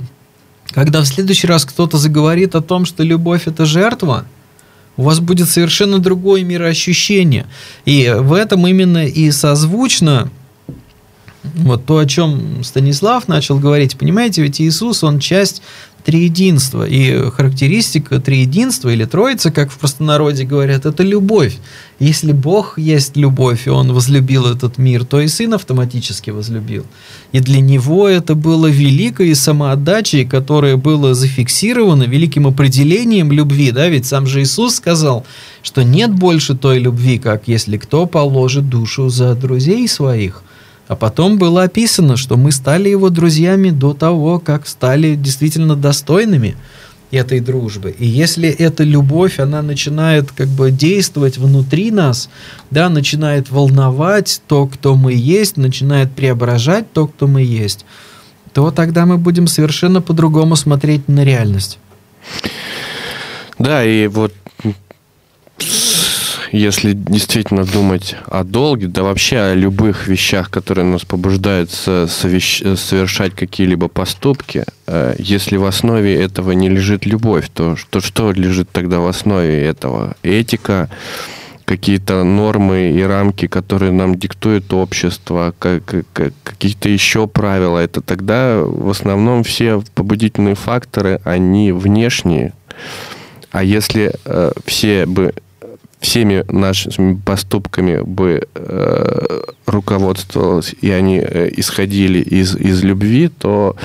когда 0.73 1.01
в 1.01 1.07
следующий 1.07 1.47
раз 1.47 1.65
кто-то 1.65 1.99
заговорит 1.99 2.55
о 2.55 2.61
том, 2.61 2.85
что 2.85 3.03
любовь 3.03 3.47
это 3.47 3.67
жертва, 3.67 4.27
у 4.97 5.03
вас 5.05 5.21
будет 5.21 5.49
совершенно 5.49 5.99
другое 5.99 6.45
мироощущение. 6.45 7.47
И 7.85 8.13
в 8.15 8.33
этом 8.33 8.67
именно 8.67 9.07
и 9.07 9.31
созвучно 9.31 10.31
вот 11.43 11.87
то, 11.87 11.99
о 11.99 12.07
чем 12.07 12.63
Станислав 12.63 13.29
начал 13.29 13.59
говорить. 13.59 13.97
Понимаете, 13.97 14.43
ведь 14.43 14.61
Иисус, 14.61 15.03
он 15.03 15.19
часть 15.19 15.63
триединства. 16.05 16.87
И 16.87 17.31
характеристика 17.31 18.21
триединства 18.21 18.91
или 18.91 19.05
троица, 19.05 19.51
как 19.51 19.71
в 19.71 19.79
простонародье 19.79 20.47
говорят, 20.47 20.87
это 20.87 21.03
любовь. 21.03 21.59
Если 21.99 22.33
Бог 22.33 22.79
есть 22.79 23.17
любовь, 23.17 23.67
и 23.67 23.71
Он 23.71 23.93
возлюбил 23.93 24.47
этот 24.47 24.79
мир, 24.79 25.05
то 25.05 25.21
и 25.21 25.29
Сын 25.29 25.55
автоматически 25.55 26.31
возлюбил. 26.31 26.85
И 27.31 27.41
для 27.41 27.61
Него 27.61 28.09
это 28.09 28.35
было 28.35 28.67
великой 28.67 29.35
самоотдачей, 29.35 30.25
которая 30.25 30.77
была 30.77 31.15
зафиксирована 31.15 32.05
великим 32.05 32.47
определением 32.47 33.31
любви. 33.31 33.71
Да? 33.71 33.89
Ведь 33.89 34.07
сам 34.07 34.27
же 34.27 34.43
Иисус 34.43 34.77
сказал, 34.77 35.25
что 35.63 35.83
нет 35.83 36.13
больше 36.13 36.57
той 36.57 36.79
любви, 36.79 37.19
как 37.19 37.47
если 37.47 37.77
кто 37.77 38.07
положит 38.07 38.69
душу 38.69 39.09
за 39.09 39.35
друзей 39.35 39.87
своих– 39.89 40.43
а 40.93 40.97
потом 40.97 41.39
было 41.39 41.63
описано, 41.63 42.19
что 42.19 42.37
мы 42.37 42.53
стали 42.53 42.91
его 42.91 43.09
друзьями 43.09 43.71
до 43.71 43.95
того, 43.95 44.39
как 44.39 44.67
стали 44.67 45.15
действительно 45.15 45.75
достойными 45.75 46.55
этой 47.11 47.41
дружбы. 47.41 47.95
И 47.99 48.07
если 48.07 48.51
эта 48.51 48.85
любовь, 48.85 49.39
она 49.39 49.63
начинает 49.63 50.31
как 50.33 50.49
бы 50.49 50.71
действовать 50.71 51.39
внутри 51.39 51.91
нас, 51.91 52.29
да, 52.71 52.91
начинает 52.91 53.51
волновать 53.51 54.43
то, 54.47 54.67
кто 54.67 54.95
мы 54.95 55.15
есть, 55.15 55.57
начинает 55.57 56.13
преображать 56.13 56.93
то, 56.93 57.07
кто 57.07 57.27
мы 57.27 57.41
есть, 57.41 57.87
то 58.53 58.71
тогда 58.71 59.07
мы 59.07 59.17
будем 59.17 59.47
совершенно 59.47 60.03
по-другому 60.03 60.57
смотреть 60.57 61.09
на 61.09 61.25
реальность. 61.25 61.79
Да, 63.59 63.83
и 63.83 64.09
вот 64.09 64.35
если 66.53 66.93
действительно 66.93 67.65
думать 67.65 68.15
о 68.27 68.45
долге, 68.45 68.87
да 68.87 69.03
вообще 69.03 69.39
о 69.39 69.55
любых 69.55 70.07
вещах, 70.07 70.51
которые 70.51 70.85
нас 70.85 71.03
побуждают 71.03 71.71
совершать 71.71 73.35
какие-либо 73.35 73.89
поступки, 73.89 74.65
э, 74.87 75.15
если 75.19 75.57
в 75.57 75.65
основе 75.65 76.15
этого 76.15 76.53
не 76.53 76.69
лежит 76.69 77.07
любовь, 77.07 77.49
то 77.53 77.77
что, 77.77 78.01
что 78.01 78.33
лежит 78.33 78.69
тогда 78.71 79.01
в 79.01 79.07
основе 79.07 79.65
этого? 79.65 80.15
Этика, 80.23 80.91
какие-то 81.65 82.23
нормы 82.23 82.91
и 82.91 83.03
рамки, 83.03 83.47
которые 83.47 83.93
нам 83.93 84.17
диктует 84.17 84.75
общество, 84.75 85.55
как, 85.59 85.85
как, 86.13 86.35
какие-то 86.45 86.91
еще 86.91 87.27
правила. 87.27 87.79
Это 87.79 88.03
тогда 88.03 88.61
в 88.63 88.91
основном 88.91 89.43
все 89.43 89.83
побудительные 89.95 90.55
факторы, 90.55 91.19
они 91.25 91.73
внешние. 91.73 92.53
А 93.53 93.65
если 93.65 94.13
э, 94.27 94.53
все 94.67 95.07
бы 95.07 95.33
всеми 96.03 96.45
нашими 96.49 97.15
поступками 97.15 98.03
бы 98.03 98.43
э, 98.55 99.41
руководствовалась, 99.67 100.75
и 100.83 100.91
они 100.91 101.19
э, 101.19 101.49
исходили 101.57 102.19
из, 102.19 102.57
из 102.57 102.83
любви, 102.83 103.29
то 103.29 103.77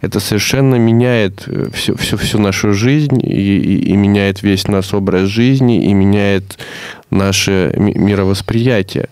это 0.00 0.18
совершенно 0.18 0.74
меняет 0.74 1.46
всю, 1.72 1.96
всю, 1.96 2.16
всю 2.16 2.38
нашу 2.38 2.72
жизнь 2.72 3.20
и, 3.22 3.58
и, 3.58 3.92
и 3.92 3.96
меняет 3.96 4.42
весь 4.42 4.66
наш 4.66 4.92
образ 4.92 5.28
жизни, 5.28 5.84
и 5.84 5.94
меняет 5.94 6.58
наше 7.10 7.72
мировосприятие. 7.76 9.08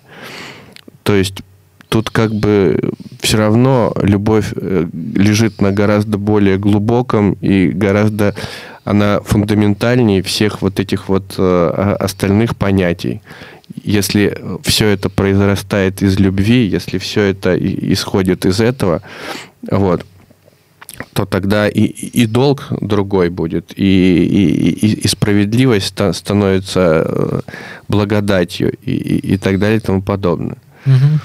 То 1.04 1.14
есть 1.14 1.42
тут 1.88 2.10
как 2.10 2.34
бы 2.34 2.90
все 3.20 3.38
равно 3.38 3.94
любовь 4.02 4.52
э, 4.56 4.86
лежит 5.14 5.60
на 5.60 5.70
гораздо 5.70 6.18
более 6.18 6.58
глубоком 6.58 7.34
и 7.34 7.68
гораздо 7.68 8.34
она 8.88 9.20
фундаментальнее 9.20 10.22
всех 10.22 10.62
вот 10.62 10.80
этих 10.80 11.08
вот 11.10 11.34
э, 11.36 11.96
остальных 12.00 12.56
понятий. 12.56 13.20
Если 13.84 14.34
все 14.62 14.88
это 14.88 15.10
произрастает 15.10 16.00
из 16.02 16.18
любви, 16.18 16.66
если 16.66 16.96
все 16.96 17.24
это 17.24 17.54
исходит 17.92 18.46
из 18.46 18.60
этого, 18.60 19.02
вот, 19.70 20.06
то 21.12 21.26
тогда 21.26 21.68
и, 21.68 21.82
и 21.82 22.24
долг 22.24 22.68
другой 22.80 23.28
будет, 23.28 23.72
и, 23.76 24.24
и, 24.24 25.04
и 25.04 25.08
справедливость 25.08 25.94
становится 26.12 27.04
э, 27.04 27.40
благодатью, 27.88 28.72
и, 28.82 28.92
и 29.34 29.36
так 29.36 29.58
далее 29.58 29.76
и 29.76 29.80
тому 29.80 30.00
подобное. 30.00 30.56
Угу. 30.86 31.20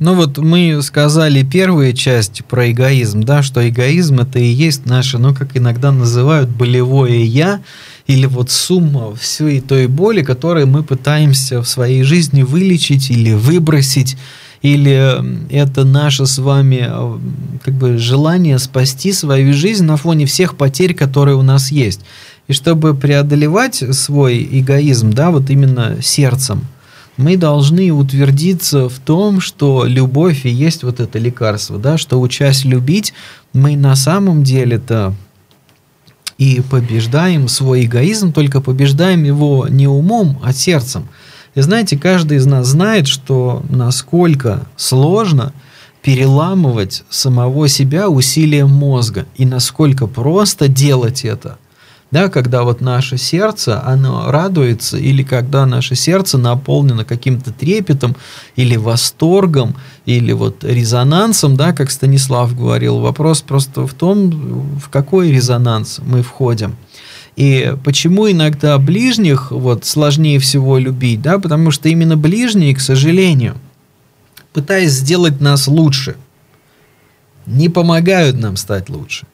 Ну 0.00 0.14
вот 0.14 0.38
мы 0.38 0.80
сказали 0.80 1.42
первую 1.42 1.92
часть 1.92 2.44
про 2.44 2.70
эгоизм, 2.70 3.22
да, 3.22 3.42
что 3.42 3.68
эгоизм 3.68 4.20
это 4.20 4.38
и 4.38 4.46
есть 4.46 4.86
наше, 4.86 5.18
ну 5.18 5.34
как 5.34 5.56
иногда 5.56 5.90
называют, 5.90 6.48
болевое 6.48 7.24
«я», 7.24 7.60
или 8.06 8.26
вот 8.26 8.50
сумма 8.50 9.14
всей 9.16 9.60
той 9.60 9.88
боли, 9.88 10.22
которую 10.22 10.68
мы 10.68 10.84
пытаемся 10.84 11.62
в 11.62 11.68
своей 11.68 12.04
жизни 12.04 12.42
вылечить 12.42 13.10
или 13.10 13.32
выбросить, 13.32 14.16
или 14.62 15.52
это 15.52 15.84
наше 15.84 16.26
с 16.26 16.38
вами 16.38 16.86
э, 16.88 17.18
как 17.64 17.74
бы 17.74 17.98
желание 17.98 18.60
спасти 18.60 19.12
свою 19.12 19.52
жизнь 19.52 19.84
на 19.84 19.96
фоне 19.96 20.26
всех 20.26 20.56
потерь, 20.56 20.94
которые 20.94 21.36
у 21.36 21.42
нас 21.42 21.72
есть. 21.72 22.00
И 22.46 22.52
чтобы 22.52 22.94
преодолевать 22.94 23.82
свой 23.92 24.48
эгоизм, 24.50 25.10
да, 25.12 25.32
вот 25.32 25.50
именно 25.50 25.96
сердцем– 26.00 26.62
мы 27.18 27.36
должны 27.36 27.90
утвердиться 27.90 28.88
в 28.88 28.98
том, 29.00 29.40
что 29.40 29.84
любовь 29.84 30.46
и 30.46 30.48
есть 30.48 30.84
вот 30.84 31.00
это 31.00 31.18
лекарство, 31.18 31.76
да, 31.76 31.98
что 31.98 32.18
учась 32.20 32.64
любить, 32.64 33.12
мы 33.52 33.76
на 33.76 33.96
самом 33.96 34.44
деле-то 34.44 35.12
и 36.38 36.62
побеждаем 36.70 37.48
свой 37.48 37.84
эгоизм, 37.84 38.32
только 38.32 38.60
побеждаем 38.60 39.24
его 39.24 39.66
не 39.68 39.88
умом, 39.88 40.40
а 40.44 40.52
сердцем. 40.52 41.08
И 41.56 41.60
знаете, 41.60 41.98
каждый 41.98 42.38
из 42.38 42.46
нас 42.46 42.68
знает, 42.68 43.08
что 43.08 43.64
насколько 43.68 44.68
сложно 44.76 45.52
переламывать 46.02 47.02
самого 47.10 47.66
себя 47.66 48.08
усилием 48.08 48.70
мозга, 48.70 49.26
и 49.34 49.44
насколько 49.44 50.06
просто 50.06 50.68
делать 50.68 51.24
это– 51.24 51.58
да, 52.10 52.28
когда 52.28 52.62
вот 52.62 52.80
наше 52.80 53.18
сердце, 53.18 53.82
оно 53.84 54.30
радуется, 54.30 54.96
или 54.96 55.22
когда 55.22 55.66
наше 55.66 55.94
сердце 55.94 56.38
наполнено 56.38 57.04
каким-то 57.04 57.52
трепетом, 57.52 58.16
или 58.56 58.76
восторгом, 58.76 59.76
или 60.06 60.32
вот 60.32 60.64
резонансом, 60.64 61.56
да, 61.56 61.72
как 61.72 61.90
Станислав 61.90 62.56
говорил, 62.56 63.00
вопрос 63.00 63.42
просто 63.42 63.86
в 63.86 63.92
том, 63.92 64.78
в 64.78 64.88
какой 64.88 65.30
резонанс 65.30 66.00
мы 66.02 66.22
входим. 66.22 66.76
И 67.36 67.74
почему 67.84 68.28
иногда 68.30 68.78
ближних 68.78 69.52
вот 69.52 69.84
сложнее 69.84 70.38
всего 70.38 70.78
любить, 70.78 71.22
да, 71.22 71.38
потому 71.38 71.70
что 71.70 71.88
именно 71.88 72.16
ближние, 72.16 72.74
к 72.74 72.80
сожалению, 72.80 73.54
пытаясь 74.52 74.92
сделать 74.92 75.40
нас 75.40 75.68
лучше, 75.68 76.16
не 77.46 77.68
помогают 77.68 78.38
нам 78.38 78.56
стать 78.56 78.88
лучше. 78.88 79.26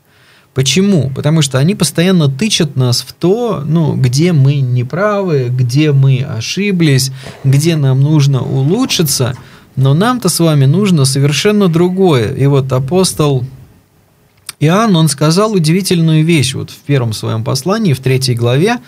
Почему? 0.54 1.10
Потому 1.10 1.42
что 1.42 1.58
они 1.58 1.74
постоянно 1.74 2.28
тычат 2.28 2.76
нас 2.76 3.00
в 3.00 3.12
то, 3.12 3.64
ну, 3.66 3.96
где 3.96 4.32
мы 4.32 4.56
неправы, 4.60 5.48
где 5.50 5.90
мы 5.90 6.20
ошиблись, 6.20 7.10
где 7.42 7.74
нам 7.74 8.00
нужно 8.00 8.40
улучшиться, 8.40 9.36
но 9.74 9.94
нам-то 9.94 10.28
с 10.28 10.38
вами 10.38 10.66
нужно 10.66 11.04
совершенно 11.04 11.66
другое. 11.66 12.32
И 12.34 12.46
вот 12.46 12.72
апостол 12.72 13.44
Иоанн, 14.60 14.94
он 14.94 15.08
сказал 15.08 15.52
удивительную 15.52 16.24
вещь 16.24 16.54
вот 16.54 16.70
в 16.70 16.78
первом 16.86 17.12
своем 17.12 17.42
послании, 17.42 17.92
в 17.92 17.98
третьей 17.98 18.36
главе, 18.36 18.78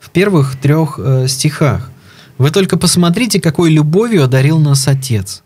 в 0.00 0.10
первых 0.10 0.56
трех 0.56 0.98
э, 0.98 1.28
стихах. 1.28 1.90
Вы 2.36 2.50
только 2.50 2.76
посмотрите, 2.76 3.40
какой 3.40 3.70
любовью 3.70 4.24
одарил 4.24 4.58
нас 4.58 4.88
Отец. 4.88 5.44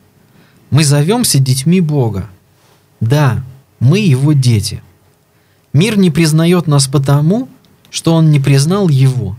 Мы 0.70 0.84
зовемся 0.84 1.38
детьми 1.38 1.82
Бога. 1.82 2.30
Да, 3.00 3.44
мы 3.78 3.98
его 3.98 4.32
дети. 4.32 4.82
Мир 5.76 5.98
не 5.98 6.10
признает 6.10 6.66
нас 6.66 6.86
потому, 6.86 7.50
что 7.90 8.14
он 8.14 8.30
не 8.30 8.40
признал 8.40 8.88
его. 8.88 9.36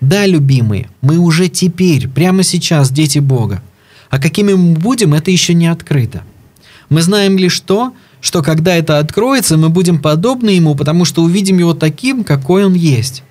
Да, 0.00 0.26
любимые, 0.26 0.90
мы 1.02 1.18
уже 1.18 1.48
теперь, 1.48 2.08
прямо 2.08 2.42
сейчас, 2.42 2.90
дети 2.90 3.20
Бога. 3.20 3.62
А 4.10 4.18
какими 4.18 4.54
мы 4.54 4.74
будем, 4.74 5.14
это 5.14 5.30
еще 5.30 5.54
не 5.54 5.68
открыто. 5.68 6.24
Мы 6.88 7.00
знаем 7.00 7.38
лишь 7.38 7.60
то, 7.60 7.92
что 8.20 8.42
когда 8.42 8.74
это 8.74 8.98
откроется, 8.98 9.56
мы 9.56 9.68
будем 9.68 10.00
подобны 10.00 10.50
ему, 10.50 10.74
потому 10.74 11.04
что 11.04 11.22
увидим 11.22 11.60
его 11.60 11.74
таким, 11.74 12.24
какой 12.24 12.64
он 12.64 12.74
есть. 12.74 13.22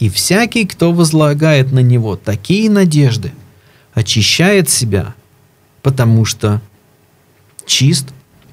И 0.00 0.10
всякий, 0.10 0.66
кто 0.66 0.92
возлагает 0.92 1.72
на 1.72 1.78
него 1.78 2.16
такие 2.16 2.68
надежды, 2.68 3.32
очищает 3.94 4.68
себя, 4.68 5.14
потому 5.80 6.26
что 6.26 6.60
чист 7.64 8.08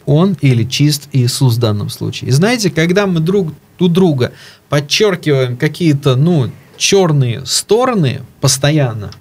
он 0.05 0.37
или 0.41 0.63
чист 0.63 1.09
Иисус 1.11 1.55
в 1.55 1.59
данном 1.59 1.89
случае. 1.89 2.29
И 2.29 2.31
знаете, 2.31 2.69
когда 2.69 3.07
мы 3.07 3.19
друг 3.19 3.53
у 3.79 3.87
друга 3.87 4.31
подчеркиваем 4.69 5.57
какие-то, 5.57 6.15
ну, 6.15 6.49
черные 6.77 7.45
стороны 7.45 8.21
постоянно, 8.41 9.11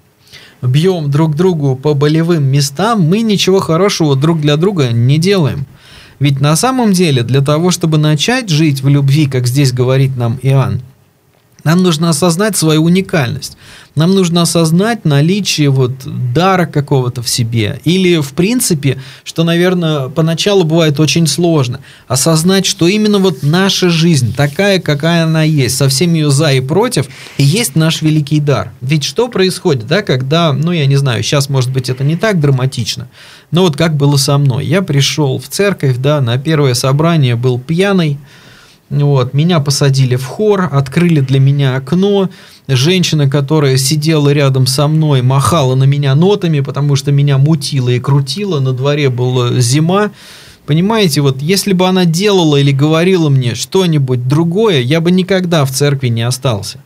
бьем 0.61 1.11
друг 1.11 1.35
другу 1.35 1.75
по 1.75 1.93
болевым 1.93 2.43
местам, 2.43 3.01
мы 3.01 3.21
ничего 3.21 3.59
хорошего 3.59 4.15
друг 4.15 4.41
для 4.41 4.57
друга 4.57 4.91
не 4.91 5.17
делаем. 5.17 5.65
Ведь 6.19 6.39
на 6.39 6.55
самом 6.55 6.93
деле 6.93 7.23
для 7.23 7.41
того, 7.41 7.71
чтобы 7.71 7.97
начать 7.97 8.49
жить 8.49 8.81
в 8.81 8.87
любви, 8.87 9.25
как 9.27 9.47
здесь 9.47 9.73
говорит 9.73 10.15
нам 10.15 10.39
Иоанн, 10.41 10.81
нам 11.65 11.81
нужно 11.81 12.09
осознать 12.09 12.55
свою 12.55 12.83
уникальность. 12.83 13.57
Нам 13.95 14.13
нужно 14.13 14.43
осознать 14.43 15.03
наличие 15.03 15.69
вот 15.69 15.93
дара 16.33 16.65
какого-то 16.65 17.23
в 17.23 17.29
себе. 17.29 17.81
Или, 17.85 18.21
в 18.21 18.33
принципе, 18.33 19.01
что, 19.23 19.43
наверное, 19.43 20.09
поначалу 20.09 20.63
бывает 20.63 20.99
очень 20.99 21.27
сложно, 21.27 21.79
осознать, 22.07 22.65
что 22.65 22.87
именно 22.87 23.19
вот 23.19 23.41
наша 23.41 23.89
жизнь, 23.89 24.33
такая, 24.35 24.79
какая 24.79 25.23
она 25.23 25.43
есть, 25.43 25.77
со 25.77 25.89
всеми 25.89 26.19
ее 26.19 26.29
за 26.29 26.53
и 26.53 26.61
против, 26.61 27.07
и 27.37 27.43
есть 27.43 27.75
наш 27.75 28.01
великий 28.01 28.39
дар. 28.39 28.71
Ведь 28.81 29.03
что 29.03 29.27
происходит, 29.27 29.87
да, 29.87 30.03
когда, 30.03 30.53
ну, 30.53 30.71
я 30.71 30.85
не 30.85 30.97
знаю, 30.97 31.23
сейчас, 31.23 31.49
может 31.49 31.71
быть, 31.71 31.89
это 31.89 32.03
не 32.03 32.15
так 32.15 32.39
драматично, 32.39 33.07
но 33.49 33.61
вот 33.61 33.75
как 33.75 33.95
было 33.95 34.17
со 34.17 34.37
мной. 34.37 34.65
Я 34.65 34.83
пришел 34.83 35.39
в 35.39 35.47
церковь, 35.47 35.97
да, 35.97 36.21
на 36.21 36.37
первое 36.37 36.75
собрание 36.75 37.35
был 37.35 37.57
пьяный, 37.57 38.19
вот, 38.89 39.33
меня 39.33 39.59
посадили 39.59 40.15
в 40.15 40.25
хор, 40.25 40.69
открыли 40.71 41.19
для 41.19 41.39
меня 41.39 41.75
окно. 41.75 42.29
Женщина, 42.67 43.29
которая 43.29 43.77
сидела 43.77 44.29
рядом 44.29 44.67
со 44.67 44.87
мной, 44.87 45.21
махала 45.21 45.75
на 45.75 45.85
меня 45.85 46.13
нотами, 46.15 46.59
потому 46.59 46.95
что 46.95 47.11
меня 47.11 47.37
мутило 47.37 47.89
и 47.89 47.99
крутило. 47.99 48.59
На 48.59 48.73
дворе 48.73 49.09
была 49.09 49.59
зима. 49.59 50.11
Понимаете, 50.65 51.21
вот 51.21 51.41
если 51.41 51.73
бы 51.73 51.87
она 51.87 52.05
делала 52.05 52.57
или 52.57 52.71
говорила 52.71 53.29
мне 53.29 53.55
что-нибудь 53.55 54.27
другое, 54.27 54.81
я 54.81 55.01
бы 55.01 55.11
никогда 55.11 55.65
в 55.65 55.71
церкви 55.71 56.07
не 56.07 56.23
остался. 56.23 56.79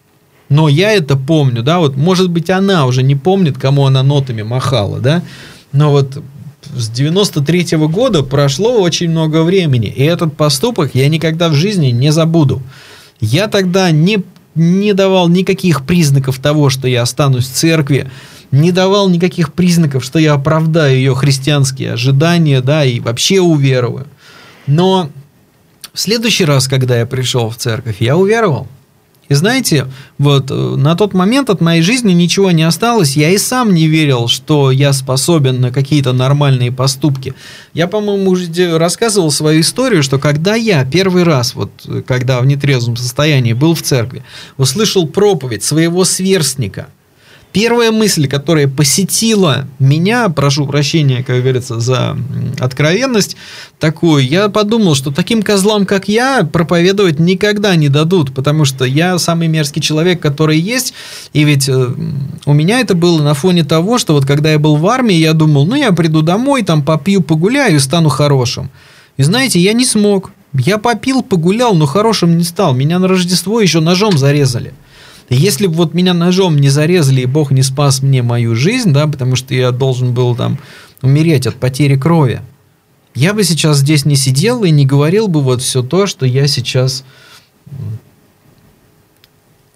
Но 0.49 0.67
я 0.67 0.91
это 0.91 1.15
помню, 1.15 1.63
да, 1.63 1.79
вот 1.79 1.95
может 1.95 2.29
быть 2.29 2.49
она 2.49 2.85
уже 2.87 3.03
не 3.03 3.15
помнит, 3.15 3.57
кому 3.57 3.85
она 3.85 4.03
нотами 4.03 4.41
махала, 4.41 4.99
да, 4.99 5.21
но 5.71 5.91
вот 5.91 6.21
с 6.75 6.89
93 6.89 7.77
-го 7.77 7.87
года 7.87 8.23
прошло 8.23 8.81
очень 8.81 9.09
много 9.09 9.43
времени, 9.43 9.87
и 9.87 10.03
этот 10.03 10.35
поступок 10.35 10.91
я 10.93 11.07
никогда 11.09 11.49
в 11.49 11.53
жизни 11.53 11.87
не 11.87 12.11
забуду. 12.11 12.61
Я 13.19 13.47
тогда 13.47 13.91
не, 13.91 14.23
не 14.55 14.93
давал 14.93 15.29
никаких 15.29 15.85
признаков 15.85 16.39
того, 16.39 16.69
что 16.69 16.87
я 16.87 17.01
останусь 17.01 17.47
в 17.47 17.53
церкви, 17.53 18.09
не 18.51 18.71
давал 18.71 19.09
никаких 19.09 19.53
признаков, 19.53 20.03
что 20.03 20.19
я 20.19 20.33
оправдаю 20.33 20.95
ее 20.95 21.15
христианские 21.15 21.93
ожидания, 21.93 22.61
да, 22.61 22.83
и 22.83 22.99
вообще 22.99 23.39
уверую. 23.39 24.07
Но 24.65 25.09
в 25.93 25.99
следующий 25.99 26.45
раз, 26.45 26.67
когда 26.67 26.97
я 26.97 27.05
пришел 27.05 27.49
в 27.49 27.57
церковь, 27.57 27.97
я 27.99 28.15
уверовал. 28.15 28.67
И 29.29 29.35
знаете, 29.35 29.85
вот 30.17 30.49
э, 30.49 30.53
на 30.53 30.95
тот 30.95 31.13
момент 31.13 31.49
от 31.49 31.61
моей 31.61 31.81
жизни 31.83 32.13
ничего 32.13 32.51
не 32.51 32.63
осталось. 32.63 33.15
Я 33.15 33.29
и 33.29 33.37
сам 33.37 33.73
не 33.73 33.87
верил, 33.87 34.27
что 34.27 34.71
я 34.71 34.91
способен 34.91 35.61
на 35.61 35.71
какие-то 35.71 36.13
нормальные 36.13 36.71
поступки. 36.71 37.35
Я, 37.73 37.87
по-моему, 37.87 38.31
уже 38.31 38.77
рассказывал 38.77 39.31
свою 39.31 39.61
историю, 39.61 40.01
что 40.01 40.17
когда 40.17 40.55
я 40.55 40.83
первый 40.83 41.23
раз, 41.23 41.53
вот 41.53 41.71
когда 42.07 42.41
в 42.41 42.45
нетрезвом 42.47 42.97
состоянии 42.97 43.53
был 43.53 43.75
в 43.75 43.83
церкви, 43.83 44.23
услышал 44.57 45.07
проповедь 45.07 45.63
своего 45.63 46.03
сверстника– 46.03 46.87
Первая 47.51 47.91
мысль, 47.91 48.27
которая 48.27 48.67
посетила 48.67 49.65
меня, 49.79 50.29
прошу 50.29 50.67
прощения, 50.67 51.23
как 51.23 51.41
говорится, 51.41 51.79
за 51.79 52.15
откровенность 52.59 53.37
такую, 53.79 54.27
я 54.27 54.49
подумал, 54.49 54.93
что 54.93 55.09
таким 55.09 55.41
козлам, 55.41 55.87
как 55.87 56.07
я, 56.07 56.43
проповедовать 56.43 57.19
никогда 57.19 57.75
не 57.75 57.89
дадут, 57.89 58.35
потому 58.35 58.65
что 58.65 58.85
я 58.85 59.17
самый 59.17 59.47
мерзкий 59.47 59.81
человек, 59.81 60.19
который 60.19 60.59
есть, 60.59 60.93
и 61.33 61.43
ведь 61.43 61.67
э, 61.67 61.87
у 62.45 62.53
меня 62.53 62.81
это 62.81 62.93
было 62.93 63.23
на 63.23 63.33
фоне 63.33 63.63
того, 63.63 63.97
что 63.97 64.13
вот 64.13 64.27
когда 64.27 64.51
я 64.51 64.59
был 64.59 64.75
в 64.75 64.85
армии, 64.85 65.15
я 65.15 65.33
думал, 65.33 65.65
ну 65.65 65.73
я 65.73 65.91
приду 65.91 66.21
домой, 66.21 66.61
там 66.61 66.83
попью, 66.83 67.21
погуляю 67.21 67.77
и 67.77 67.79
стану 67.79 68.09
хорошим. 68.09 68.69
И 69.17 69.23
знаете, 69.23 69.59
я 69.59 69.73
не 69.73 69.85
смог. 69.85 70.31
Я 70.53 70.77
попил, 70.77 71.23
погулял, 71.23 71.75
но 71.75 71.85
хорошим 71.85 72.37
не 72.37 72.43
стал. 72.43 72.73
Меня 72.73 72.99
на 72.99 73.07
Рождество 73.07 73.59
еще 73.59 73.81
ножом 73.81 74.17
зарезали. 74.17 74.73
Если 75.29 75.67
бы 75.67 75.73
вот 75.73 75.93
меня 75.93 76.13
ножом 76.13 76.57
не 76.57 76.69
зарезали, 76.69 77.21
и 77.21 77.25
Бог 77.27 77.51
не 77.51 77.61
спас 77.61 78.01
мне 78.01 78.23
мою 78.23 78.55
жизнь, 78.55 78.91
да, 78.91 79.05
потому 79.05 79.35
что 79.35 79.53
я 79.53 79.71
должен 79.71 80.13
был 80.13 80.35
там 80.35 80.57
умереть 81.01 81.45
от 81.45 81.55
потери 81.55 81.95
крови, 81.95 82.41
я 83.13 83.33
бы 83.33 83.43
сейчас 83.43 83.77
здесь 83.77 84.05
не 84.05 84.15
сидел 84.15 84.63
и 84.63 84.71
не 84.71 84.85
говорил 84.85 85.27
бы 85.27 85.41
вот 85.41 85.61
все 85.61 85.83
то, 85.83 86.07
что 86.07 86.25
я 86.25 86.47
сейчас 86.47 87.03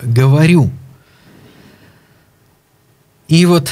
говорю. 0.02 0.72
И 3.28 3.46
вот 3.46 3.70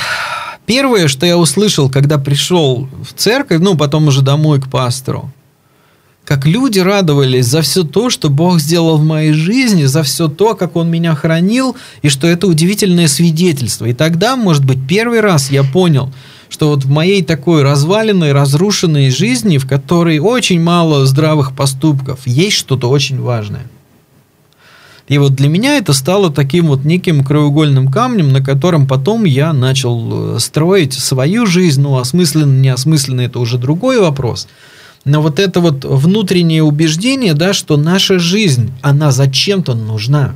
первое, 0.66 1.08
что 1.08 1.26
я 1.26 1.38
услышал, 1.38 1.90
когда 1.90 2.18
пришел 2.18 2.90
в 3.04 3.14
церковь, 3.14 3.60
ну, 3.60 3.76
потом 3.76 4.08
уже 4.08 4.22
домой 4.22 4.62
к 4.62 4.70
пастору, 4.70 5.32
как 6.32 6.46
люди 6.46 6.80
радовались 6.80 7.48
за 7.48 7.62
все 7.62 7.84
то, 7.84 8.10
что 8.10 8.30
Бог 8.30 8.62
сделал 8.62 8.98
в 8.98 9.04
моей 9.04 9.34
жизни, 9.34 9.84
за 9.84 10.02
все 10.02 10.30
то, 10.30 10.56
как 10.56 10.78
Он 10.78 10.90
меня 10.90 11.14
хранил, 11.14 11.76
и 12.04 12.08
что 12.08 12.26
это 12.26 12.48
удивительное 12.48 13.10
свидетельство. 13.10 13.84
И 13.84 13.94
тогда, 13.94 14.38
может 14.38 14.64
быть, 14.64 14.78
первый 14.88 15.20
раз 15.20 15.52
я 15.52 15.66
понял, 15.66 16.10
что 16.48 16.70
вот 16.70 16.86
в 16.86 16.90
моей 16.90 17.22
такой 17.22 17.64
разваленной, 17.64 18.32
разрушенной 18.32 19.10
жизни, 19.10 19.58
в 19.58 19.68
которой 19.68 20.20
очень 20.20 20.62
мало 20.62 21.06
здравых 21.06 21.54
поступков, 21.54 22.22
есть 22.26 22.56
что-то 22.56 22.90
очень 22.90 23.20
важное. 23.20 23.68
И 25.10 25.18
вот 25.18 25.34
для 25.34 25.50
меня 25.50 25.76
это 25.76 25.92
стало 25.92 26.32
таким 26.32 26.68
вот 26.68 26.86
неким 26.86 27.26
краеугольным 27.26 27.92
камнем, 27.92 28.32
на 28.32 28.42
котором 28.42 28.88
потом 28.88 29.26
я 29.26 29.52
начал 29.52 30.36
э, 30.38 30.40
строить 30.40 30.94
свою 30.94 31.46
жизнь. 31.46 31.82
Ну, 31.82 31.98
осмысленно, 31.98 32.58
неосмысленно, 32.58 33.20
это 33.20 33.40
уже 33.40 33.58
другой 33.58 34.00
вопрос– 34.00 34.48
но 35.04 35.22
вот 35.22 35.40
это 35.40 35.60
вот 35.60 35.84
внутреннее 35.84 36.64
убеждение, 36.64 37.34
да, 37.34 37.54
что 37.54 37.78
наша 37.78 38.20
жизнь, 38.20 38.72
она 38.82 39.12
зачем-то 39.12 39.74
нужна. 39.74 40.36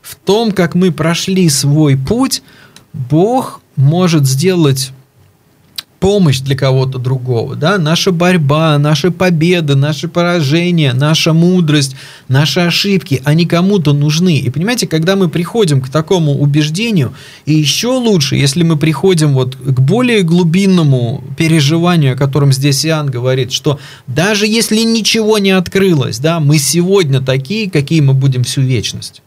В 0.00 0.14
том, 0.14 0.52
как 0.52 0.74
мы 0.74 0.92
прошли 0.92 1.48
свой 1.48 1.96
путь, 1.96 2.42
Бог 2.92 3.60
может 3.76 4.26
сделать 4.26 4.92
помощь 6.00 6.40
для 6.40 6.56
кого-то 6.56 6.98
другого, 6.98 7.54
да, 7.54 7.78
наша 7.78 8.10
борьба, 8.10 8.78
наши 8.78 9.10
победы, 9.10 9.76
наши 9.76 10.08
поражения, 10.08 10.94
наша 10.94 11.32
мудрость, 11.32 11.94
наши 12.28 12.60
ошибки, 12.60 13.20
они 13.24 13.46
кому-то 13.46 13.92
нужны. 13.92 14.38
И 14.38 14.50
понимаете, 14.50 14.88
когда 14.88 15.14
мы 15.14 15.28
приходим 15.28 15.80
к 15.82 15.90
такому 15.90 16.40
убеждению, 16.40 17.12
и 17.44 17.54
еще 17.54 17.88
лучше, 17.88 18.36
если 18.36 18.62
мы 18.62 18.76
приходим 18.76 19.34
вот 19.34 19.54
к 19.54 19.80
более 19.80 20.22
глубинному 20.22 21.22
переживанию, 21.36 22.14
о 22.14 22.16
котором 22.16 22.52
здесь 22.52 22.84
Иоанн 22.86 23.10
говорит, 23.10 23.52
что 23.52 23.78
даже 24.06 24.46
если 24.46 24.78
ничего 24.78 25.38
не 25.38 25.50
открылось, 25.50 26.18
да, 26.18 26.40
мы 26.40 26.58
сегодня 26.58 27.20
такие, 27.20 27.70
какие 27.70 28.00
мы 28.00 28.14
будем 28.14 28.42
всю 28.42 28.62
вечность. 28.62 29.22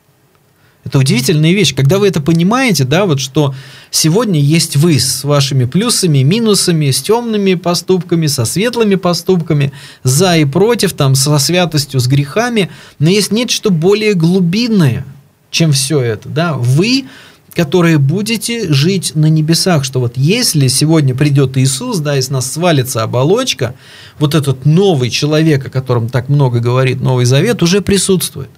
Это 0.84 1.00
удивительная 1.00 1.54
вещь. 1.54 1.74
Когда 1.74 1.98
вы 1.98 2.08
это 2.08 2.22
понимаете, 2.22 2.84
да, 2.84 3.06
вот 3.06 3.20
что 3.20 3.56
сегодня 3.90 4.40
есть 4.40 4.76
вы 4.76 5.00
с 5.00 5.24
вашими 5.24 5.64
плюсами, 5.66 6.24
минусами, 6.24 6.92
с 6.92 7.02
темными 7.02 7.54
поступками, 7.54 8.28
со 8.28 8.44
светлыми 8.44 8.96
поступками, 8.96 9.72
за 10.04 10.38
и 10.38 10.46
против, 10.46 10.94
там, 10.94 11.16
со 11.16 11.38
святостью, 11.38 12.00
с 12.00 12.08
грехами, 12.08 12.70
но 13.00 13.10
есть 13.10 13.32
нечто 13.32 13.70
более 13.70 14.14
глубинное, 14.14 15.06
чем 15.52 15.72
все 15.72 16.02
это, 16.02 16.28
да. 16.28 16.54
Вы 16.54 17.06
которые 17.54 18.00
будете 18.00 18.74
жить 18.74 19.12
на 19.16 19.28
небесах, 19.28 19.84
что 19.84 20.00
вот 20.00 20.14
если 20.16 20.68
сегодня 20.68 21.14
придет 21.14 21.56
Иисус, 21.58 22.00
да, 22.00 22.18
и 22.18 22.22
с 22.22 22.32
нас 22.32 22.52
свалится 22.52 23.04
оболочка, 23.04 23.76
вот 24.18 24.34
этот 24.34 24.66
новый 24.66 25.10
человек, 25.12 25.66
о 25.68 25.70
котором 25.70 26.10
так 26.10 26.30
много 26.30 26.60
говорит 26.60 27.00
Новый 27.00 27.26
Завет, 27.26 27.62
уже 27.62 27.82
присутствует. 27.82 28.50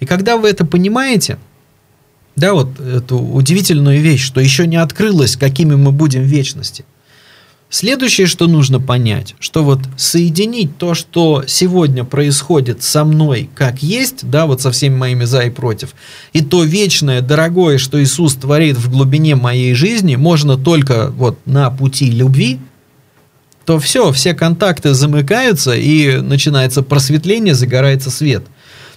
И 0.00 0.06
когда 0.06 0.36
вы 0.36 0.48
это 0.48 0.64
понимаете, 0.64 1.38
да, 2.36 2.52
вот 2.52 2.78
эту 2.78 3.18
удивительную 3.18 4.00
вещь, 4.00 4.22
что 4.22 4.40
еще 4.40 4.66
не 4.66 4.76
открылось, 4.76 5.36
какими 5.36 5.74
мы 5.74 5.90
будем 5.90 6.22
в 6.22 6.26
вечности. 6.26 6.84
Следующее, 7.68 8.28
что 8.28 8.46
нужно 8.46 8.78
понять, 8.78 9.34
что 9.40 9.64
вот 9.64 9.80
соединить 9.96 10.78
то, 10.78 10.94
что 10.94 11.42
сегодня 11.48 12.04
происходит 12.04 12.82
со 12.82 13.04
мной 13.04 13.50
как 13.56 13.82
есть, 13.82 14.30
да, 14.30 14.46
вот 14.46 14.60
со 14.60 14.70
всеми 14.70 14.96
моими 14.96 15.24
за 15.24 15.40
и 15.40 15.50
против, 15.50 15.94
и 16.32 16.42
то 16.42 16.62
вечное, 16.62 17.22
дорогое, 17.22 17.78
что 17.78 18.00
Иисус 18.00 18.34
творит 18.34 18.76
в 18.76 18.90
глубине 18.90 19.34
моей 19.34 19.74
жизни, 19.74 20.14
можно 20.14 20.56
только 20.56 21.10
вот 21.10 21.38
на 21.44 21.70
пути 21.70 22.08
любви, 22.08 22.60
то 23.64 23.80
все, 23.80 24.12
все 24.12 24.32
контакты 24.32 24.94
замыкаются, 24.94 25.74
и 25.74 26.18
начинается 26.18 26.82
просветление, 26.82 27.54
загорается 27.54 28.10
свет– 28.10 28.44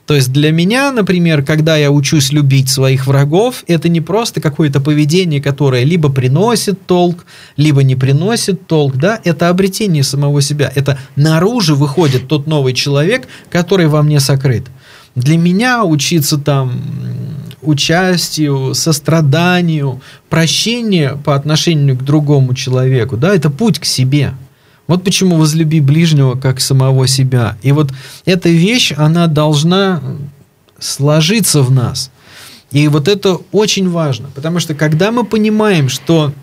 то 0.10 0.16
есть 0.16 0.32
для 0.32 0.52
меня, 0.52 0.92
например, 0.92 1.44
когда 1.44 1.78
я 1.78 1.92
учусь 1.92 2.32
любить 2.32 2.68
своих 2.68 3.06
врагов, 3.06 3.64
это 3.68 3.90
не 3.90 4.02
просто 4.02 4.42
какое-то 4.42 4.82
поведение, 4.82 5.40
которое 5.40 5.84
либо 5.84 6.10
приносит 6.10 6.88
толк, 6.88 7.28
либо 7.58 7.84
не 7.84 7.96
приносит 7.96 8.66
толк, 8.66 8.96
да, 8.96 9.22
это 9.24 9.50
обретение 9.50 10.02
самого 10.02 10.42
себя. 10.42 10.72
Это 10.74 10.98
наружу 11.16 11.76
выходит 11.76 12.28
тот 12.28 12.48
новый 12.48 12.74
человек, 12.74 13.28
который 13.52 13.86
во 13.86 14.02
мне 14.02 14.20
сокрыт. 14.20 14.66
Для 15.14 15.38
меня 15.38 15.84
учиться 15.84 16.40
там 16.40 16.82
участию, 17.62 18.74
состраданию, 18.74 20.02
прощению 20.28 21.20
по 21.24 21.36
отношению 21.36 21.96
к 21.96 22.04
другому 22.04 22.56
человеку, 22.56 23.16
да, 23.16 23.36
это 23.36 23.52
путь 23.52 23.78
к 23.78 23.86
себе– 23.86 24.34
вот 24.90 25.04
почему 25.04 25.38
возлюби 25.38 25.82
ближнего 25.82 26.34
как 26.34 26.60
самого 26.60 27.08
себя. 27.08 27.58
И 27.62 27.72
вот 27.72 27.92
эта 28.26 28.50
вещь, 28.50 28.92
она 28.98 29.28
должна 29.28 30.02
сложиться 30.80 31.62
в 31.62 31.70
нас. 31.70 32.10
И 32.72 32.88
вот 32.88 33.08
это 33.08 33.38
очень 33.52 33.88
важно, 33.88 34.30
потому 34.34 34.60
что 34.60 34.74
когда 34.74 35.12
мы 35.12 35.26
понимаем, 35.26 35.90
что 35.90 36.34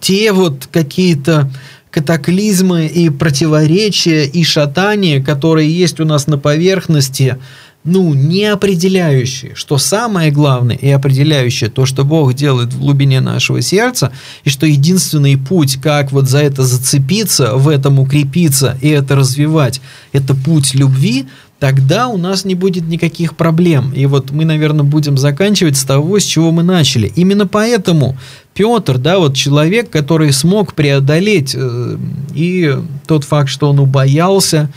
те 0.00 0.32
вот 0.32 0.68
какие-то 0.72 1.50
катаклизмы 1.90 2.86
и 2.86 3.10
противоречия 3.10 4.24
и 4.24 4.42
шатания, 4.42 5.22
которые 5.22 5.70
есть 5.70 6.00
у 6.00 6.06
нас 6.06 6.26
на 6.26 6.38
поверхности, 6.38 7.36
ну, 7.84 8.14
не 8.14 8.44
определяющие, 8.44 9.54
что 9.56 9.76
самое 9.76 10.30
главное 10.30 10.76
и 10.76 10.88
определяющее 10.88 11.68
то, 11.68 11.84
что 11.84 12.04
Бог 12.04 12.34
делает 12.34 12.72
в 12.72 12.78
глубине 12.78 13.20
нашего 13.20 13.60
сердца, 13.60 14.12
и 14.44 14.50
что 14.50 14.66
единственный 14.66 15.36
путь, 15.36 15.80
как 15.82 16.12
вот 16.12 16.28
за 16.28 16.38
это 16.38 16.62
зацепиться, 16.62 17.56
в 17.56 17.68
этом 17.68 17.98
укрепиться 17.98 18.78
и 18.80 18.88
это 18.88 19.16
развивать, 19.16 19.80
это 20.12 20.34
путь 20.34 20.74
любви, 20.74 21.26
тогда 21.58 22.06
у 22.06 22.18
нас 22.18 22.44
не 22.44 22.54
будет 22.54 22.86
никаких 22.86 23.36
проблем. 23.36 23.92
И 23.92 24.06
вот 24.06 24.30
мы, 24.30 24.44
наверное, 24.44 24.84
будем 24.84 25.18
заканчивать 25.18 25.76
с 25.76 25.82
того, 25.82 26.20
с 26.20 26.24
чего 26.24 26.52
мы 26.52 26.62
начали. 26.62 27.12
Именно 27.16 27.48
поэтому 27.48 28.16
Петр, 28.54 28.98
да, 28.98 29.18
вот 29.18 29.34
человек, 29.34 29.90
который 29.90 30.32
смог 30.32 30.74
преодолеть 30.74 31.54
э, 31.56 31.96
и 32.34 32.76
тот 33.06 33.24
факт, 33.24 33.48
что 33.48 33.70
он 33.70 33.80
убоялся, 33.80 34.70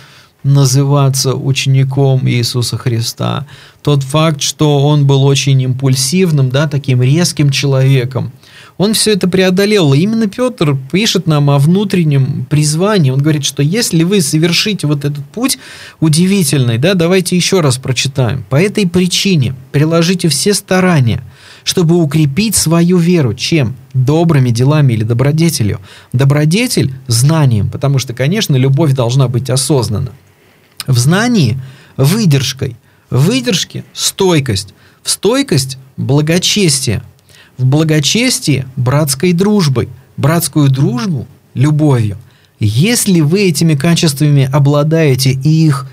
называться 0.45 1.33
учеником 1.33 2.27
Иисуса 2.29 2.77
Христа. 2.77 3.47
Тот 3.81 4.03
факт, 4.03 4.41
что 4.41 4.85
он 4.87 5.07
был 5.07 5.23
очень 5.23 5.59
импульсивным, 5.61 6.49
да, 6.49 6.67
таким 6.67 7.01
резким 7.01 7.49
человеком, 7.49 8.31
он 8.77 8.93
все 8.93 9.13
это 9.13 9.27
преодолел. 9.27 9.93
И 9.93 9.99
именно 9.99 10.27
Петр 10.27 10.77
пишет 10.91 11.27
нам 11.27 11.49
о 11.49 11.57
внутреннем 11.57 12.45
призвании. 12.49 13.09
Он 13.09 13.19
говорит, 13.19 13.43
что 13.43 13.63
если 13.63 14.03
вы 14.03 14.21
совершите 14.21 14.85
вот 14.85 15.03
этот 15.03 15.25
путь 15.25 15.57
удивительный, 15.99 16.77
да, 16.77 16.93
давайте 16.93 17.35
еще 17.35 17.61
раз 17.61 17.77
прочитаем. 17.77 18.45
По 18.49 18.57
этой 18.57 18.87
причине 18.87 19.55
приложите 19.71 20.27
все 20.27 20.53
старания, 20.53 21.23
чтобы 21.63 21.95
укрепить 21.95 22.55
свою 22.55 22.97
веру. 22.97 23.33
Чем? 23.33 23.75
Добрыми 23.93 24.51
делами 24.51 24.93
или 24.93 25.03
добродетелью. 25.03 25.79
Добродетель– 26.13 26.93
знанием, 27.07 27.69
потому 27.71 27.97
что, 27.97 28.13
конечно, 28.13 28.55
любовь 28.55 28.93
должна 28.93 29.27
быть 29.27 29.49
осознанна. 29.49 30.11
В 30.87 30.97
знании– 30.97 31.59
выдержкой. 31.97 32.75
В 33.09 33.25
выдержке– 33.25 33.83
стойкость. 33.93 34.73
В 35.03 35.09
стойкость– 35.09 35.77
благочестие. 35.97 37.01
В 37.57 37.65
благочестии– 37.65 38.65
братской 38.75 39.33
дружбой. 39.33 39.89
Братскую 40.17 40.69
дружбу– 40.69 41.27
любовью. 41.53 42.17
Если 42.59 43.21
вы 43.21 43.49
этими 43.49 43.75
качествами 43.75 44.49
обладаете 44.51 45.31
и 45.31 45.49
их 45.49 45.87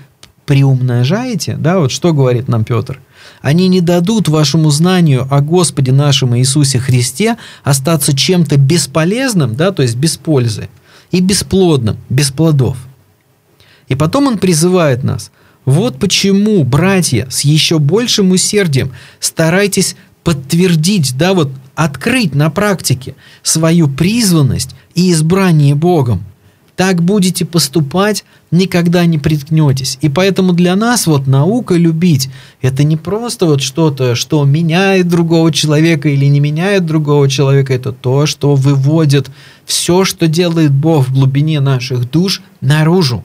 приумножаете, 0.45 1.55
да, 1.55 1.79
вот 1.79 1.91
что 1.91 2.13
говорит 2.13 2.47
нам 2.47 2.63
Петр, 2.63 2.99
они 3.41 3.67
не 3.67 3.81
дадут 3.81 4.27
вашему 4.27 4.69
знанию 4.69 5.27
о 5.29 5.41
Господе 5.41 5.91
нашем 5.91 6.37
Иисусе 6.37 6.79
Христе 6.79 7.37
остаться 7.63 8.15
чем-то 8.15 8.57
бесполезным, 8.57 9.55
да, 9.55 9.71
то 9.71 9.81
есть 9.81 9.95
без 9.95 10.17
пользы, 10.17 10.69
и 11.11 11.19
бесплодным, 11.21 11.97
без 12.09 12.31
плодов– 12.31 12.77
и 13.87 13.95
потом 13.95 14.27
он 14.27 14.37
призывает 14.37 15.03
нас. 15.03 15.31
Вот 15.65 15.97
почему, 15.99 16.63
братья, 16.63 17.27
с 17.29 17.41
еще 17.41 17.79
большим 17.79 18.31
усердием 18.31 18.91
старайтесь 19.19 19.95
подтвердить, 20.23 21.17
да, 21.17 21.33
вот 21.33 21.49
открыть 21.75 22.35
на 22.35 22.49
практике 22.49 23.15
свою 23.41 23.87
призванность 23.87 24.71
и 24.93 25.11
избрание 25.11 25.75
Богом. 25.75 26.23
Так 26.75 27.03
будете 27.03 27.45
поступать, 27.45 28.25
никогда 28.49 29.05
не 29.05 29.19
приткнетесь. 29.19 29.99
И 30.01 30.09
поэтому 30.09 30.53
для 30.53 30.75
нас 30.75 31.05
вот 31.05 31.27
наука 31.27 31.75
любить– 31.75 32.29
это 32.61 32.83
не 32.83 32.97
просто 32.97 33.45
вот 33.45 33.61
что-то, 33.61 34.15
что 34.15 34.43
меняет 34.43 35.07
другого 35.07 35.51
человека 35.51 36.09
или 36.09 36.25
не 36.25 36.39
меняет 36.39 36.85
другого 36.85 37.29
человека. 37.29 37.73
Это 37.73 37.91
то, 37.91 38.25
что 38.25 38.55
выводит 38.55 39.29
все, 39.65 40.03
что 40.03 40.27
делает 40.27 40.71
Бог 40.71 41.07
в 41.07 41.13
глубине 41.13 41.59
наших 41.59 42.09
душ, 42.09 42.41
наружу 42.59 43.23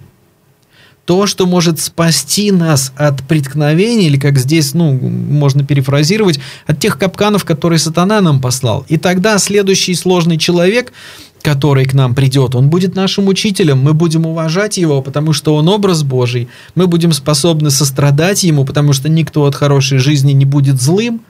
то, 1.08 1.26
что 1.26 1.46
может 1.46 1.80
спасти 1.80 2.52
нас 2.52 2.92
от 2.94 3.22
преткновений, 3.22 4.08
или 4.08 4.18
как 4.18 4.38
здесь, 4.38 4.74
ну, 4.74 4.92
можно 4.92 5.64
перефразировать, 5.64 6.38
от 6.66 6.80
тех 6.80 6.98
капканов, 6.98 7.46
которые 7.46 7.78
сатана 7.78 8.20
нам 8.20 8.42
послал. 8.42 8.84
И 8.90 8.98
тогда 8.98 9.38
следующий 9.38 9.94
сложный 9.94 10.36
человек, 10.36 10.92
который 11.40 11.86
к 11.86 11.94
нам 11.94 12.14
придет, 12.14 12.54
он 12.54 12.68
будет 12.68 12.94
нашим 12.94 13.26
учителем, 13.28 13.78
мы 13.78 13.94
будем 13.94 14.26
уважать 14.26 14.76
его, 14.76 15.00
потому 15.00 15.32
что 15.32 15.54
он 15.54 15.68
образ 15.68 16.02
Божий, 16.02 16.48
мы 16.74 16.86
будем 16.86 17.12
способны 17.12 17.70
сострадать 17.70 18.44
ему, 18.44 18.66
потому 18.66 18.92
что 18.92 19.08
никто 19.08 19.46
от 19.46 19.54
хорошей 19.54 19.96
жизни 19.96 20.32
не 20.32 20.44
будет 20.44 20.78
злым, 20.78 21.22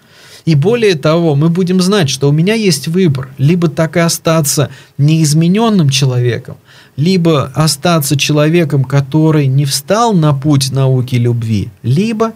и 0.45 0.57
более 0.57 0.97
того, 0.97 1.37
мы 1.37 1.51
будем 1.51 1.81
знать, 1.81 2.11
что 2.11 2.29
у 2.29 2.33
меня 2.33 2.55
есть 2.55 2.89
выбор, 2.89 3.29
либо 3.39 3.69
так 3.69 3.97
и 3.97 4.01
остаться 4.01 4.71
неизмененным 4.97 5.89
человеком, 5.89 6.57
либо 6.99 7.45
остаться 7.55 8.17
человеком, 8.17 8.83
который 8.83 9.47
не 9.47 9.65
встал 9.65 10.13
на 10.13 10.35
путь 10.35 10.73
науки 10.73 11.15
любви, 11.15 11.69
либо 11.85 12.33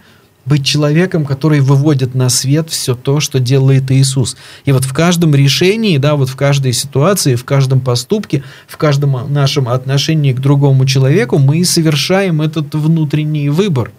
быть 0.46 0.64
человеком, 0.64 1.24
который 1.24 1.58
выводит 1.58 2.14
на 2.14 2.28
свет 2.28 2.70
все 2.70 2.94
то, 2.94 3.18
что 3.18 3.40
делает 3.40 3.90
Иисус. 3.90 4.36
И 4.64 4.70
вот 4.70 4.84
в 4.84 4.92
каждом 4.92 5.34
решении, 5.34 5.98
да, 5.98 6.14
вот 6.14 6.28
в 6.28 6.36
каждой 6.36 6.74
ситуации, 6.74 7.34
в 7.34 7.44
каждом 7.44 7.80
поступке, 7.80 8.44
в 8.68 8.76
каждом 8.76 9.32
нашем 9.32 9.68
отношении 9.68 10.32
к 10.32 10.38
другому 10.38 10.86
человеку 10.86 11.38
мы 11.38 11.64
совершаем 11.64 12.40
этот 12.40 12.72
внутренний 12.72 13.48
выбор. 13.48 13.90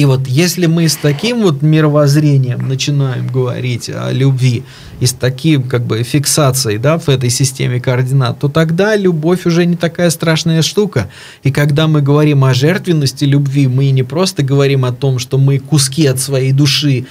И 0.00 0.06
вот 0.06 0.26
если 0.26 0.64
мы 0.64 0.88
с 0.88 0.96
таким 0.96 1.42
вот 1.42 1.60
мировоззрением 1.60 2.66
начинаем 2.66 3.26
говорить 3.26 3.90
о 3.90 4.10
любви, 4.10 4.64
и 5.00 5.06
с 5.06 5.12
таким 5.12 5.62
как 5.62 5.84
бы 5.84 6.02
фиксацией 6.02 6.78
да, 6.78 6.98
в 6.98 7.08
этой 7.08 7.30
системе 7.30 7.80
координат, 7.80 8.38
то 8.38 8.48
тогда 8.48 8.94
любовь 8.94 9.46
уже 9.46 9.64
не 9.64 9.76
такая 9.76 10.10
страшная 10.10 10.62
штука. 10.62 11.08
И 11.42 11.50
когда 11.50 11.88
мы 11.88 12.02
говорим 12.02 12.44
о 12.44 12.54
жертвенности 12.54 13.24
любви, 13.24 13.66
мы 13.66 13.90
не 13.90 14.02
просто 14.02 14.42
говорим 14.42 14.84
о 14.84 14.92
том, 14.92 15.18
что 15.18 15.38
мы 15.38 15.58
куски 15.58 16.06
от 16.06 16.20
своей 16.20 16.52
души 16.52 17.06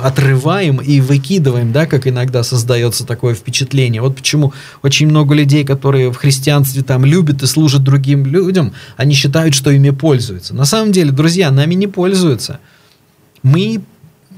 отрываем 0.00 0.80
и 0.80 1.00
выкидываем, 1.00 1.72
да, 1.72 1.86
как 1.86 2.06
иногда 2.06 2.44
создается 2.44 3.04
такое 3.04 3.34
впечатление. 3.34 4.00
Вот 4.00 4.16
почему 4.16 4.52
очень 4.82 5.08
много 5.08 5.34
людей, 5.34 5.64
которые 5.64 6.12
в 6.12 6.16
христианстве 6.16 6.82
там 6.82 7.04
любят 7.04 7.42
и 7.42 7.46
служат 7.46 7.82
другим 7.82 8.24
людям, 8.24 8.72
они 8.96 9.14
считают, 9.14 9.54
что 9.54 9.70
ими 9.70 9.90
пользуются. 9.90 10.54
На 10.54 10.64
самом 10.64 10.92
деле, 10.92 11.10
друзья, 11.10 11.50
нами 11.50 11.74
не 11.74 11.88
пользуются. 11.88 12.31
Мы 13.42 13.82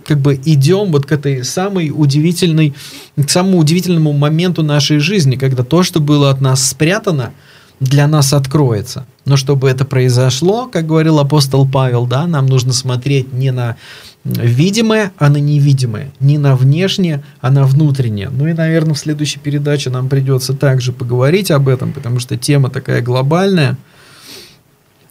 как 0.07 0.21
бы 0.21 0.39
идем 0.45 0.93
вот 0.93 1.07
к 1.07 1.13
этой 1.13 1.45
самой 1.45 1.91
удивительной, 1.95 2.75
к 3.17 3.31
самому 3.31 3.59
удивительному 3.59 4.13
моменту 4.13 4.63
нашей 4.63 4.99
жизни, 4.99 5.37
когда 5.37 5.63
то, 5.65 5.83
что 5.83 6.01
было 6.01 6.31
от 6.31 6.41
нас 6.41 6.69
спрятано, 6.69 7.33
для 7.81 8.07
нас 8.07 8.33
откроется. 8.33 9.07
Но 9.25 9.37
чтобы 9.37 9.69
это 9.69 9.85
произошло, 9.85 10.67
как 10.67 10.87
говорил 10.87 11.19
апостол 11.19 11.69
Павел, 11.69 12.07
да, 12.07 12.27
нам 12.27 12.47
нужно 12.47 12.73
смотреть 12.73 13.33
не 13.33 13.51
на 13.51 13.77
видимое, 14.25 15.13
а 15.19 15.29
на 15.29 15.37
невидимое, 15.37 16.13
не 16.21 16.39
на 16.39 16.57
внешнее, 16.57 17.23
а 17.41 17.51
на 17.51 17.65
внутреннее. 17.65 18.31
Ну 18.31 18.47
и, 18.47 18.53
наверное, 18.53 18.95
в 18.95 18.99
следующей 18.99 19.39
передаче 19.39 19.91
нам 19.91 20.09
придется 20.09 20.55
также 20.55 20.93
поговорить 20.93 21.51
об 21.51 21.69
этом, 21.69 21.93
потому 21.93 22.21
что 22.21 22.37
тема 22.37 22.71
такая 22.71 23.03
глобальная. 23.03 23.77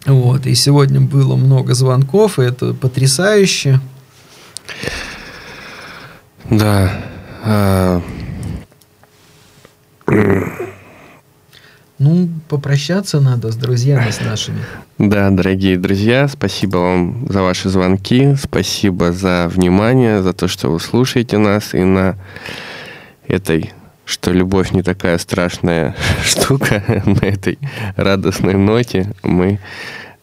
Вот, 0.05 0.45
и 0.45 0.55
сегодня 0.55 0.99
было 0.99 1.35
много 1.35 1.73
звонков, 1.73 2.39
и 2.39 2.43
это 2.43 2.73
потрясающе. 2.73 3.79
Да. 6.49 6.91
А... 7.43 8.01
Ну, 11.99 12.27
попрощаться 12.49 13.21
надо 13.21 13.51
с 13.51 13.55
друзьями, 13.55 14.11
с 14.11 14.19
нашими. 14.19 14.59
Да, 14.97 15.29
дорогие 15.29 15.77
друзья, 15.77 16.27
спасибо 16.27 16.77
вам 16.77 17.25
за 17.29 17.41
ваши 17.41 17.69
звонки, 17.69 18.35
спасибо 18.35 19.13
за 19.13 19.47
внимание, 19.47 20.21
за 20.21 20.33
то, 20.33 20.49
что 20.49 20.69
вы 20.69 20.81
слушаете 20.81 21.37
нас 21.37 21.73
и 21.73 21.83
на 21.83 22.17
этой 23.27 23.71
что 24.05 24.31
любовь 24.31 24.71
не 24.71 24.83
такая 24.83 25.17
страшная 25.17 25.95
штука. 26.23 26.83
На 27.05 27.25
этой 27.25 27.57
радостной 27.95 28.55
ноте 28.55 29.11
мы 29.23 29.59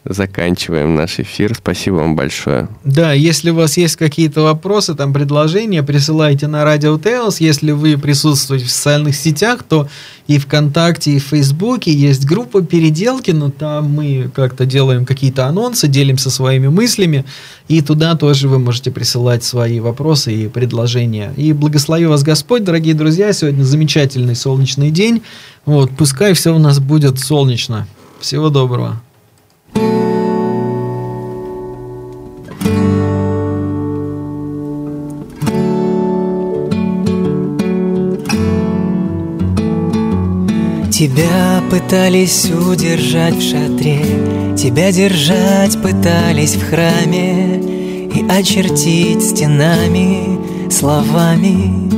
заканчиваем 0.04 0.94
наш 0.94 1.20
эфир. 1.20 1.54
Спасибо 1.54 1.96
вам 1.96 2.16
большое. 2.16 2.68
Да, 2.84 3.12
если 3.12 3.50
у 3.50 3.54
вас 3.54 3.76
есть 3.76 3.96
какие-то 3.96 4.42
вопросы, 4.42 4.94
там 4.94 5.12
предложения, 5.12 5.82
присылайте 5.82 6.46
на 6.46 6.64
Радио 6.64 6.96
Tales. 6.96 7.36
Если 7.40 7.72
вы 7.72 7.98
присутствуете 7.98 8.64
в 8.64 8.70
социальных 8.70 9.14
сетях, 9.14 9.62
то 9.62 9.88
и 10.26 10.38
ВКонтакте, 10.38 11.12
и 11.12 11.18
в 11.18 11.24
Фейсбуке 11.24 11.92
есть 11.92 12.24
группа 12.24 12.62
«Переделки», 12.62 13.30
но 13.32 13.50
там 13.50 13.92
мы 13.92 14.30
как-то 14.34 14.64
делаем 14.64 15.04
какие-то 15.04 15.46
анонсы, 15.46 15.88
делимся 15.88 16.30
своими 16.30 16.68
мыслями, 16.68 17.24
и 17.68 17.82
туда 17.82 18.14
тоже 18.14 18.48
вы 18.48 18.58
можете 18.58 18.90
присылать 18.90 19.44
свои 19.44 19.80
вопросы 19.80 20.32
и 20.32 20.48
предложения. 20.48 21.32
И 21.36 21.52
благослови 21.52 22.06
вас 22.06 22.22
Господь, 22.22 22.64
дорогие 22.64 22.94
друзья, 22.94 23.32
сегодня 23.32 23.64
замечательный 23.64 24.36
солнечный 24.36 24.90
день. 24.90 25.22
Вот, 25.66 25.90
пускай 25.90 26.32
все 26.32 26.54
у 26.54 26.58
нас 26.58 26.78
будет 26.78 27.18
солнечно. 27.18 27.86
Всего 28.20 28.50
доброго. 28.50 29.00
Тебя 41.00 41.62
пытались 41.70 42.50
удержать 42.50 43.34
в 43.34 43.40
шатре, 43.40 44.04
Тебя 44.54 44.92
держать 44.92 45.80
пытались 45.80 46.56
в 46.56 46.68
храме 46.68 47.56
И 48.14 48.22
очертить 48.28 49.22
стенами, 49.22 50.70
словами 50.70 51.89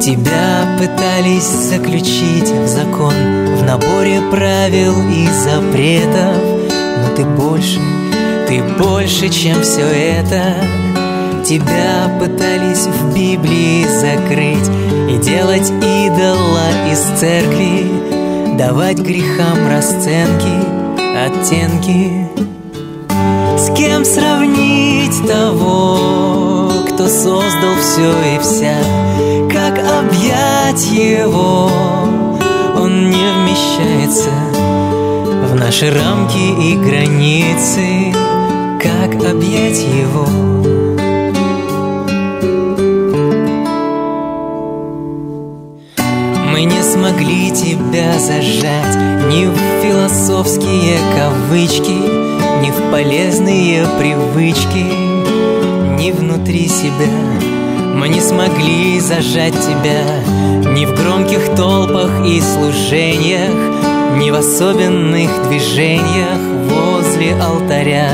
Тебя 0.00 0.76
пытались 0.78 1.48
заключить 1.48 2.48
в 2.48 2.68
закон 2.68 3.12
В 3.56 3.64
наборе 3.64 4.20
правил 4.30 4.94
и 5.10 5.26
запретов. 5.26 6.36
Но 7.02 7.16
ты 7.16 7.24
больше, 7.24 7.80
ты 8.46 8.62
больше, 8.78 9.28
чем 9.28 9.60
все 9.62 9.82
это. 9.82 10.54
Тебя 11.44 12.16
пытались 12.20 12.86
в 12.86 13.14
Библии 13.14 13.84
закрыть 13.84 14.68
И 15.10 15.16
делать 15.16 15.68
идола 15.70 16.92
из 16.92 17.00
церкви. 17.18 18.56
Давать 18.56 18.98
грехам 18.98 19.68
расценки, 19.68 20.98
оттенки. 21.16 22.28
С 23.56 23.74
кем 23.76 24.04
сравнить 24.04 25.26
того, 25.26 26.70
кто 26.88 27.08
создал 27.08 27.74
все 27.80 28.36
и 28.36 28.38
вся 28.40 29.37
объять 30.00 30.90
его, 30.90 31.70
он 32.76 33.10
не 33.10 33.16
вмещается 33.16 34.30
В 35.50 35.54
наши 35.54 35.90
рамки 35.90 36.36
и 36.36 36.76
границы 36.76 38.14
Как 38.80 39.14
объять 39.14 39.80
его. 39.80 40.58
Смогли 46.98 47.50
тебя 47.52 48.18
зажать 48.18 48.96
Ни 49.28 49.46
в 49.46 49.56
философские 49.82 50.98
кавычки 51.16 51.92
Ни 52.60 52.70
в 52.70 52.90
полезные 52.90 53.86
привычки 53.98 54.84
Ни 55.96 56.10
внутри 56.10 56.66
себя 56.68 57.47
Мы 57.98 58.08
не 58.08 58.20
смогли 58.20 59.00
зажать 59.00 59.54
тебя 59.54 60.04
Ни 60.72 60.86
в 60.86 60.94
громких 60.94 61.54
толпах 61.56 62.10
и 62.24 62.40
служениях 62.40 63.50
Ни 64.16 64.30
в 64.30 64.34
особенных 64.34 65.30
движениях 65.48 66.38
возле 66.70 67.34
алтаря. 67.34 68.10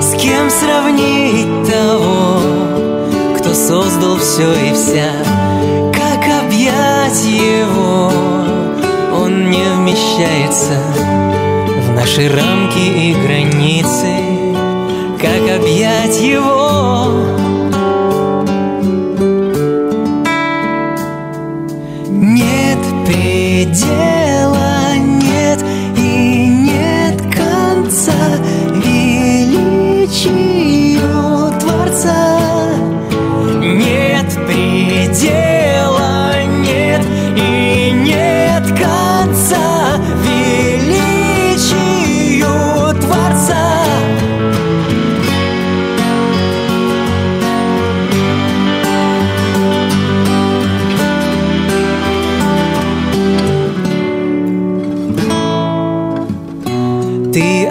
С 0.00 0.12
кем 0.20 0.50
сравнить 0.50 1.70
того, 1.70 2.40
кто 3.38 3.54
создал 3.54 4.18
все 4.18 4.52
и 4.52 4.74
вся? 4.74 5.48
Объять 6.48 7.24
его? 7.24 8.10
Он 9.14 9.50
не 9.50 9.62
вмещается 9.62 10.82
в 11.86 11.94
наши 11.94 12.28
рамки 12.28 12.78
и 12.78 13.14
границы. 13.14 14.16
Как 15.20 15.56
объять 15.58 16.20
его 16.20 17.47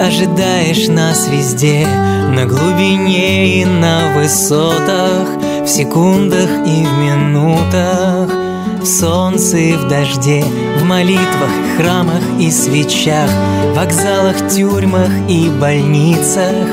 ожидаешь 0.08 0.88
нас 0.88 1.28
везде 1.28 1.86
На 2.30 2.46
глубине 2.46 3.62
и 3.62 3.66
на 3.66 4.14
высотах 4.16 5.28
В 5.64 5.68
секундах 5.68 6.50
и 6.66 6.86
в 6.86 6.94
минутах 6.98 8.30
В 8.82 8.86
солнце 8.86 9.58
и 9.58 9.74
в 9.74 9.88
дожде 9.90 10.44
В 10.80 10.84
молитвах, 10.86 11.52
храмах 11.78 12.22
и 12.40 12.50
свечах 12.50 13.30
В 13.66 13.76
вокзалах, 13.76 14.48
тюрьмах 14.50 15.12
и 15.28 15.50
больницах 15.50 16.68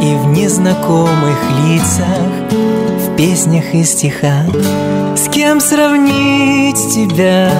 И 0.00 0.14
в 0.14 0.26
незнакомых 0.28 1.38
лицах 1.66 2.52
В 2.52 3.16
песнях 3.16 3.74
и 3.74 3.82
стихах 3.82 4.46
С 5.16 5.28
кем 5.28 5.60
сравнить 5.60 6.94
тебя? 6.94 7.50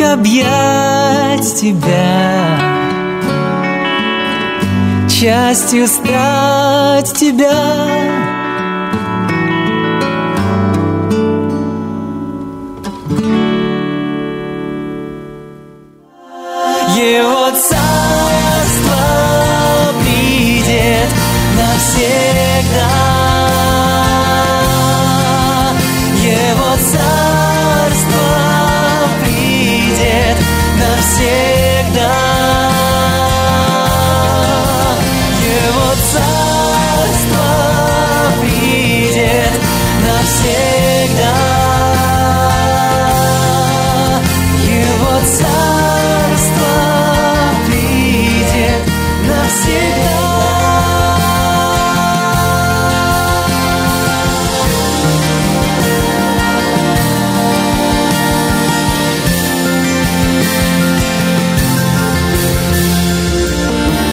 мог 0.00 0.12
объять 0.12 1.54
тебя 1.56 2.58
Частью 5.08 5.86
стать 5.86 7.12
тебя 7.14 7.50
Его 16.96 17.50
царство 17.52 18.94
придет 20.02 21.08
навсегда. 21.56 22.90
Его 26.22 26.76
царство 26.76 28.39
ответ 30.10 30.36
на 30.78 30.96
все 31.02 31.79